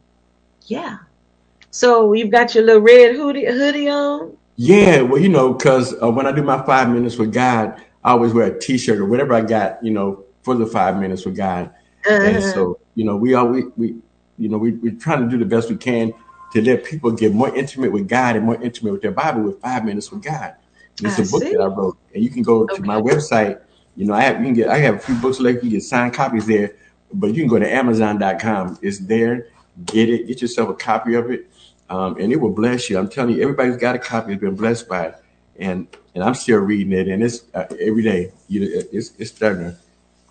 [0.66, 0.98] yeah.
[1.70, 4.36] So you've got your little red hoodie hoodie on.
[4.56, 8.12] Yeah, well, you know, because uh, when I do my five minutes with God, I
[8.12, 11.36] always wear a T-shirt or whatever I got, you know, for the five minutes with
[11.36, 11.70] God.
[12.06, 12.40] And Uh-huh.
[12.42, 13.96] so, you know, we are we, we
[14.38, 16.12] you know, we we're trying to do the best we can
[16.52, 19.60] to let people get more intimate with God and more intimate with their Bible with
[19.60, 20.54] five minutes with God.
[21.02, 21.52] It's I a book see.
[21.52, 23.60] that I wrote, and you can go to my website.
[23.96, 25.56] You know, I have you can get I have a few books left.
[25.56, 26.76] You can get signed copies there,
[27.12, 28.78] but you can go to Amazon.com.
[28.82, 29.48] It's there.
[29.86, 30.26] Get it.
[30.26, 31.50] Get yourself a copy of it,
[31.88, 32.98] um, and it will bless you.
[32.98, 34.32] I'm telling you, everybody's got a copy.
[34.32, 35.16] Has been blessed by it,
[35.56, 38.32] and and I'm still reading it, and it's uh, every day.
[38.48, 39.76] You, it's it's starting to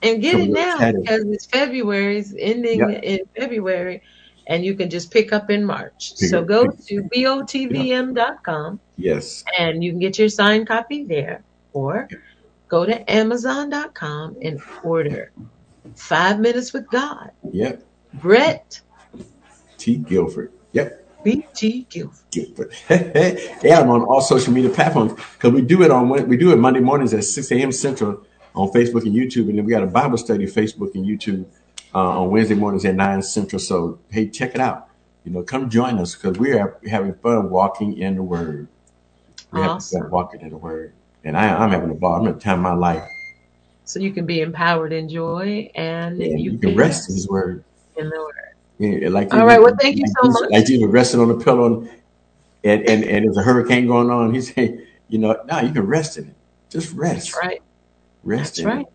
[0.03, 3.03] And get it now because it's February, it's ending Yep.
[3.03, 4.01] in February,
[4.47, 6.13] and you can just pick up in March.
[6.19, 9.43] Pick So up- go to botvm.com Yes.
[9.57, 12.07] and you can get your signed copy there, or
[12.67, 15.31] go to amazon.com and order
[15.95, 17.31] Five Minutes with God.
[17.51, 17.83] Yep.
[18.15, 18.81] Brett
[19.77, 19.97] T.
[19.97, 20.51] Guilford.
[20.73, 20.99] Yep.
[21.23, 21.85] B.T.
[21.89, 22.25] Guilford.
[22.31, 22.71] Guilford.
[23.63, 26.55] yeah, I'm on all social media platforms because we do it on we do it
[26.57, 27.71] Monday mornings at 6 a.m.
[27.71, 28.23] Central
[28.55, 31.45] on Facebook and YouTube, and then we got a Bible study Facebook and YouTube
[31.93, 33.59] uh, on Wednesday mornings at 9 Central.
[33.59, 34.87] So hey, check it out.
[35.23, 38.67] You know, come join us because we are having fun walking in the Word.
[39.51, 40.01] We're having Awesome.
[40.03, 42.15] fun walking in the Word, and I, I'm having a ball.
[42.21, 43.07] I'm at the time of my life.
[43.85, 47.27] So you can be empowered in joy and Yeah, you, you can rest in His
[47.27, 47.63] Word.
[47.97, 48.33] in the word.
[48.79, 50.49] Yeah, like All right, well, thank you so much.
[50.49, 51.87] Like Jesus rested on the pillow,
[52.63, 54.33] and and and, there's a hurricane going on.
[54.33, 56.35] He's saying, you know, no, you can rest in it.
[56.69, 57.33] Just rest.
[57.33, 57.61] That's right.
[58.23, 58.85] Rest That's in right.
[58.87, 58.93] it.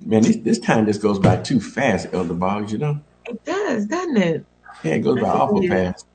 [0.00, 2.72] Man, this, this time just goes by too fast, Elder Boggs.
[2.72, 4.46] You know, It does, doesn't it?
[4.84, 5.92] yeah, it goes by awful Yeah.
[5.92, 6.06] fast.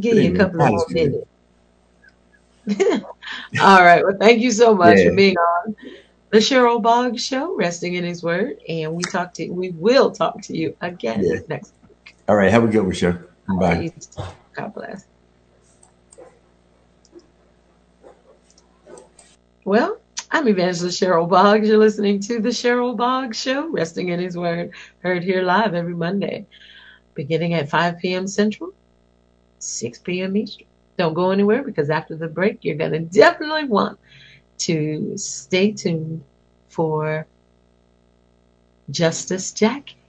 [0.00, 1.26] Give you a couple of more minutes.
[3.62, 4.04] All right.
[4.04, 5.10] Well, thank you so much Yeah.
[5.10, 5.76] for being on
[6.30, 10.40] the Cheryl Boggs Show, resting in His Word, and we talk to we will talk
[10.42, 11.40] to you again Yeah.
[11.48, 11.72] next.
[12.28, 13.24] All right, have a good one, Cheryl.
[13.60, 13.92] Bye.
[14.56, 15.04] God bless.
[19.64, 20.01] Well,
[20.34, 21.68] I'm Evangelist Cheryl Boggs.
[21.68, 25.94] You're listening to the Cheryl Boggs Show, resting in His Word, heard here live every
[25.94, 26.46] Monday,
[27.12, 28.26] beginning at 5 p.m.
[28.26, 28.72] Central,
[29.58, 30.34] 6 p.m.
[30.34, 30.66] Eastern.
[30.96, 33.98] Don't go anywhere because after the break, you're going to definitely want
[34.60, 36.24] to stay tuned
[36.70, 37.26] for
[38.90, 40.01] Justice Jackie.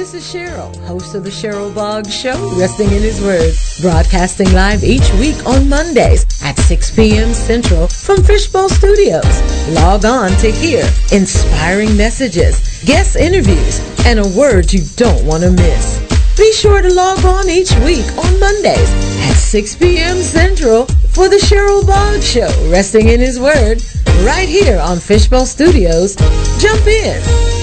[0.00, 4.82] This is Cheryl, host of the Cheryl Boggs Show, resting in his word, broadcasting live
[4.82, 7.34] each week on Mondays at 6 p.m.
[7.34, 9.68] Central from Fishbowl Studios.
[9.74, 15.50] Log on to hear inspiring messages, guest interviews, and a word you don't want to
[15.50, 16.00] miss.
[16.34, 18.90] Be sure to log on each week on Mondays
[19.28, 20.16] at 6 p.m.
[20.16, 23.84] Central for the Cheryl Boggs Show, resting in his word,
[24.24, 26.16] right here on Fishbowl Studios.
[26.58, 27.59] Jump in.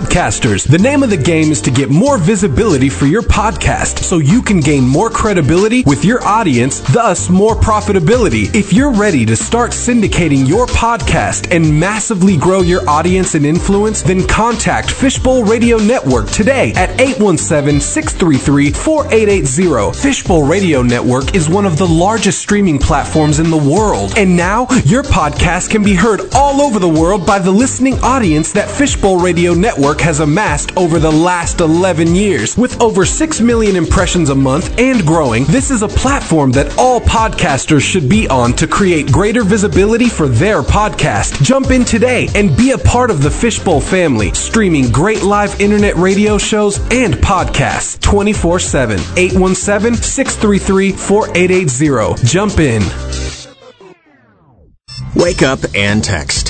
[0.00, 4.16] Podcasters, the name of the game is to get more visibility for your podcast so
[4.16, 8.48] you can gain more credibility with your audience, thus more profitability.
[8.54, 14.00] If you're ready to start syndicating your podcast and massively grow your audience and influence,
[14.00, 19.94] then contact Fishbowl Radio Network today at 817-633-4880.
[19.94, 24.14] Fishbowl Radio Network is one of the largest streaming platforms in the world.
[24.16, 28.50] And now your podcast can be heard all over the world by the listening audience
[28.52, 32.54] that Fishbowl Radio Network has amassed over the last 11 years.
[32.54, 37.00] With over 6 million impressions a month and growing, this is a platform that all
[37.00, 41.42] podcasters should be on to create greater visibility for their podcast.
[41.42, 45.96] Jump in today and be a part of the Fishbowl family, streaming great live internet
[45.96, 49.00] radio shows and podcasts 24 7.
[49.16, 52.26] 817 633 4880.
[52.26, 52.82] Jump in.
[55.16, 56.49] Wake up and text.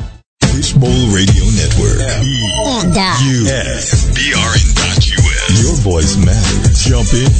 [0.51, 2.01] Fishbowl Radio Network.
[2.03, 4.71] And uh, U-S-B-R-N.U-S.
[5.63, 6.83] Your voice matters.
[6.83, 7.31] Jump in.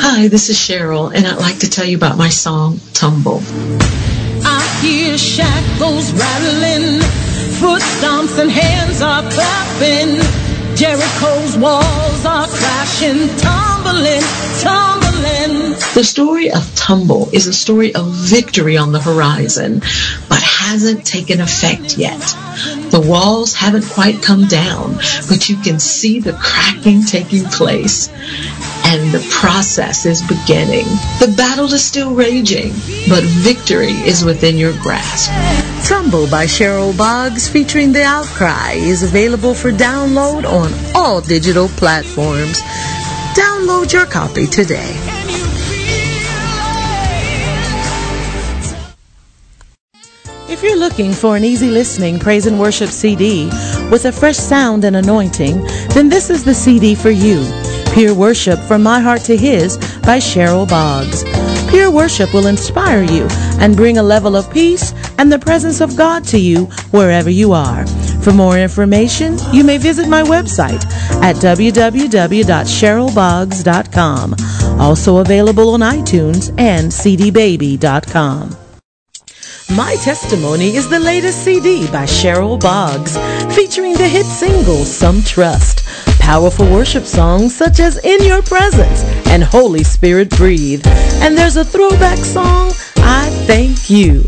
[0.00, 3.40] Hi, this is Cheryl, and I'd like to tell you about my song, Tumble.
[4.80, 7.00] Hear shackles rattling,
[7.58, 10.20] foot stomps and hands are clapping.
[10.76, 14.22] Jericho's walls are crashing, tumbling,
[14.60, 15.07] tumbling.
[15.94, 19.80] The story of Tumble is a story of victory on the horizon,
[20.28, 20.38] but
[20.68, 22.20] hasn't taken effect yet.
[22.90, 24.96] The walls haven't quite come down,
[25.28, 28.08] but you can see the cracking taking place,
[28.84, 30.84] and the process is beginning.
[31.20, 32.72] The battle is still raging,
[33.08, 35.30] but victory is within your grasp.
[35.88, 42.60] Tumble by Cheryl Boggs featuring The Outcry is available for download on all digital platforms.
[43.34, 44.94] Download your copy today.
[50.48, 53.46] If you're looking for an easy listening praise and worship CD
[53.90, 55.62] with a fresh sound and anointing,
[55.94, 57.46] then this is the CD for you.
[57.92, 61.24] Pure Worship From My Heart to His by Cheryl Boggs.
[61.70, 63.28] Pure worship will inspire you
[63.60, 67.52] and bring a level of peace and the presence of God to you wherever you
[67.52, 67.84] are.
[68.22, 70.84] For more information, you may visit my website
[71.22, 74.34] at www.cherylboggs.com.
[74.80, 78.56] Also available on iTunes and cdbaby.com.
[79.76, 83.18] My Testimony is the latest CD by Cheryl Boggs,
[83.54, 85.84] featuring the hit single Some Trust,
[86.18, 90.86] powerful worship songs such as In Your Presence and Holy Spirit Breathe,
[91.20, 94.24] and there's a throwback song, I Thank You.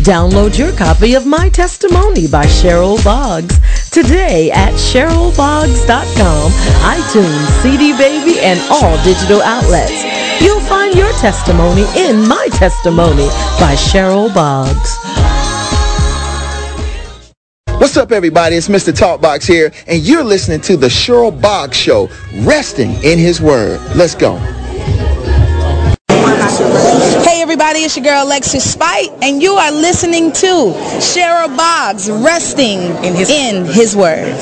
[0.00, 8.40] Download your copy of My Testimony by Cheryl Boggs today at cherylboggs.com, iTunes, CD Baby,
[8.40, 10.02] and all digital outlets.
[10.42, 13.26] You'll find your testimony in My Testimony
[13.60, 14.96] by Cheryl Boggs.
[17.78, 18.56] What's up, everybody?
[18.56, 18.94] It's Mr.
[18.94, 23.78] Talkbox here, and you're listening to the Cheryl Boggs Show, resting in His Word.
[23.94, 24.38] Let's go.
[27.30, 32.80] Hey everybody, it's your girl Alexis Spite, and you are listening to Cheryl Boggs resting
[33.04, 34.34] in his, in his word.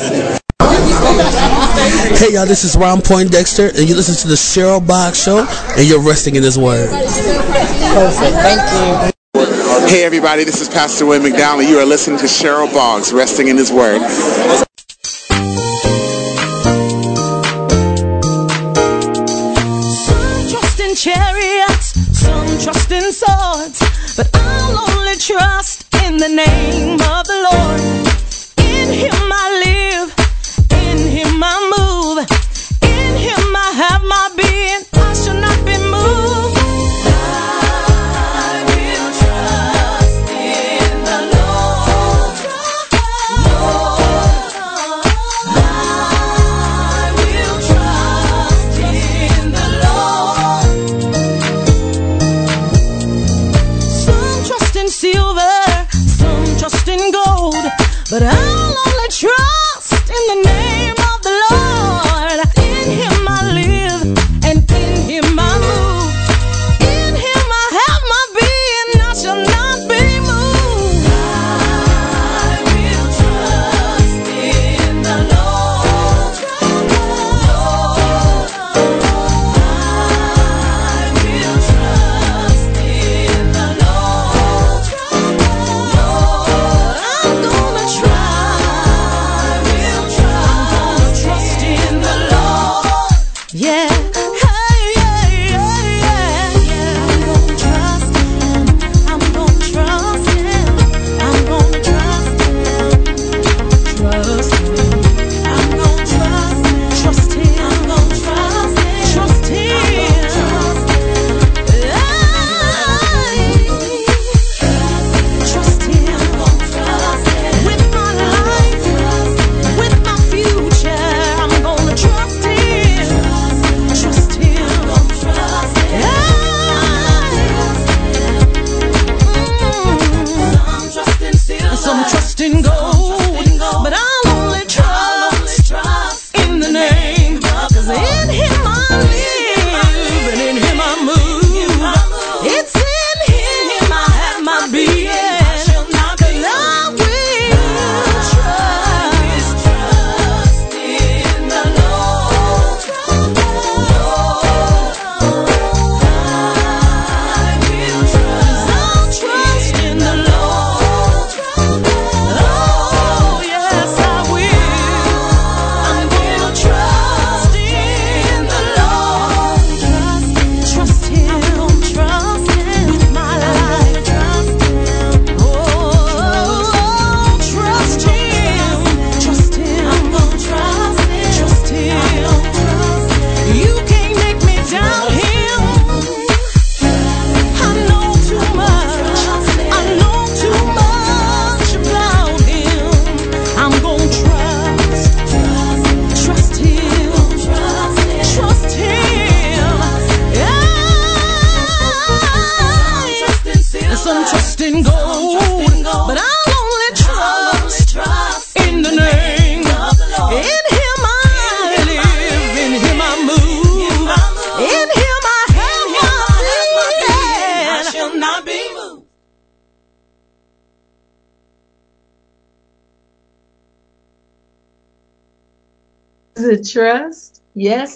[2.16, 5.86] Hey y'all, this is Ron Poindexter, and you listen to the Cheryl Boggs Show, and
[5.86, 6.88] you're resting in His Word.
[6.88, 9.12] Perfect, thank you.
[9.86, 11.68] Hey everybody, this is Pastor Wayne McDowell.
[11.68, 14.00] You are listening to Cheryl Boggs, resting in His Word.
[20.08, 21.57] Some trust in chariots,
[25.18, 27.97] trust in the name of the Lord.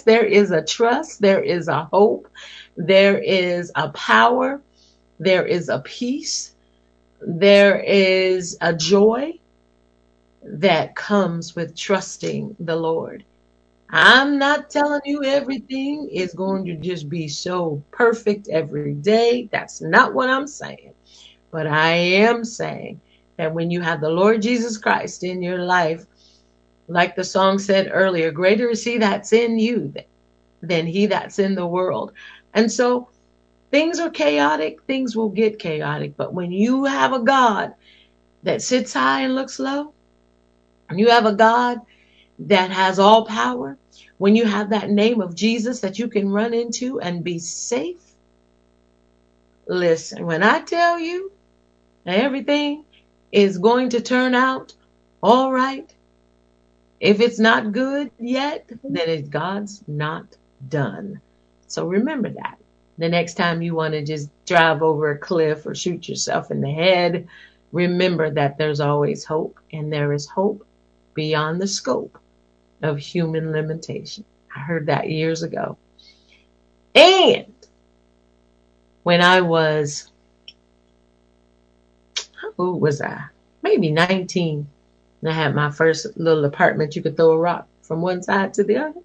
[0.05, 1.21] There is a trust.
[1.21, 2.27] There is a hope.
[2.77, 4.63] There is a power.
[5.19, 6.55] There is a peace.
[7.21, 9.33] There is a joy
[10.43, 13.25] that comes with trusting the Lord.
[13.89, 19.49] I'm not telling you everything is going to just be so perfect every day.
[19.51, 20.93] That's not what I'm saying.
[21.51, 23.01] But I am saying
[23.37, 26.05] that when you have the Lord Jesus Christ in your life,
[26.93, 29.93] like the song said earlier, greater is he that's in you
[30.61, 32.13] than he that's in the world.
[32.53, 33.09] And so
[33.71, 36.15] things are chaotic, things will get chaotic.
[36.15, 37.73] But when you have a God
[38.43, 39.93] that sits high and looks low,
[40.89, 41.79] and you have a God
[42.39, 43.77] that has all power,
[44.19, 48.01] when you have that name of Jesus that you can run into and be safe,
[49.67, 51.31] listen, when I tell you
[52.05, 52.85] everything
[53.31, 54.73] is going to turn out
[55.23, 55.93] all right,
[57.03, 58.93] if it's not good yet, mm-hmm.
[58.93, 60.37] then it's God's not
[60.69, 61.19] done.
[61.67, 62.57] So remember that.
[62.97, 66.61] The next time you want to just drive over a cliff or shoot yourself in
[66.61, 67.27] the head,
[67.73, 70.65] remember that there's always hope, and there is hope
[71.13, 72.17] beyond the scope
[72.83, 74.23] of human limitation.
[74.55, 75.77] I heard that years ago.
[76.95, 77.51] And
[79.01, 80.09] when I was,
[82.41, 83.25] how old was I?
[83.61, 84.69] Maybe 19.
[85.23, 86.97] And I had my first little apartment.
[86.97, 88.99] You could throw a rock from one side to the other.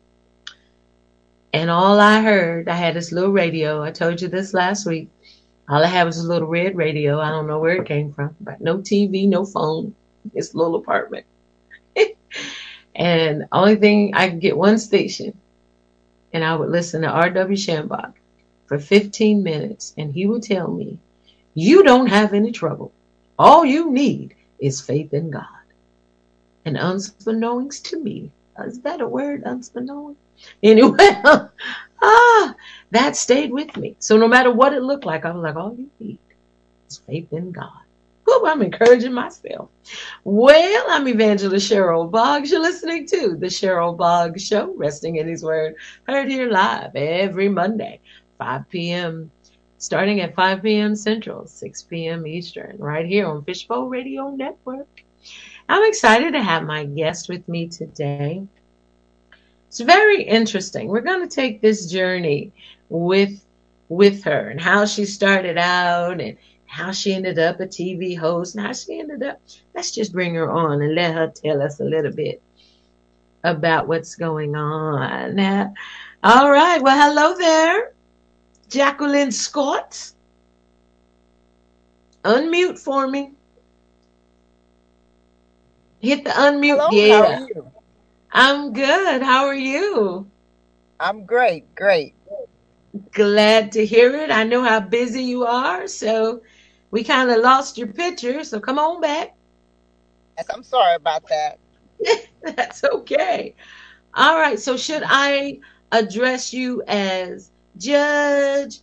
[1.52, 3.84] And all I heard, I had this little radio.
[3.84, 5.10] I told you this last week.
[5.68, 7.20] All I had was a little red radio.
[7.20, 9.94] I don't know where it came from, but no TV, no phone.
[10.34, 11.24] This little apartment.
[12.96, 15.38] and only thing I could get one station.
[16.32, 17.56] And I would listen to R.W.
[17.56, 18.14] Schambach
[18.66, 19.94] for 15 minutes.
[19.96, 20.98] And he would tell me,
[21.54, 22.90] you don't have any trouble.
[23.38, 25.57] All you need is faith in God.
[26.68, 28.30] And unbeknownst to me,
[28.66, 30.20] is that a word, unbeknownst?
[30.62, 30.98] Anyway,
[32.02, 32.54] ah,
[32.90, 33.96] that stayed with me.
[34.00, 36.18] So no matter what it looked like, I was like, all you need
[36.90, 37.70] is faith in God.
[38.26, 39.70] Whew, I'm encouraging myself.
[40.24, 42.50] Well, I'm Evangelist Cheryl Boggs.
[42.50, 45.74] You're listening to the Cheryl Boggs Show, resting in His Word,
[46.06, 48.02] heard here live every Monday,
[48.36, 49.32] 5 p.m.
[49.78, 50.94] Starting at 5 p.m.
[50.94, 52.26] Central, 6 p.m.
[52.26, 54.86] Eastern, right here on Fishbowl Radio Network.
[55.68, 58.42] I'm excited to have my guest with me today.
[59.68, 60.88] It's very interesting.
[60.88, 62.52] We're going to take this journey
[62.88, 63.44] with
[63.90, 66.36] with her and how she started out and
[66.66, 69.40] how she ended up a TV host and how she ended up.
[69.74, 72.42] Let's just bring her on and let her tell us a little bit
[73.44, 75.34] about what's going on.
[75.34, 75.72] Now,
[76.22, 76.82] all right.
[76.82, 77.92] Well, hello there,
[78.68, 80.12] Jacqueline Scott.
[82.24, 83.32] Unmute for me.
[86.00, 86.78] Hit the unmute.
[86.78, 87.22] Hello, yeah.
[87.22, 87.72] how are you?
[88.32, 89.22] I'm good.
[89.22, 90.30] How are you?
[91.00, 92.14] I'm great, great.
[93.12, 94.30] Glad to hear it.
[94.30, 96.42] I know how busy you are, so
[96.90, 98.44] we kind of lost your picture.
[98.44, 99.36] So come on back.
[100.36, 101.58] Yes, I'm sorry about that.
[102.56, 103.54] That's okay.
[104.14, 104.58] All right.
[104.58, 105.58] So should I
[105.90, 108.80] address you as Judge?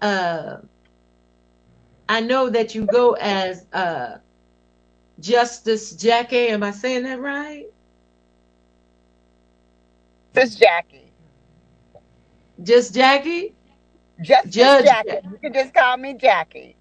[0.00, 0.58] Uh,
[2.08, 4.18] I know that you go as uh,
[5.24, 6.48] Justice Jackie.
[6.48, 7.64] Am I saying that right?
[10.34, 11.12] This Jackie.
[12.62, 13.54] Just Jackie?
[14.20, 14.84] Just Judge.
[14.84, 15.20] Jackie.
[15.30, 16.76] You can just call me Jackie.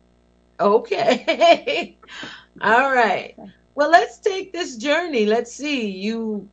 [0.60, 1.98] Okay.
[2.62, 3.36] All right.
[3.76, 5.26] Well, let's take this journey.
[5.26, 5.90] Let's see.
[5.90, 6.50] You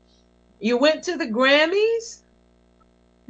[0.61, 2.23] you went to the Grammys?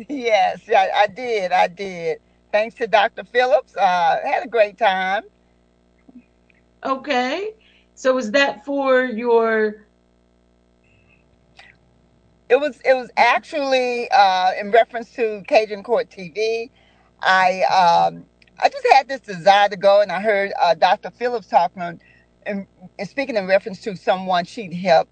[0.09, 1.53] Yes, I, I did.
[1.53, 2.19] I did.
[2.53, 3.25] Thanks to Dr.
[3.25, 3.77] Phillips.
[3.77, 5.25] Uh, had a great time.
[6.85, 7.55] Okay.
[8.01, 9.77] So is that for your
[12.49, 16.71] It was it was actually uh, in reference to Cajun Court TV.
[17.23, 18.25] I um,
[18.63, 21.11] I just had this desire to go, and I heard uh, Dr.
[21.11, 22.01] Phillips talking and,
[23.01, 25.09] and speaking in reference to someone she'd help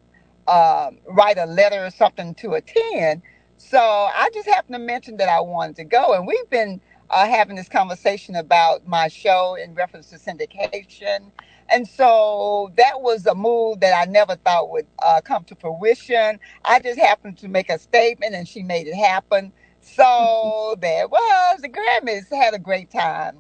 [0.46, 3.22] um, write a letter or something to attend.
[3.56, 7.26] So I just happened to mention that I wanted to go, and we've been uh,
[7.26, 11.32] having this conversation about my show in reference to syndication.
[11.70, 16.40] And so that was a move that I never thought would uh, come to fruition.
[16.64, 19.52] I just happened to make a statement, and she made it happen.
[19.80, 21.60] So there it was.
[21.62, 23.38] The Grammys had a great time.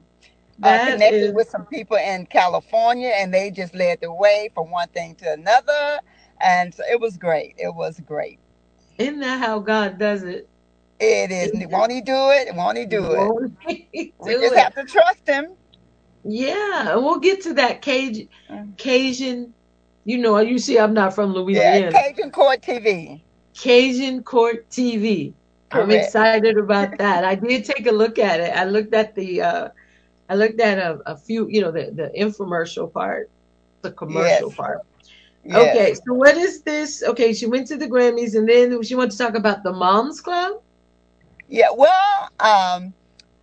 [0.62, 4.50] Uh, that connected is with some people in California, and they just led the way
[4.54, 6.00] from one thing to another.
[6.40, 7.54] And so it was great.
[7.58, 8.40] It was great.
[8.98, 10.48] isn't that how God does it?
[11.00, 11.52] It is.
[11.52, 12.54] Isn't Won't he do it?
[12.54, 13.32] Won't he do it?
[13.32, 13.52] Won't
[13.92, 14.58] he We do just it?
[14.58, 15.57] have to trust him.
[16.28, 18.28] Yeah, and we'll get to that Cajun
[18.78, 19.54] Cajun.
[20.04, 21.90] You know, you see I'm not from Louisiana.
[21.92, 22.02] Yeah.
[22.02, 23.22] Cajun Court TV.
[23.56, 25.34] Cajun Court TV.
[25.72, 27.24] I'm excited about that.
[27.24, 28.52] I did take a look at it.
[28.56, 29.68] I looked at the uh
[30.28, 33.30] I looked at a, a few, you know, the, the infomercial part,
[33.82, 34.56] the commercial Yes.
[34.56, 34.80] part.
[35.44, 35.76] Yes.
[35.76, 37.02] Okay, so what is this?
[37.02, 40.20] Okay, she went to the Grammys and then she wanted to talk about the Moms
[40.20, 40.62] Club.
[41.48, 42.94] Yeah, well, um,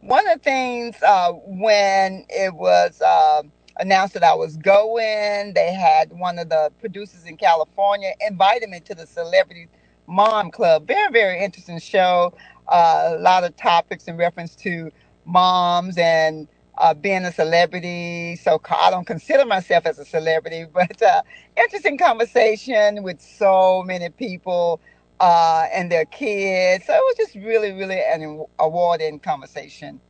[0.05, 3.43] one of the things uh, when it was uh,
[3.79, 8.81] announced that I was going, they had one of the producers in California invited me
[8.81, 9.69] to the Celebrity
[10.07, 10.87] Mom Club.
[10.87, 12.33] Very, very interesting show.
[12.67, 14.91] Uh, a lot of topics in reference to
[15.25, 16.47] moms and
[16.79, 18.37] uh, being a celebrity.
[18.37, 21.23] So I don't consider myself as a celebrity, but uh,
[21.57, 24.81] interesting conversation with so many people
[25.19, 26.85] uh, and their kids.
[26.85, 30.01] So it was just really, really an awarding conversation.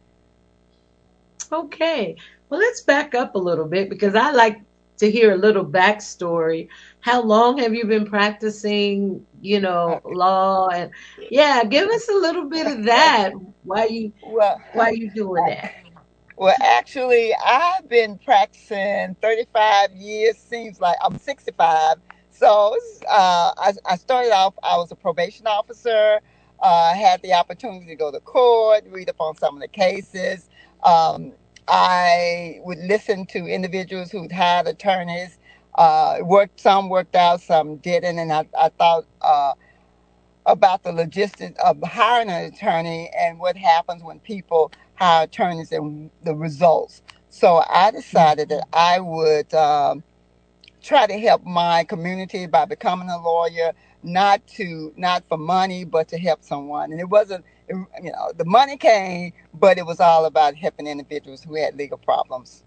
[1.51, 2.15] Okay,
[2.49, 4.57] well, let's back up a little bit because I like
[4.99, 6.67] to hear a little backstory.
[7.01, 10.67] How long have you been practicing, you know, law?
[10.69, 10.91] And
[11.29, 13.33] yeah, give us a little bit of that.
[13.63, 15.71] Why you Well, why you doing that?
[16.37, 20.37] well, actually, I've been practicing 35 years.
[20.37, 21.97] Seems like I'm 65.
[22.35, 22.77] So
[23.09, 24.55] uh, I, I started off.
[24.63, 26.21] I was a probation officer.
[26.61, 30.49] Uh, had the opportunity to go to court, read up on some of the cases.
[30.83, 31.33] Um,
[31.69, 35.39] I would listen to individuals who'd had attorneys.
[35.77, 39.53] Uh, worked some worked out, some didn't, and I, I thought uh,
[40.47, 46.11] about the logistics of hiring an attorney and what happens when people hire attorneys and
[46.23, 47.03] the results.
[47.29, 50.03] So I decided that I would um,
[50.85, 56.09] try to help my community by becoming a lawyer, not to not for money, but
[56.09, 56.91] to help someone.
[56.93, 60.87] And it wasn't, it- you know, the money came, but it was all about helping
[60.87, 62.63] individuals who had legal problems.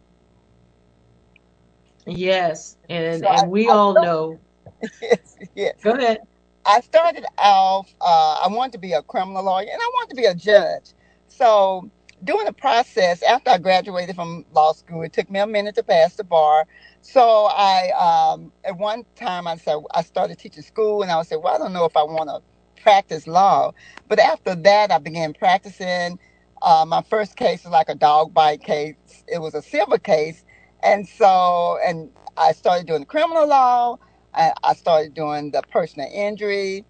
[2.06, 4.40] Yes, and So I, and we I all know.
[5.02, 5.76] yes, yes.
[5.82, 6.20] Go ahead.
[6.64, 10.16] I started off, uh, I wanted to be a criminal lawyer and I wanted to
[10.20, 10.92] be a judge.
[11.28, 11.90] So
[12.22, 15.82] during the process, after I graduated from law school, it took me a minute to
[15.82, 16.66] pass the bar.
[17.12, 17.90] So I,
[18.34, 21.58] um, at one time, I said, I started teaching school and I said, well, I
[21.58, 23.72] don't know if I want to practice law.
[24.08, 26.20] But after that, I began practicing.
[26.62, 28.96] Uh, my first case was like a dog bite case.
[29.28, 30.44] It was a civil case.
[30.84, 33.98] And so, and I started doing criminal law.
[34.34, 36.86] I, I started doing the personal injury.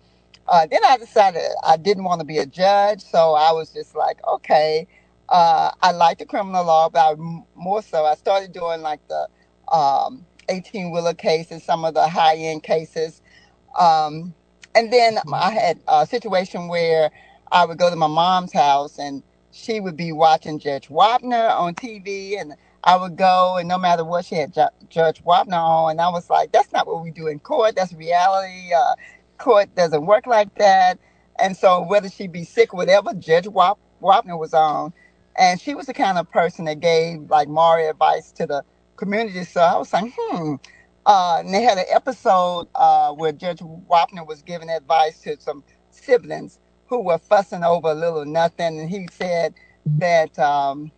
[0.48, 3.96] Uh, then I decided I didn't want to be a judge, so I was just
[3.96, 4.88] like, okay,
[5.30, 7.14] uh, I like the criminal law, but I,
[7.56, 9.28] more so, I started doing like the
[9.72, 13.12] um, 18 wheeler cases, some of the high end cases.
[13.78, 14.34] Um,
[14.74, 17.10] and then I had a situation where
[17.50, 19.22] I would go to my mom's house and
[19.52, 22.54] she would be watching Judge Wapner on TV, and
[22.84, 26.08] I would go, and no matter what, she had Ju- Judge Wapner on, and I
[26.08, 27.76] was like, that's not what we do in court.
[27.76, 28.72] That's reality.
[28.74, 28.94] Uh,
[29.38, 30.98] court doesn't work like that.
[31.38, 34.94] And so, whether she be sick or whatever, Judge Wap- Wapner was on,
[35.38, 38.64] and she was the kind of person that gave like moral advice to the
[38.98, 39.44] community.
[39.44, 40.56] So I was like, hmm.
[41.06, 45.64] Uh, and they had an episode uh, where Judge Wapner was giving advice to some
[45.90, 49.54] siblings who were fussing over a little nothing, and he said
[49.86, 50.92] that um,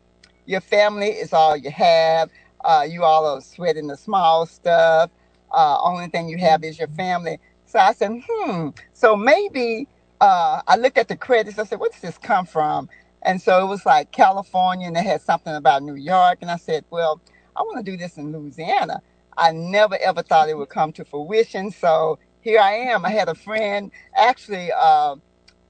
[0.46, 2.28] your family is all you have.
[2.64, 5.10] Uh, you all are sweating the small stuff.
[5.52, 7.38] Uh, only thing you have is your family.
[7.66, 8.70] So I said, hmm.
[8.92, 9.86] So maybe
[10.20, 11.58] uh, I looked at the credits.
[11.58, 12.88] I said, where does this come from?
[13.22, 16.38] And so it was like California, and they had something about New York.
[16.42, 17.20] And I said, well,
[17.60, 19.02] I want to do this in Louisiana.
[19.38, 21.72] I never ever thought it would come to fruition.
[21.72, 23.06] So here I am.
[23.06, 25.16] I had a friend, actually, uh,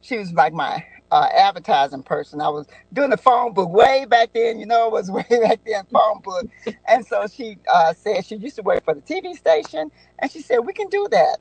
[0.02, 2.40] she was like my uh, advertising person.
[2.42, 5.60] I was doing the phone book way back then, you know, it was way back
[5.66, 6.46] then, phone book.
[6.88, 10.42] And so she uh, said she used to work for the TV station, and she
[10.42, 11.38] said, we can do that.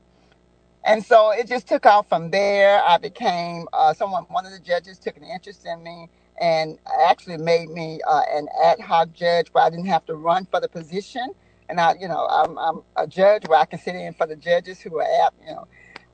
[0.84, 2.82] And so it just took off from there.
[2.84, 6.10] I became uh, someone, one of the judges took an interest in me
[6.40, 10.46] and actually made me uh, an ad hoc judge where I didn't have to run
[10.50, 11.32] for the position.
[11.70, 14.36] And I, you know, I'm, I'm a judge where I can sit in for the
[14.36, 15.68] judges who are apt, you know,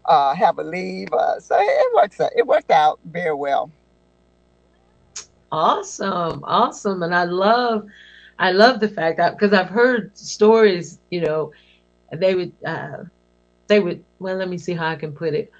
[0.07, 1.13] uh, have a leave.
[1.13, 2.21] Uh, so it, works.
[2.21, 3.73] out- It worked out very well.
[5.53, 7.87] Awesome, awesome, and I love,
[8.39, 11.53] I love the fact that because I've heard stories, you know,
[12.13, 13.05] they would, uh,
[13.69, 14.05] they would.
[14.21, 15.51] Well, let me see how I can put it.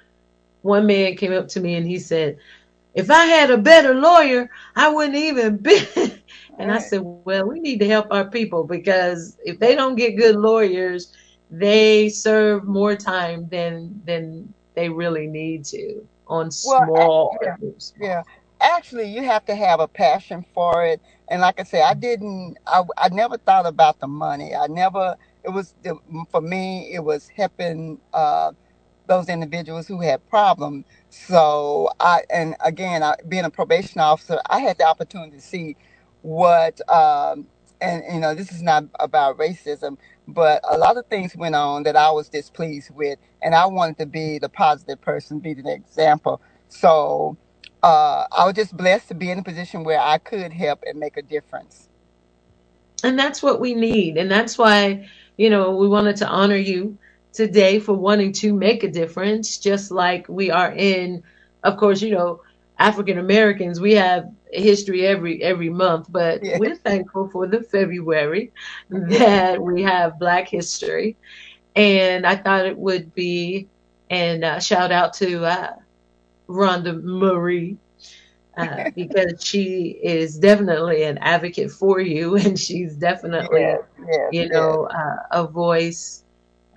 [0.61, 2.37] One man came up to me and he said,
[2.97, 5.79] "If I had a better lawyer, I wouldn't even be."
[6.59, 10.17] and I said, "Well, we need to help our people because if they don't get
[10.17, 11.13] good lawyers,
[11.49, 17.55] they serve more time than than they really need to on Well, small." yeah,
[17.99, 18.23] yeah.
[18.61, 21.01] Actually, you have to have a passion for it.
[21.29, 22.57] And like I said, I didn't.
[22.67, 24.55] I, I never thought about the money.
[24.55, 25.17] I never.
[25.43, 25.97] It was the,
[26.29, 26.91] for me.
[26.93, 28.51] It was helping uh,
[29.07, 30.85] those individuals who had problems.
[31.09, 35.77] So I, and again, I, being a probation officer, I had the opportunity to see
[36.21, 37.47] what, um,
[37.81, 39.97] and you know, this is not about racism,
[40.27, 43.97] but a lot of things went on that I was displeased with, and I wanted
[43.99, 46.41] to be the positive person, be the example.
[46.69, 47.37] So
[47.83, 50.99] uh, I was just blessed to be in a position where I could help and
[50.99, 51.89] make a difference.
[53.03, 54.17] And that's what we need.
[54.17, 55.07] And that's why,
[55.37, 56.97] you know, we wanted to honor you
[57.33, 61.21] today for wanting to make a difference, just like we are in,
[61.63, 62.39] of course, you know,
[62.79, 66.53] African Americans, we have history every every month, but Yeah.
[66.53, 68.51] we're thankful for the February
[68.91, 71.17] that we have Black History.
[71.75, 73.69] And I thought it would be,
[74.09, 75.71] and uh, shout out to uh,
[76.49, 77.79] Rhonda Marie
[78.57, 84.49] uh, because she is definitely an advocate for you, and she's definitely, Yes, yes, you
[84.49, 86.23] know, uh, a voice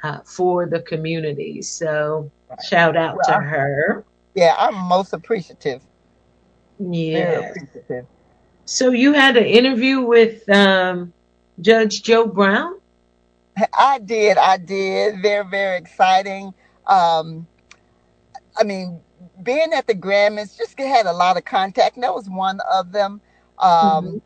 [0.02, 1.62] uh, for the community.
[1.62, 2.30] So
[2.66, 4.04] shout out Well, to I'm- her.
[4.34, 5.82] Yeah, I'm most appreciative.
[6.78, 7.50] Yeah.
[7.50, 8.06] appreciative.
[8.64, 11.12] So you had an interview with um,
[11.60, 12.78] Judge Joe Brown.
[13.76, 15.20] I did, I did.
[15.20, 16.54] Very, very exciting.
[16.86, 17.46] Um,
[18.56, 19.00] I mean,
[19.42, 22.92] being at the Grammys, just had a lot of contact, and that was one of
[22.92, 23.20] them.
[23.58, 24.22] Um,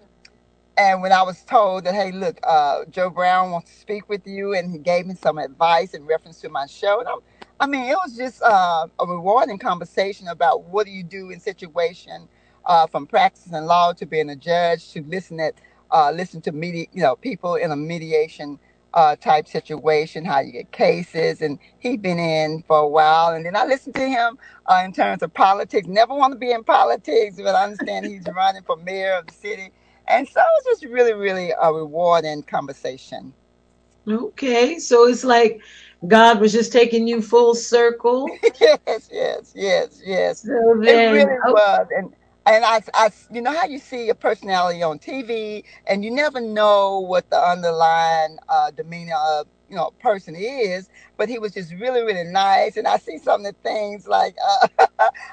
[0.77, 4.27] and when I was told that, hey, look, uh, Joe Brown wants to speak with
[4.27, 7.19] you, and he gave me some advice in reference to my show, and I'm,
[7.61, 11.41] I mean, it was just uh, a rewarding conversation about what do you do in
[11.41, 12.29] situation
[12.67, 15.55] uh, from practicing law to being a judge to listen at
[15.93, 18.59] uh, listen to media, you know, people in a mediation
[18.95, 23.47] uh, type situation, how you get cases, and he'd been in for a while, and
[23.47, 25.87] then I listened to him uh, in terms of politics.
[25.89, 29.35] Never want to be in politics, but I understand he's running for mayor of the
[29.35, 29.71] city,
[30.09, 33.35] and so it was just really, really a rewarding conversation.
[34.09, 35.61] Okay, so it's like
[36.07, 38.29] God was just taking you full circle.
[38.61, 40.43] yes, yes, yes, yes.
[40.43, 42.13] So It really oh, was, and
[42.47, 46.41] and I, I, you know how you see a personality on TV, and you never
[46.41, 50.89] know what the underlying uh, demeanor of you know person is.
[51.17, 54.37] But he was just really, really nice, and I see some of the things like
[54.47, 54.87] uh,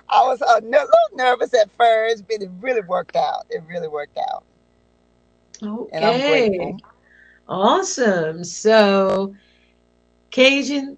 [0.10, 3.46] I was a little nervous at first, but it really worked out.
[3.50, 4.44] It really worked out,
[5.64, 6.76] okay,
[7.48, 8.44] awesome.
[8.44, 9.34] So
[10.32, 10.98] Cajun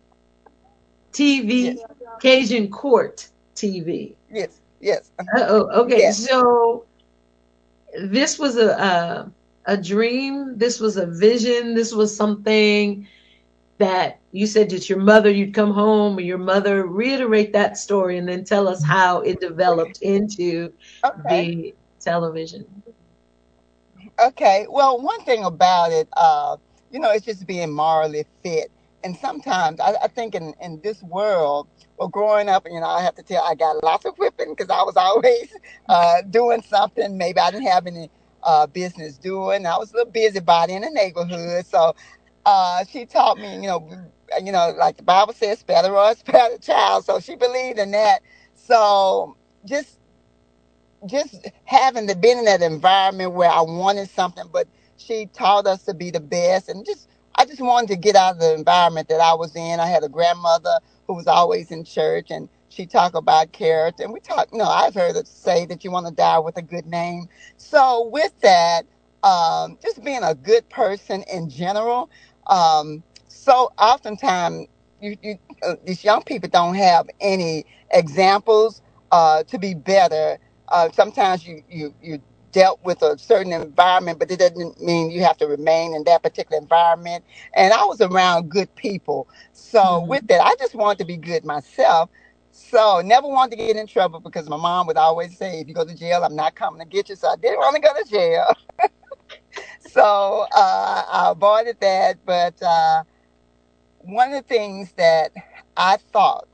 [1.14, 1.80] TV,
[2.22, 4.18] Cajun Court TV.
[4.30, 6.06] Yes, yes, Oh, okay.
[6.06, 6.12] yes.
[6.12, 6.88] So
[8.10, 9.32] this was a, a
[9.66, 10.58] a dream.
[10.58, 11.74] This was a vision.
[11.76, 13.08] This was something
[13.80, 15.30] that you said that your mother.
[15.32, 19.40] You'd come home, and your mother reiterate that story, and then tell us how it
[19.40, 20.72] developed into
[21.04, 21.52] Okay.
[21.54, 22.83] the television.
[24.20, 24.68] Okay.
[24.70, 26.58] Well, one thing about it, uh,
[26.92, 28.72] you know, it's just being morally fit.
[29.04, 31.68] And sometimes I, I think in, in this world,
[31.98, 34.70] well, growing up, you know, I have to tell, I got lots of whipping because
[34.70, 35.54] I was always
[35.90, 38.10] uh, doing something maybe I didn't have any
[38.44, 39.66] uh, business doing.
[39.66, 41.66] I was a little busybody in the neighborhood.
[41.66, 41.94] So
[42.46, 43.90] uh, she taught me, you know,
[44.44, 47.06] you know, like the Bible says, spare the rod, the child.
[47.06, 48.22] So she believed in that.
[48.56, 50.00] So just
[51.08, 54.68] just having the been in that environment where I wanted something, but
[54.98, 58.36] she taught us to be the best, and just I just wanted to get out
[58.36, 59.80] of the environment that I was in.
[59.80, 64.14] I had a grandmother who was always in church, and she talked about character, and
[64.14, 64.50] we talk.
[64.52, 67.28] You know, I've heard her say that you want to die with a good name.
[67.58, 68.86] So with that,
[69.24, 72.10] um, just being a good person in general.
[72.48, 74.68] Um, so oftentimes,
[75.02, 78.82] you, you uh, these young people don't have any examples
[79.12, 80.38] uh, to be better.
[80.70, 82.22] Uh, sometimes you, you you
[82.52, 86.24] dealt with a certain environment, but it doesn't mean you have to remain in that
[86.24, 87.24] particular environment.
[87.56, 91.46] And I was around good people, so with that, I just wanted to be good
[91.46, 92.10] myself.
[92.52, 95.74] So never wanted to get in trouble because my mom would always say, "If you
[95.76, 97.94] go to jail, I'm not coming to get you." So I didn't want to go
[98.04, 98.46] to jail.
[99.82, 102.18] so uh, I avoided that.
[102.26, 103.04] But uh,
[104.00, 105.32] one of the things that
[105.78, 106.48] I thought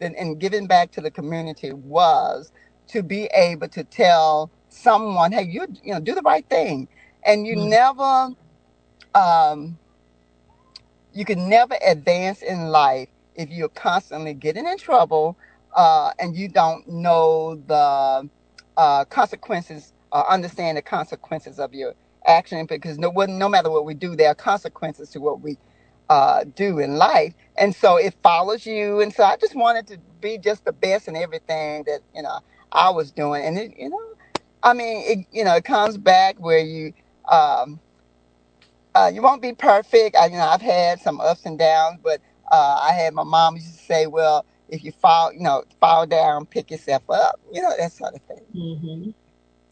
[0.00, 2.52] that in giving back to the community was
[2.92, 6.88] to be able to tell someone, "Hey, you you know, do the right thing,"
[7.26, 8.30] and you never
[9.14, 9.78] um,
[11.12, 15.38] you can never advance in life if you're constantly getting in trouble
[15.76, 18.30] uh, and you don't know the
[18.76, 21.94] uh, consequences or understand the consequences of your
[22.26, 25.58] action because no what- no matter what we do there are consequences to what we
[26.10, 27.34] uh, do in life.
[27.56, 29.00] And so it follows you.
[29.00, 32.40] And so i just wanted to be just the best in everything that you know
[32.72, 34.00] i was doing and it, you know
[34.62, 36.92] i mean it, you know it comes back where you
[37.30, 37.78] um,
[38.94, 40.16] uh, you won't be perfect.
[40.16, 42.20] I, you know, I've had some ups and downs, but
[42.52, 46.06] uh, I had my mom used to say, "Well, if you fall, you know, fall
[46.06, 48.46] down, pick yourself up, you know, that sort of thing.
[48.56, 49.10] Mm-hmm.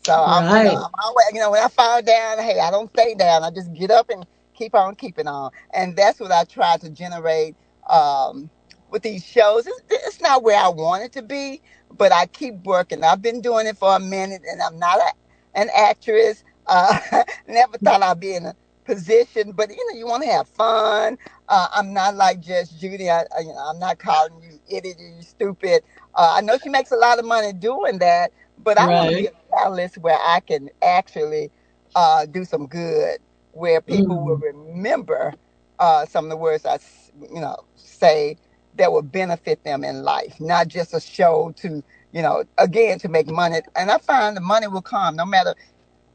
[0.06, 0.64] So I'm, you Right.
[0.64, 3.44] know, I'm always, you know, when I fall down, hey, I don't stay down.
[3.44, 5.52] I just get up and keep on keeping on.
[5.74, 7.56] And that's what I try to generate
[7.88, 8.50] um,
[8.90, 9.66] with these shows.
[9.66, 13.04] It's, it's not where I want it to be, but I keep working.
[13.04, 16.44] I've been doing it for a minute, and I'm not a, an actress.
[16.66, 16.98] Uh,
[17.48, 18.54] never thought I'd be in a
[18.86, 21.18] position, but you know, you want to have fun.
[21.48, 23.10] Uh, I'm not like Judge Judy.
[23.10, 25.82] I, I, you know, I'm not calling you idiot, you stupid.
[26.14, 29.14] Uh, I know she makes a lot of money doing that, but I want to
[29.14, 29.28] be Right.
[29.28, 31.52] a catalyst where I can actually
[31.96, 33.18] uh, do some good,
[33.52, 34.42] where people will Mm.
[34.42, 35.34] remember
[35.78, 38.36] uh, some of the words I, s- you know, say
[38.80, 43.08] that will benefit them in life, not just a show to, you know, again to
[43.08, 43.60] make money.
[43.76, 45.54] And I find the money will come no matter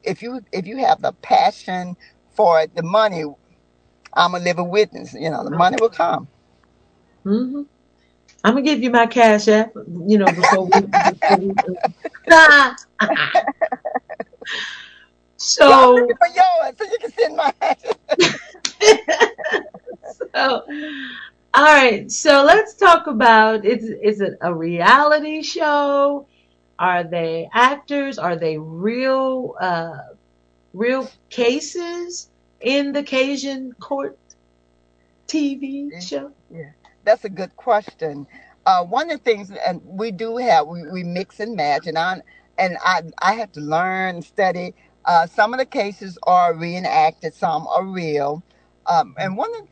[0.02, 1.96] if you if you have the passion
[2.34, 2.74] for it.
[2.74, 3.24] The money,
[4.14, 5.14] I'm a living witness.
[5.14, 6.26] You know, the money will come.
[7.24, 7.62] Mm-hmm.
[8.44, 9.72] I'm gonna give you my cash app.
[10.06, 10.80] You know, before we.
[10.80, 11.54] Before we!
[15.60, 17.52] Well, I'm so, looking for yours so you can send mine.
[20.34, 20.62] so,
[21.56, 22.10] all right.
[22.10, 26.28] So let's talk about is is it a reality show?
[26.78, 28.18] Are they actors?
[28.18, 29.98] Are they real uh
[30.74, 32.30] real cases
[32.60, 34.18] in the Cajun court
[35.28, 36.32] TV show?
[36.50, 36.72] Yeah,
[37.04, 38.26] that's a good question.
[38.66, 41.98] Uh, one of the things, and we do have, we, we mix and match, and
[41.98, 42.20] I
[42.58, 44.74] and I I have to learn study.
[45.04, 48.44] Uh, some of the cases are reenacted, some are real.
[48.86, 49.68] Um, and one of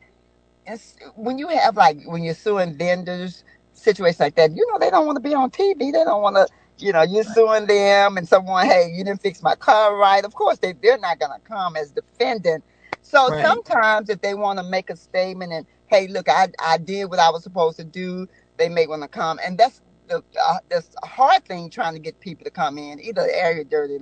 [0.67, 3.43] it's when you have like when you're suing vendors,
[3.73, 5.79] situations like that, you know they don't want to be on TV.
[5.79, 6.47] They don't want to,
[6.79, 10.25] you know, you're suing them and someone, hey, you didn't fix my car right.
[10.25, 12.65] Of course they they're not gonna come as defendant.
[13.01, 13.39] So Right.
[13.39, 17.19] sometimes if they want to make a statement and hey, look, I I did what
[17.19, 18.27] I was supposed to do,
[18.57, 21.99] they may want to come, and that's the uh, that's a hard thing trying to
[22.01, 23.99] get people to come in, either your dirty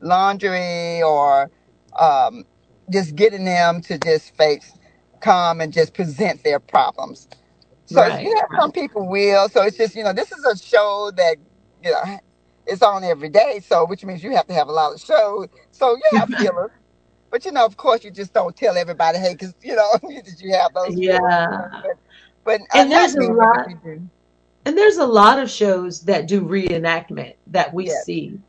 [0.00, 1.50] laundry or
[1.98, 2.44] um,
[2.92, 4.72] just getting them to just face
[5.20, 7.28] come and just present their problems.
[7.86, 8.22] So Right.
[8.22, 9.48] you know, some people will.
[9.50, 11.36] So it's just you know, this is a show that
[11.84, 12.18] you know
[12.66, 13.60] it's on every day.
[13.66, 15.48] So which means you have to have a lot of shows.
[15.72, 16.30] So you have
[17.32, 20.36] but you know, of course, you just don't tell everybody, hey, because you know that
[20.40, 20.98] you have those.
[20.98, 21.70] Yeah.
[21.82, 21.92] But
[22.44, 24.10] but uh, And not there's a many, lot do.
[24.66, 27.88] and there's a lot of shows that do reenactment that we Yes.
[27.88, 28.40] see,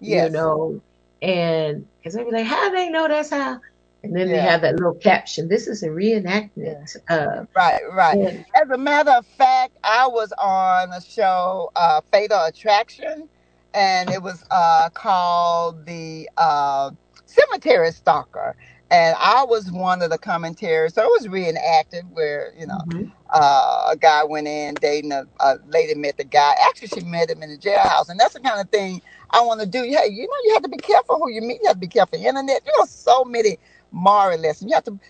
[0.00, 0.30] you Yes.
[0.30, 0.82] know,
[1.22, 3.60] and because they be like, how they know that's how?
[4.04, 6.76] And then they have that little caption, this is a reenactment.
[7.10, 8.18] Uh, Right, right.
[8.18, 13.28] and As a matter of fact, I was on a show, uh, Fatal Attraction,
[13.74, 16.92] and it was uh, called the uh,
[17.26, 18.56] Cemetery Stalker.
[18.90, 23.12] And I was one of the commentators, so it was reenacted where, you know, Mhm.
[23.34, 26.54] uh, a guy went in dating a, a lady met the guy.
[26.68, 29.60] Actually, she met him in the jailhouse, and that's the kind of thing I want
[29.62, 29.82] to do.
[29.84, 31.60] Hey, you know, you have to be careful who you meet.
[31.62, 32.18] You have to be careful.
[32.18, 33.58] Internet, you know, so many
[33.94, 34.70] moral lessons.
[34.70, 35.00] You have to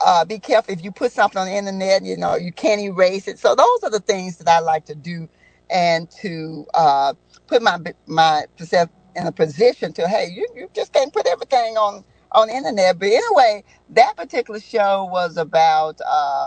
[0.00, 2.04] uh, be careful if you put something on the internet.
[2.04, 3.40] You know, you can't erase it.
[3.40, 5.28] So those are the things that I like to do,
[5.70, 7.14] and to uh,
[7.48, 11.76] put my my myself in a position to hey, you you just can't put everything
[11.78, 12.98] on on the internet.
[12.98, 16.00] But anyway, that particular show was about.
[16.06, 16.46] Uh,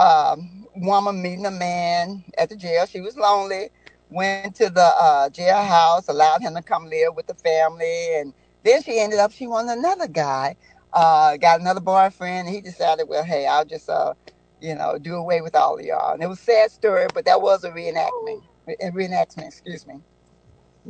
[0.00, 2.86] um, woman meeting a man at the jail.
[2.86, 3.70] She was lonely.
[4.10, 8.34] Went to the uh, jailhouse, allowed him to come live with the family, and
[8.64, 10.56] then she ended up she wanted another guy.
[10.92, 12.46] Uh, got another boyfriend.
[12.46, 14.14] And he decided, well, hey, I'll just uh,
[14.60, 16.14] you know, do away with all of y'all.
[16.14, 18.42] And it was a sad story, but that was a reenactment.
[18.68, 19.96] A reenactment, excuse me.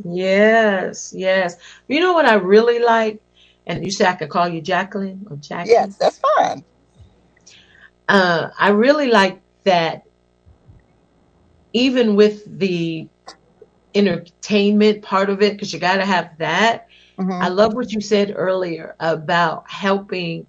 [0.05, 1.57] yes, yes.
[1.89, 3.21] You know what I really like?
[3.67, 5.71] And you say I could call you Jacqueline or Jackie?
[5.71, 6.65] Yes, that's fine.
[8.09, 10.03] uh, I really like that
[11.73, 13.09] even with the
[13.95, 16.87] entertainment part of it, because you got to have that.
[17.23, 17.43] Mm-hmm.
[17.43, 20.47] I love what you said earlier about helping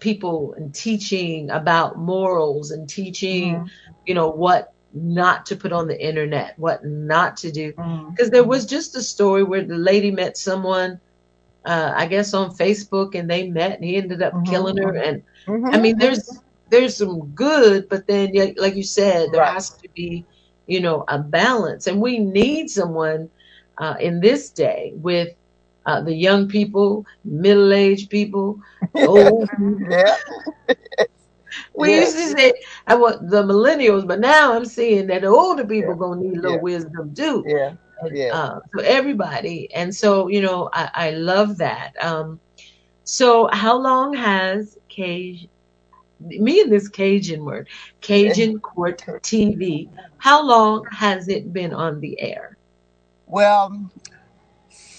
[0.00, 3.92] people and teaching about morals and teaching, mm-hmm.
[4.06, 7.72] you know, what not to put on the internet, what not to do.
[7.72, 8.10] Mm-hmm.
[8.10, 11.00] Because there was just a story where the lady met someone,
[11.64, 14.94] uh, I guess on Facebook, and they met, and he ended up killing her.
[14.94, 16.40] And I mean, there's
[16.70, 19.52] there's some good, but then like you said, there Right.
[19.52, 20.24] has to be,
[20.66, 23.28] you know, a balance, and we need someone
[23.78, 25.34] uh, in this day with
[25.86, 28.58] uh, the young people, middle-aged people,
[29.02, 29.48] old.
[29.90, 30.16] yeah.
[31.76, 32.00] We Yeah.
[32.00, 32.52] used to say
[32.86, 36.40] I want the millennials, but now I'm seeing that the older people gonna need a
[36.42, 36.60] little Yeah.
[36.60, 37.46] wisdom too.
[37.46, 37.72] Yeah.
[38.10, 38.32] Yeah.
[38.32, 41.92] uh, for everybody, and so you know, I, I love that.
[42.00, 42.40] Um,
[43.04, 45.48] so, how long has Cage
[46.20, 47.68] me and this Cajun word,
[48.02, 49.90] Cajun Court TV.
[50.18, 52.56] How long has it been on the air?
[53.26, 53.90] Well,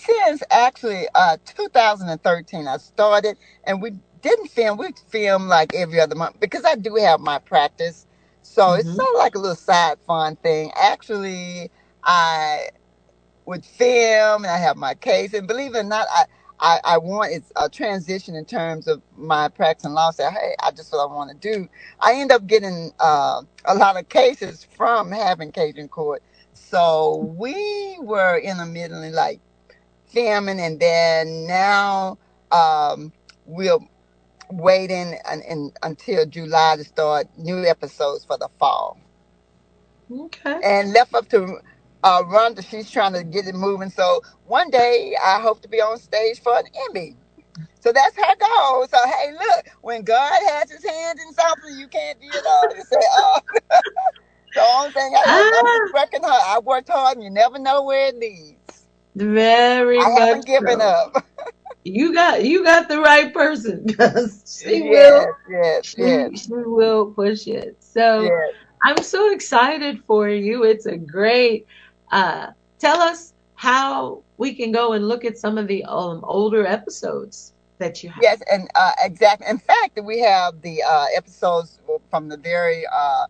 [0.05, 6.15] since actually uh 2013 I started and we didn't film we film like every other
[6.15, 8.07] month because I do have my practice
[8.43, 11.71] so it's sort of like a little side fun thing actually
[12.03, 12.69] I
[13.45, 16.25] would film and I have my case and believe it or not I
[16.59, 20.11] I, I want it's a transition in terms of my practice and law.
[20.11, 21.67] Say, hey, I just what I want to do.
[21.99, 26.23] I end up getting uh, a lot of cases from having Cajun court.
[26.53, 29.41] So we were in the middle like
[30.15, 32.19] filming and then now
[32.51, 33.13] um
[33.45, 33.79] we're
[34.51, 38.99] waiting un, un, until July to start new episodes for the fall.
[40.11, 40.61] Okay.
[40.63, 41.59] And left up to
[42.03, 43.89] uh Rhonda, she's trying to get it moving.
[43.91, 47.17] So one day I hope to be on stage for an Emmy.
[47.81, 48.87] So that's her goal.
[48.87, 52.75] So hey, look, when God has his hand in something, you can't do it all.
[52.75, 53.39] You say, oh,
[54.55, 56.43] the only thing I, I, I'm Ah, working hard.
[56.45, 58.54] I worked hard, and you never know where it leads.
[59.15, 60.85] Very I haven't given so.
[60.85, 61.25] up.
[61.83, 66.51] You got you got the right person because she will Yes, yes, she yes, she
[66.53, 67.77] will push it.
[67.79, 68.53] So yes.
[68.83, 70.63] I'm so excited for you.
[70.63, 71.65] It's a great.
[72.11, 72.47] Uh,
[72.79, 77.53] tell us how we can go and look at some of the um, older episodes
[77.79, 78.21] that you have.
[78.21, 79.47] Yes, and uh, exactly.
[79.47, 81.79] In fact, we have the uh, episodes
[82.09, 83.25] from the very uh,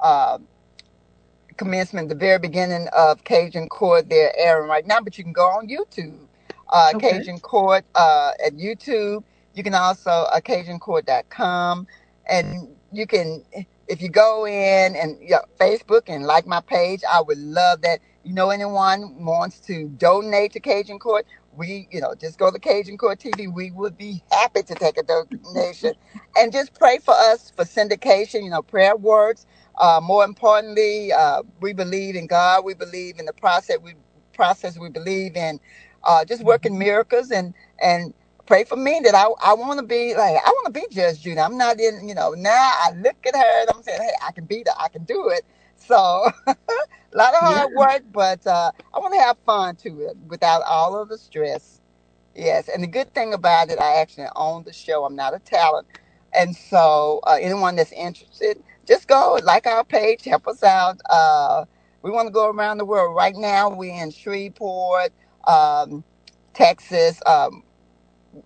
[0.00, 0.38] uh,
[1.56, 4.08] commencement, the very beginning of Cajun Court.
[4.10, 6.26] They're airing right now, but you can go on YouTube,
[6.70, 7.10] uh, Okay.
[7.10, 9.24] Cajun Court uh, at YouTube.
[9.54, 11.86] You can also uh, CajunCourt.com,
[12.30, 13.44] and you can
[13.88, 17.02] if you go in and know, Facebook and like my page.
[17.10, 18.00] I would love that.
[18.24, 21.26] You know, anyone wants to donate to Cajun Court.
[21.56, 23.52] We, you know, just go to Cajun Court TV.
[23.52, 25.94] We would be happy to take a donation
[26.36, 28.44] and just pray for us for syndication.
[28.44, 29.46] You know, prayer works.
[29.78, 32.64] Uh, more importantly, uh, we believe in God.
[32.64, 33.78] We believe in the process.
[33.82, 33.94] We
[34.34, 34.78] process.
[34.78, 35.60] We believe in
[36.04, 38.14] uh, just working miracles and and
[38.46, 41.22] pray for me that I I want to be like I want to be Judge
[41.22, 41.40] Judy.
[41.40, 42.08] I'm not in.
[42.08, 44.76] You know, now I look at her and I'm saying, hey, I can be that.
[44.80, 45.44] I can do it.
[45.76, 45.96] So
[47.14, 47.66] a lot of Yeah.
[47.66, 51.80] hard work, but uh, I want to have fun too, without all of the stress.
[52.34, 55.04] Yes, and the good thing about it, I actually own the show.
[55.04, 55.88] I'm not a talent,
[56.34, 61.00] and so uh, anyone that's interested, just go like our page, help us out.
[61.10, 61.66] Uh,
[62.02, 63.16] we want to go around the world.
[63.16, 65.12] Right now, we're in Shreveport,
[65.46, 66.04] um,
[66.54, 67.64] Texas, um,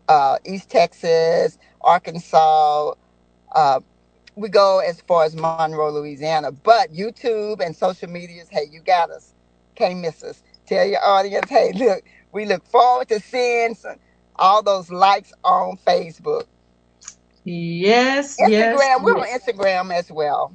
[0.09, 2.95] uh, East Texas, Arkansas.
[3.55, 3.81] Uh,
[4.37, 6.53] we go as far as Monroe, Louisiana.
[6.53, 9.35] But YouTube and social medias, hey, you got us.
[9.75, 10.43] Can't miss us.
[10.67, 13.97] Tell your audience, hey, look, we look forward to seeing some,
[14.37, 16.47] all those likes on Facebook.
[17.45, 19.27] Yes, yes, Instagram, we're on.
[19.27, 20.55] Instagram as well.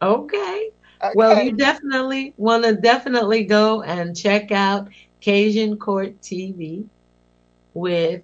[0.00, 0.70] Okay.
[1.14, 4.88] Well, you definitely want to definitely go and check out
[5.20, 6.84] Cajun Court TV
[7.74, 8.22] with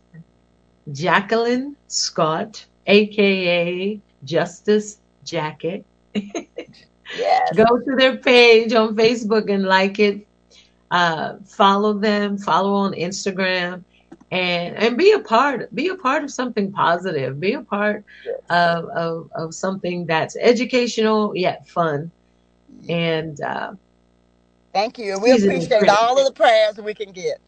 [0.92, 5.84] Jacqueline Scott, aka Justice Jackie.
[7.16, 7.56] Yes.
[7.56, 10.26] Go to their page on Facebook and like it.
[10.90, 12.38] Uh, follow them.
[12.38, 13.82] Follow on Instagram,
[14.30, 15.74] and and be a part.
[15.74, 17.40] Be a part of something positive.
[17.40, 18.04] Be a part
[18.50, 22.10] of of, of something that's educational yet fun.
[22.88, 23.72] And uh,
[24.72, 25.18] Thank you.
[25.18, 27.38] We appreciate all of the prayers we can get.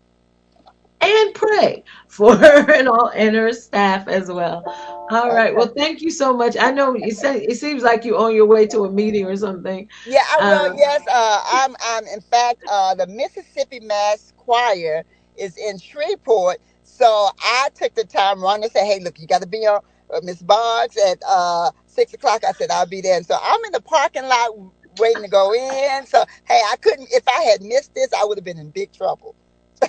[1.00, 4.62] and pray for her and all and her staff as well.
[5.10, 5.54] All right.
[5.54, 6.56] Well, thank you so much.
[6.58, 9.36] I know you say it seems like you're on your way to a meeting or
[9.36, 9.88] something.
[10.06, 10.70] Yeah, I will.
[10.72, 11.76] Um, Yes, uh, I'm.
[11.82, 12.06] I'm.
[12.06, 15.04] In fact, uh, the Mississippi Mass Choir
[15.36, 16.58] is in Shreveport,
[17.00, 18.38] so I took the time.
[18.38, 19.80] Rhonda said, "Hey, look, you got to be on
[20.14, 23.60] uh, Miss Boggs at uh, six o'clock." I said, "I'll be there." And so I'm
[23.66, 24.50] in the parking lot
[24.98, 26.06] waiting to go in.
[26.06, 27.08] So hey, I couldn't.
[27.12, 29.36] If I had missed this, I would have been in big trouble.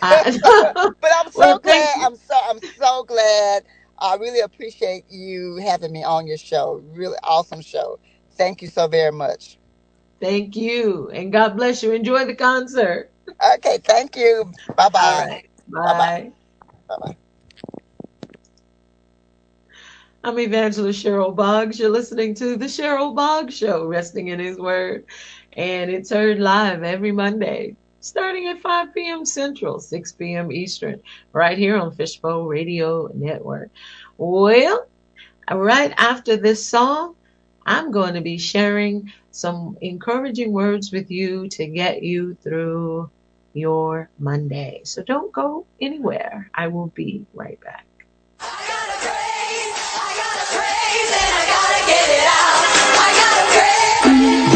[0.01, 0.23] I,
[1.01, 1.95] But I'm so well, thank glad.
[1.95, 2.05] you.
[2.05, 2.35] I'm so.
[2.49, 3.63] I'm so glad.
[3.99, 6.81] I really appreciate you having me on your show.
[6.95, 7.99] Really awesome show.
[8.37, 9.59] Thank you so very much.
[10.21, 11.09] Thank you.
[11.11, 11.91] And God bless you.
[11.93, 13.11] Enjoy the concert.
[13.55, 14.51] Okay, thank you.
[14.77, 15.27] Bye All bye.
[15.27, 15.49] right.
[15.85, 16.11] Bye bye.
[16.15, 16.31] Bye.
[16.91, 17.17] Bye bye.
[20.25, 21.79] I'm Evangelist Cheryl Boggs.
[21.79, 25.05] You're listening to The Cheryl Boggs Show, Resting in His Word.
[25.53, 29.25] And it's heard live every Monday, starting at 5 p.m.
[29.25, 30.51] Central, 6 p.m.
[30.51, 31.01] Eastern,
[31.31, 33.71] right here on Fishbowl Radio Network.
[34.17, 34.85] Well,
[35.49, 37.15] right after this song,
[37.65, 43.09] I'm going to be sharing some encouraging words with you to get you through
[43.53, 44.81] your Monday.
[44.85, 46.49] So don't go anywhere.
[46.53, 47.85] I will be right back.
[48.39, 50.15] I gotta praise, I
[53.19, 54.50] gotta praise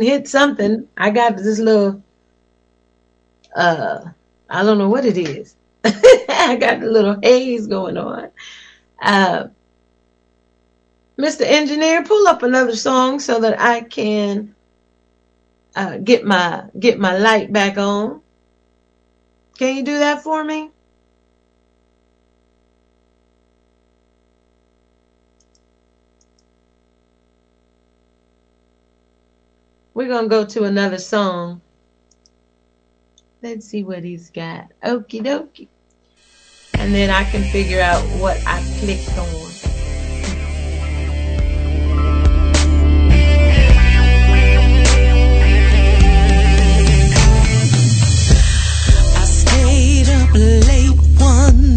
[0.00, 0.88] hit something.
[0.96, 2.02] I got this little
[3.54, 4.04] uh
[4.50, 5.54] I don't know what it is.
[5.84, 8.30] I got a little haze going on.
[9.00, 9.48] Uh
[11.18, 11.42] Mr.
[11.42, 14.54] Engineer, pull up another song so that I can
[15.74, 18.20] uh, get my get my light back on.
[19.58, 20.70] Can you do that for me?
[29.98, 31.60] We're going to go to another song.
[33.42, 34.70] Let's see what he's got.
[34.80, 35.66] Okie dokie.
[36.74, 39.26] And then I can figure out what I clicked on.
[50.38, 51.67] late one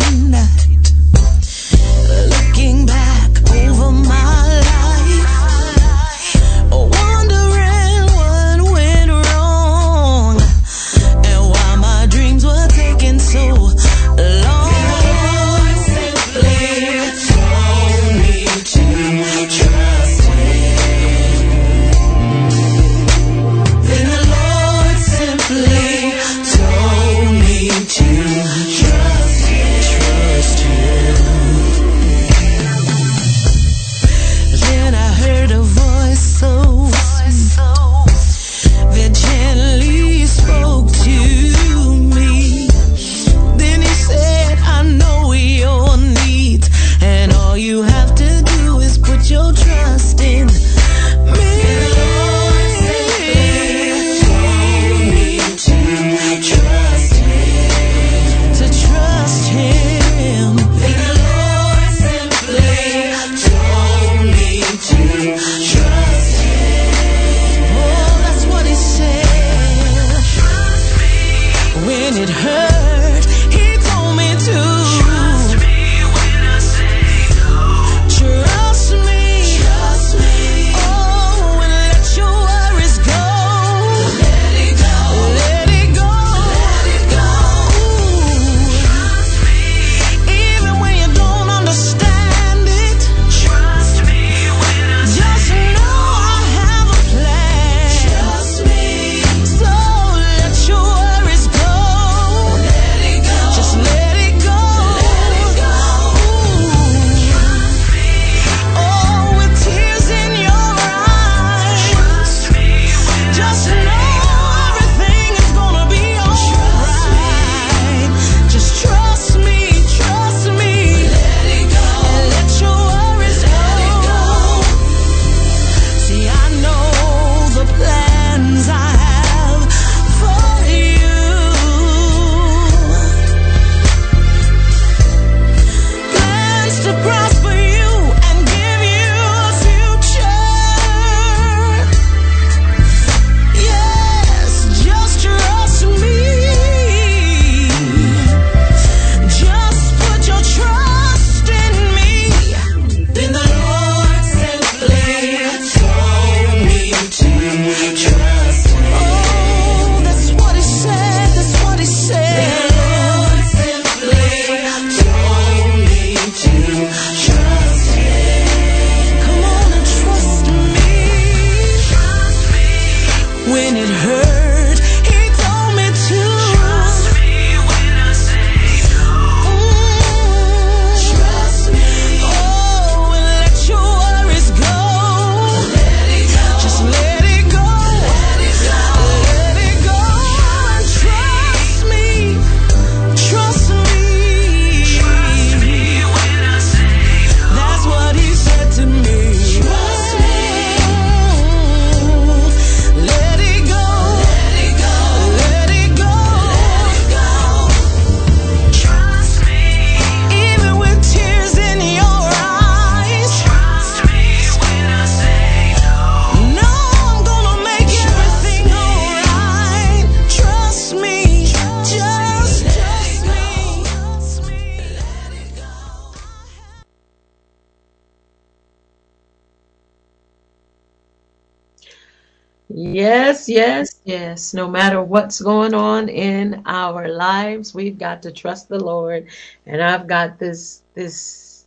[232.83, 234.53] Yes, yes, yes.
[234.53, 239.27] No matter what's going on in our lives, we've got to trust the Lord.
[239.67, 241.65] And I've got this this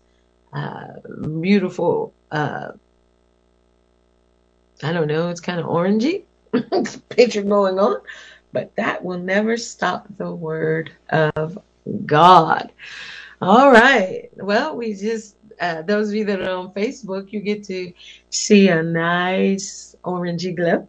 [0.52, 0.88] uh,
[1.40, 2.72] beautiful uh,
[4.82, 6.24] I don't know, it's kind of orangey
[7.10, 8.00] picture going on,
[8.52, 11.58] but that will never stop the word of
[12.06, 12.72] God.
[13.40, 14.30] All right.
[14.36, 17.92] Well, we just, uh, those of you that are on Facebook, you get to
[18.30, 20.88] see a nice orangey glow.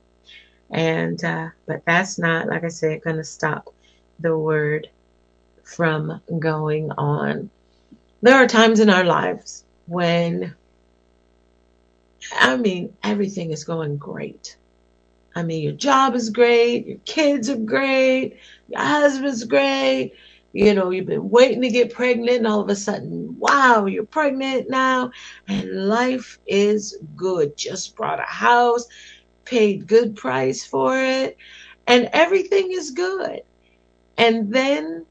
[0.72, 3.74] And, uh, but that's not, like I said, going to stop
[4.20, 4.90] the word
[5.64, 7.52] from going on.
[8.22, 10.56] There are times in our lives when,
[12.34, 14.58] I mean, everything is going great.
[15.36, 18.38] I mean, your job is great, your kids are great,
[18.68, 20.14] your husband's great.
[20.54, 24.06] You know, you've been waiting to get pregnant, and all of a sudden, wow, you're
[24.06, 25.12] pregnant now,
[25.48, 27.58] and life is good.
[27.58, 28.86] Just bought a house,
[29.46, 31.38] paid good price for it,
[31.88, 33.42] and everything is good.
[34.18, 35.06] And then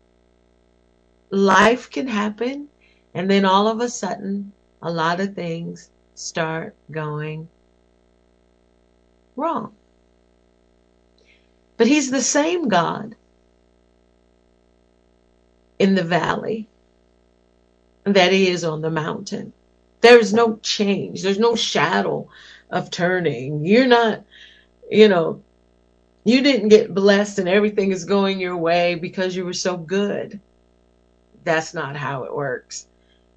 [1.31, 2.69] life can happen,
[3.15, 4.53] and then all of a sudden,
[4.83, 7.49] a lot of things start going
[9.37, 9.73] wrong.
[11.77, 13.17] But he's the same God
[15.79, 16.69] in the valley
[18.05, 19.53] that he is on the mountain.
[20.01, 21.23] There's no change.
[21.23, 22.29] There's no shadow
[22.75, 23.67] of turning.
[23.67, 24.25] You're not,
[24.91, 25.45] you know,
[26.25, 30.41] you didn't get blessed and everything is going your way because you were so good.
[31.45, 32.89] That's not how it works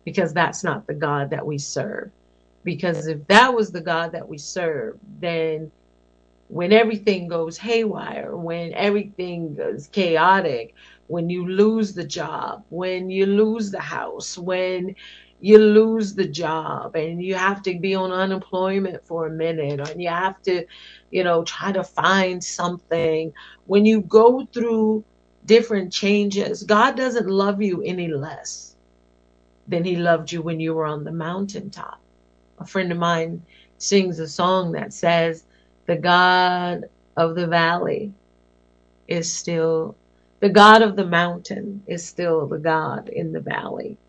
[0.06, 2.12] because that's not the God that we serve.
[2.64, 5.72] Because if that was the God that we serve, then
[6.48, 10.76] when everything goes haywire, when everything is chaotic,
[11.08, 14.96] when you lose the job, when you lose the house, when
[15.40, 20.02] you lose the job and you have to be on unemployment for a minute and
[20.02, 20.66] you have to,
[21.12, 23.32] you know, try to find something.
[23.66, 25.06] When you go through
[25.46, 28.76] different changes, God doesn't love you any less
[29.68, 32.00] than he loved you when you were on the mountaintop.
[32.60, 33.46] A friend of mine
[33.78, 35.46] sings a song that says,
[35.88, 36.82] the God
[37.18, 38.14] of the valley
[39.08, 39.98] is still,
[40.42, 44.00] the God of the mountain is still the God in the valley.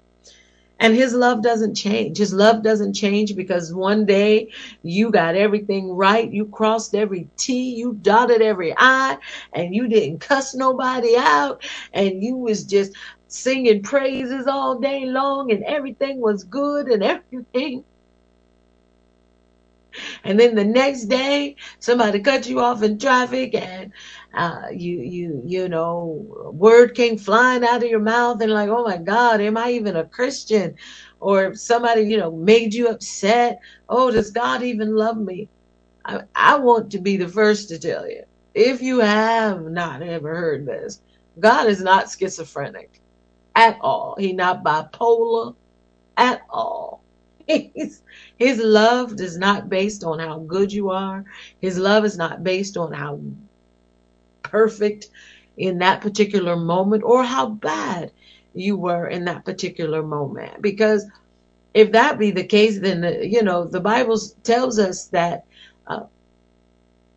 [0.81, 2.19] And his love doesn't change.
[2.19, 4.51] His love doesn't change because one day
[4.83, 6.31] you got everything right.
[6.33, 9.19] You crossed every T, you dotted every I,
[9.55, 11.65] and you didn't cuss nobody out.
[11.95, 12.93] And you was just
[13.29, 17.85] singing praises all day long and everything was good and everything
[20.25, 23.93] and then the next day somebody cut you off in traffic and
[24.35, 28.85] uh, you you you know word came flying out of your mouth and like oh
[28.85, 30.75] my god am i even a christian?
[31.21, 33.61] Or somebody you know made you upset.
[33.89, 35.51] Oh does god even love me?
[36.05, 38.25] I, I want to be the first to tell you
[38.55, 41.01] if you have not ever heard this
[41.41, 42.91] god is not schizophrenic
[43.57, 44.17] at all.
[44.19, 45.57] He's not bipolar
[46.17, 47.05] at all.
[47.47, 48.03] He's,
[48.37, 51.25] his love is not based on how good you are.
[51.61, 53.21] His love is not based on how
[54.51, 55.09] perfect
[55.57, 58.13] in that particular moment or how bad
[58.55, 60.63] you were in that particular moment.
[60.63, 61.07] Because
[61.75, 65.45] if that be the case, then, you know, the Bible tells us that
[65.87, 66.05] uh,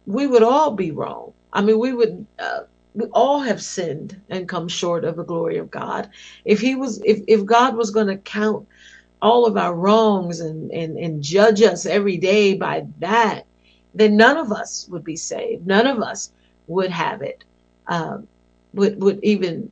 [0.06, 1.34] we would all be wrong.
[1.54, 2.26] I mean, we would.
[2.40, 2.62] Uh,
[2.94, 6.10] we all have sinned and come short of the glory of God.
[6.44, 8.68] If he was, if, if God was going to count
[9.22, 13.46] all of our wrongs and, and, and judge us every day by that,
[13.94, 15.66] then none of us would be saved.
[15.66, 16.32] None of us
[16.72, 17.44] would have it,
[17.88, 18.28] um,
[18.74, 19.72] would, would even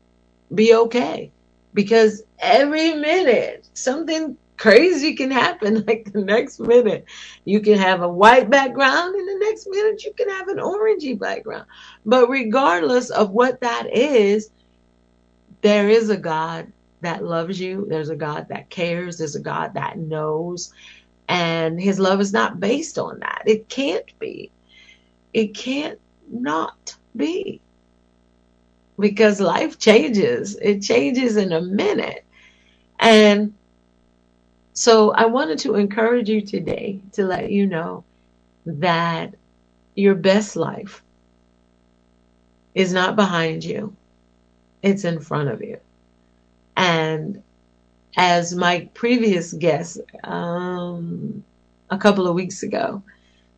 [0.54, 1.32] be okay.
[1.74, 7.06] Because every minute something crazy can happen like the next minute
[7.46, 11.18] you can have a white background and the next minute you can have an orangey
[11.18, 11.66] background.
[12.06, 14.50] But regardless of what that is
[15.62, 16.72] there is a god
[17.02, 17.86] that loves you.
[17.90, 19.18] There's a god that cares.
[19.18, 20.74] There's a god that knows.
[21.28, 23.44] And his love is not based on that.
[23.46, 24.52] It can't be.
[25.34, 26.00] It can't
[26.32, 27.62] not be.
[29.00, 30.58] Because life changes.
[30.62, 32.26] It changes in a minute.
[33.00, 33.54] And
[34.74, 38.04] so I wanted to encourage you today to let you know
[38.66, 39.34] that
[39.96, 41.04] your best life
[42.76, 43.96] is not behind you,
[44.82, 45.78] it's in front of you.
[46.78, 47.44] And
[48.18, 51.44] as my previous guest, um,
[51.90, 53.04] a couple of weeks ago,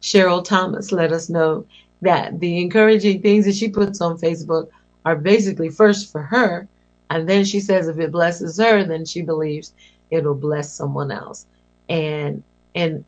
[0.01, 1.65] Cheryl Thomas let us know
[2.01, 4.67] that the encouraging things that she puts on Facebook
[5.05, 6.69] are basically first for her.
[7.09, 9.73] And then she says if it blesses her, then she believes
[10.11, 11.47] it'll bless someone else.
[11.89, 12.43] And
[12.75, 13.05] and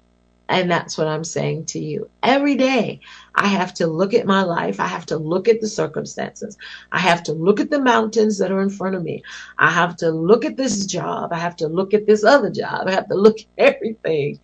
[0.49, 2.09] and that's what I'm saying to you.
[2.21, 2.99] Every day,
[3.35, 4.79] I have to look at my life.
[4.79, 6.57] I have to look at the circumstances.
[6.91, 9.23] I have to look at the mountains that are in front of me.
[9.57, 11.33] I have to look at this job.
[11.33, 12.87] I have to look at this other job.
[12.87, 14.39] I have to look at everything.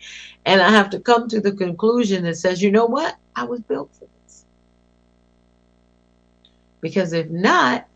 [0.46, 3.16] And I have to come to the conclusion that says, you know what?
[3.36, 4.19] I was built for this.
[6.82, 7.88] Because if not,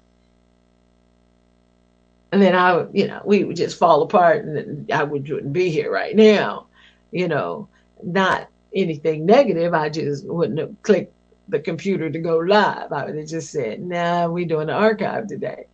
[2.32, 5.70] and then I you know, we would just fall apart and I would- wouldn't be
[5.70, 6.68] here right now,
[7.12, 7.70] you know,
[8.04, 9.74] not anything negative.
[9.74, 11.14] I just wouldn't have clicked
[11.48, 12.92] the computer to go live.
[12.92, 15.68] I would have just said, nah, we're doing the archive today.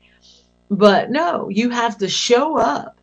[0.70, 2.99] But no, you have to show up.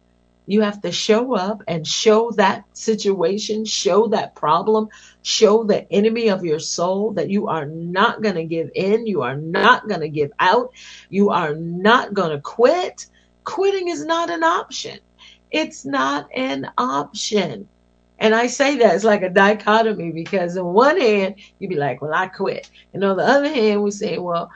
[0.47, 4.89] You have to show up and show that situation, show that problem,
[5.23, 9.07] show the enemy of your soul that you are not going to give in.
[9.07, 10.73] You are not going to give out.
[11.11, 13.07] You are not going to quit.
[13.45, 15.01] Quitting is not an option.
[15.51, 17.69] It's not an option.
[18.19, 22.01] And I say that it's like a dichotomy because on one hand, you'd be like,
[22.01, 22.71] well, I quit.
[22.95, 24.51] And on the other hand, we say, well,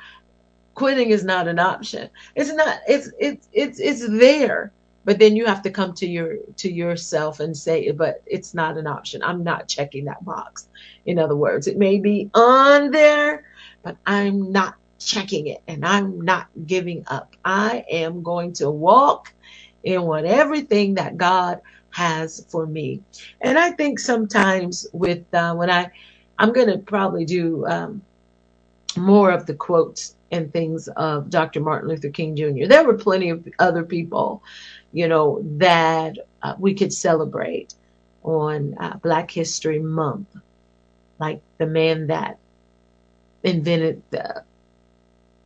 [0.75, 2.09] quitting is not an option.
[2.35, 4.73] It's not, it's, it's, it's, it's there.
[5.05, 8.79] But then you have to come to your, to yourself and say, but it's not
[8.79, 9.23] an option.
[9.23, 10.69] I'm not checking that box.
[11.07, 13.45] In other words, it may be on there,
[13.85, 17.29] but I'm not checking it and I'm not giving up.
[17.45, 19.27] I am going to walk
[19.83, 21.59] in what everything that God
[21.93, 23.03] has for me.
[23.43, 25.91] And I think sometimes with uh, when I,
[26.39, 28.03] I'm going to probably do um,
[28.97, 31.61] more of the quotes and things of Dr.
[31.61, 32.69] Martin Luther King Jr.
[32.69, 34.43] There were plenty of other people,
[34.93, 37.75] you know, that uh, we could celebrate
[38.23, 40.29] on uh, Black History Month,
[41.19, 42.39] like the man that
[43.43, 44.45] invented the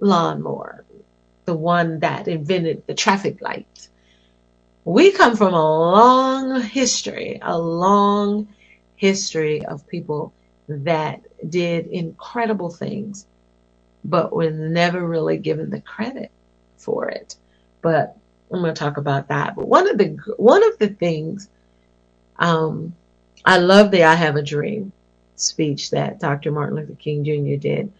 [0.00, 0.84] lawnmower,
[1.44, 3.88] the one that invented the traffic light.
[4.84, 8.48] We come from a long history, a long
[8.96, 10.32] history of people
[10.68, 13.26] that did incredible things,
[14.04, 16.30] but were never really given the credit
[16.76, 17.36] for it.
[17.82, 18.16] But
[18.52, 19.56] I'm going to talk about that.
[19.56, 21.48] But one of the one of the things,
[22.38, 22.96] um,
[23.44, 24.92] I love the "I Have a Dream"
[25.36, 26.52] speech that Dr.
[26.52, 27.60] Martin Luther King Jr.
[27.60, 27.92] did.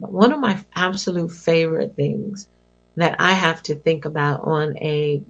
[0.00, 2.48] But one of my absolute favorite things
[2.96, 5.22] that I have to think about on a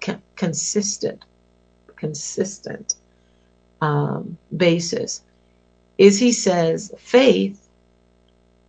[0.00, 1.24] co- consistent,
[1.96, 2.96] consistent
[3.80, 5.22] um, basis
[5.98, 7.68] is he says faith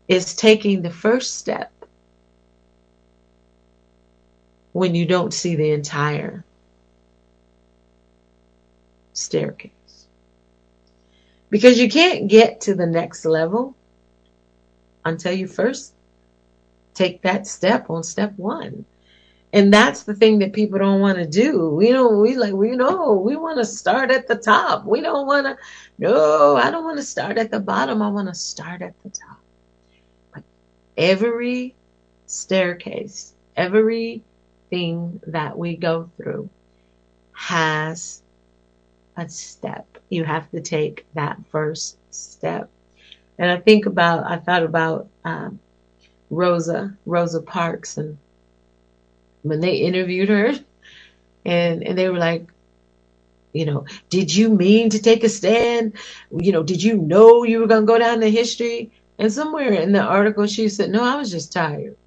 [0.07, 1.71] is taking the first step
[4.73, 6.43] when you don't see the entire
[9.13, 9.71] staircase.
[11.49, 13.75] Because you can't get to the next level
[15.05, 15.93] until you first
[16.93, 18.85] take that step on step one.
[19.51, 21.69] And that's the thing that people don't want to do.
[21.69, 24.85] We don't, we like, we know, we want to start at the top.
[24.85, 25.57] We don't want to,
[25.97, 28.03] no, I don't want to start at the bottom.
[28.03, 29.39] I want to start at the top.
[30.33, 30.43] But
[30.97, 31.73] every
[32.27, 33.33] staircase,
[34.71, 36.49] everything that we go through
[37.33, 38.21] has
[39.17, 39.87] a step.
[40.09, 42.69] You have to take that first step.
[43.37, 45.59] And I think about, I thought about um,
[46.29, 48.17] Rosa, Rosa Parks, and
[49.43, 50.53] when they interviewed her,
[51.45, 52.49] and and they were like,
[53.53, 55.93] you know, did you mean to take a stand?
[56.31, 58.91] You know, did you know you were going to go down to history?
[59.17, 61.97] And somewhere in the article, she said, no, I was just tired.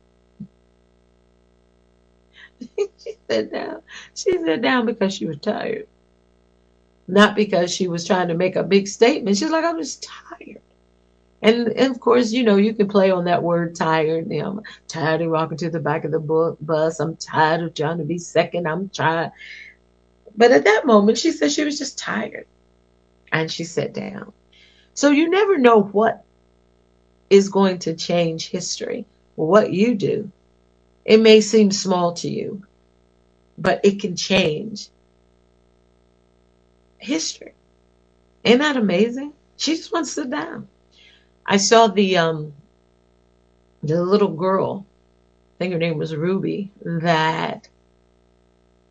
[2.99, 3.83] she said down.
[4.15, 5.87] She said down because she was tired,
[7.09, 9.37] not because she was trying to make a big statement.
[9.39, 10.63] She's like, I was tired.
[11.43, 14.31] And, and of course, you know, you can play on that word tired.
[14.31, 17.01] You know, I'm tired of walking to the back of the bu- bus.
[17.01, 18.69] I'm tired of trying to be second.
[18.69, 19.33] I'm tired.
[20.37, 22.47] But at that moment, she said she was just tired
[23.33, 24.33] and she sat down.
[24.95, 26.25] So you never know what
[27.31, 30.33] is going to change history, what you do.
[31.05, 32.65] It may seem small to you,
[33.59, 34.89] but it can change
[36.99, 37.55] history.
[38.45, 39.35] Isn't that amazing?
[39.57, 40.69] She just wants to sit down.
[41.47, 42.55] I saw the um
[43.83, 44.89] the little girl,
[45.57, 47.69] I think her name was Ruby, that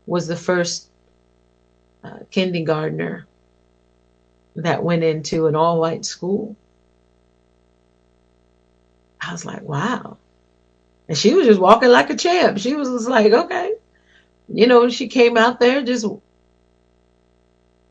[0.06, 0.90] was the first
[2.04, 3.28] uh, kindergartner
[4.56, 6.58] that went into an all white school.
[9.22, 10.20] I was like, wow.
[11.12, 12.60] And she was just walking like a champ.
[12.60, 13.74] She was just like, okay.
[14.50, 16.06] You know, she came out there just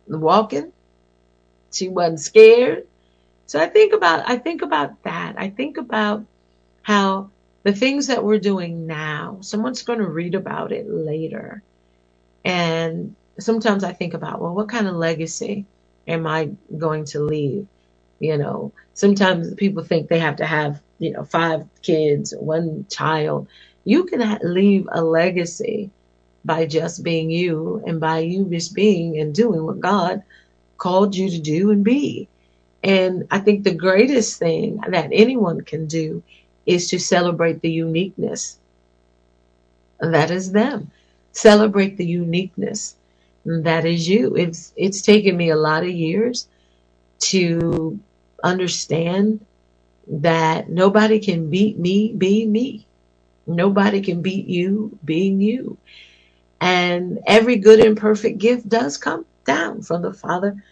[0.08, 0.72] walking.
[1.72, 2.84] She wasn't scared.
[3.46, 5.36] So I think about I think about that.
[5.38, 6.26] I think about
[6.82, 7.32] how
[7.64, 11.64] the things that we're doing now, someone's going to read about it later.
[12.44, 15.68] And sometimes I think about, well, what kind of legacy
[16.08, 17.68] am I going to leave?
[18.20, 23.48] You know, sometimes people think they have to have, you know, five kids, one child.
[23.84, 25.92] You can leave a legacy
[26.44, 30.22] by just being you and by you just being and doing what God
[30.78, 32.28] called you to do and be.
[32.84, 36.24] And I think the greatest thing that anyone can do
[36.66, 38.58] is to celebrate the uniqueness
[40.00, 40.92] that is them.
[41.32, 42.96] Celebrate the uniqueness
[43.46, 44.36] that is you.
[44.36, 46.48] It's it's taken me a lot of years
[47.20, 48.00] to
[48.44, 49.46] understand
[50.10, 52.86] that nobody can beat me being me.
[53.46, 55.78] Nobody can beat you being you.
[56.60, 60.62] And every good and perfect gift does come down from the Father,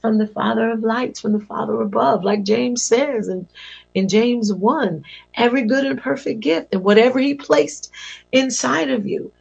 [0.00, 3.48] from the Father of lights, from the Father above, like James says in,
[3.94, 5.04] in James 1.
[5.34, 7.90] Every good and perfect gift, and whatever He placed
[8.32, 9.32] inside of you,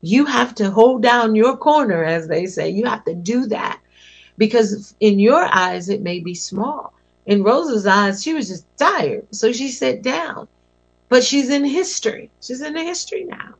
[0.00, 2.70] you have to hold down your corner, as they say.
[2.70, 3.80] You have to do that
[4.38, 6.92] because in your eyes, it may be small.
[7.26, 9.26] In Rosa's eyes, she was just tired.
[9.34, 10.48] So she sat down.
[11.08, 12.30] But she's in history.
[12.40, 13.54] She's in the history now.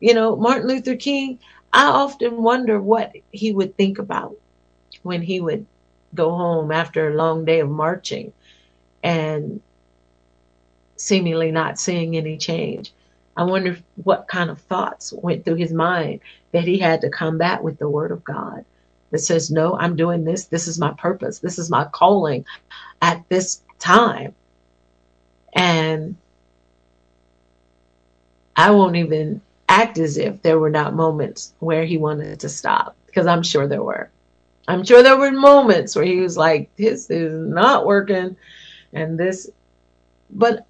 [0.00, 1.38] You know, Martin Luther King,
[1.72, 4.36] I often wonder what he would think about
[5.02, 5.66] when he would
[6.14, 8.32] go home after a long day of marching
[9.02, 9.60] and
[10.96, 12.92] seemingly not seeing any change.
[13.36, 16.20] I wonder what kind of thoughts went through his mind
[16.52, 18.64] that he had to combat with the word of God
[19.12, 20.46] that says, No, I'm doing this.
[20.46, 21.38] This is my purpose.
[21.38, 22.44] This is my calling
[23.00, 24.34] at this time.
[25.54, 26.16] And
[28.56, 32.96] I won't even act as if there were not moments where he wanted to stop
[33.06, 34.10] because I'm sure there were.
[34.66, 38.36] I'm sure there were moments where he was like, This is not working.
[38.94, 39.48] And this,
[40.30, 40.66] but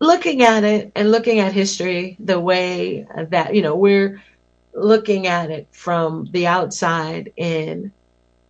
[0.00, 4.22] looking at it and looking at history the way that, you know, we're
[4.74, 7.92] looking at it from the outside in.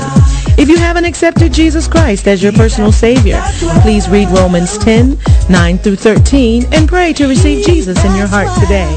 [0.58, 3.40] If you haven't accepted Jesus Christ as your personal Savior,
[3.82, 5.18] please read Romans 10,
[5.50, 8.90] 9 through 13 and pray to receive Jesus in your heart today.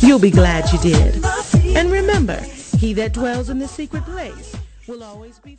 [0.00, 1.24] You'll be glad you did.
[1.76, 2.40] And remember,
[2.76, 4.56] he that dwells in the secret place
[4.86, 5.58] will always be.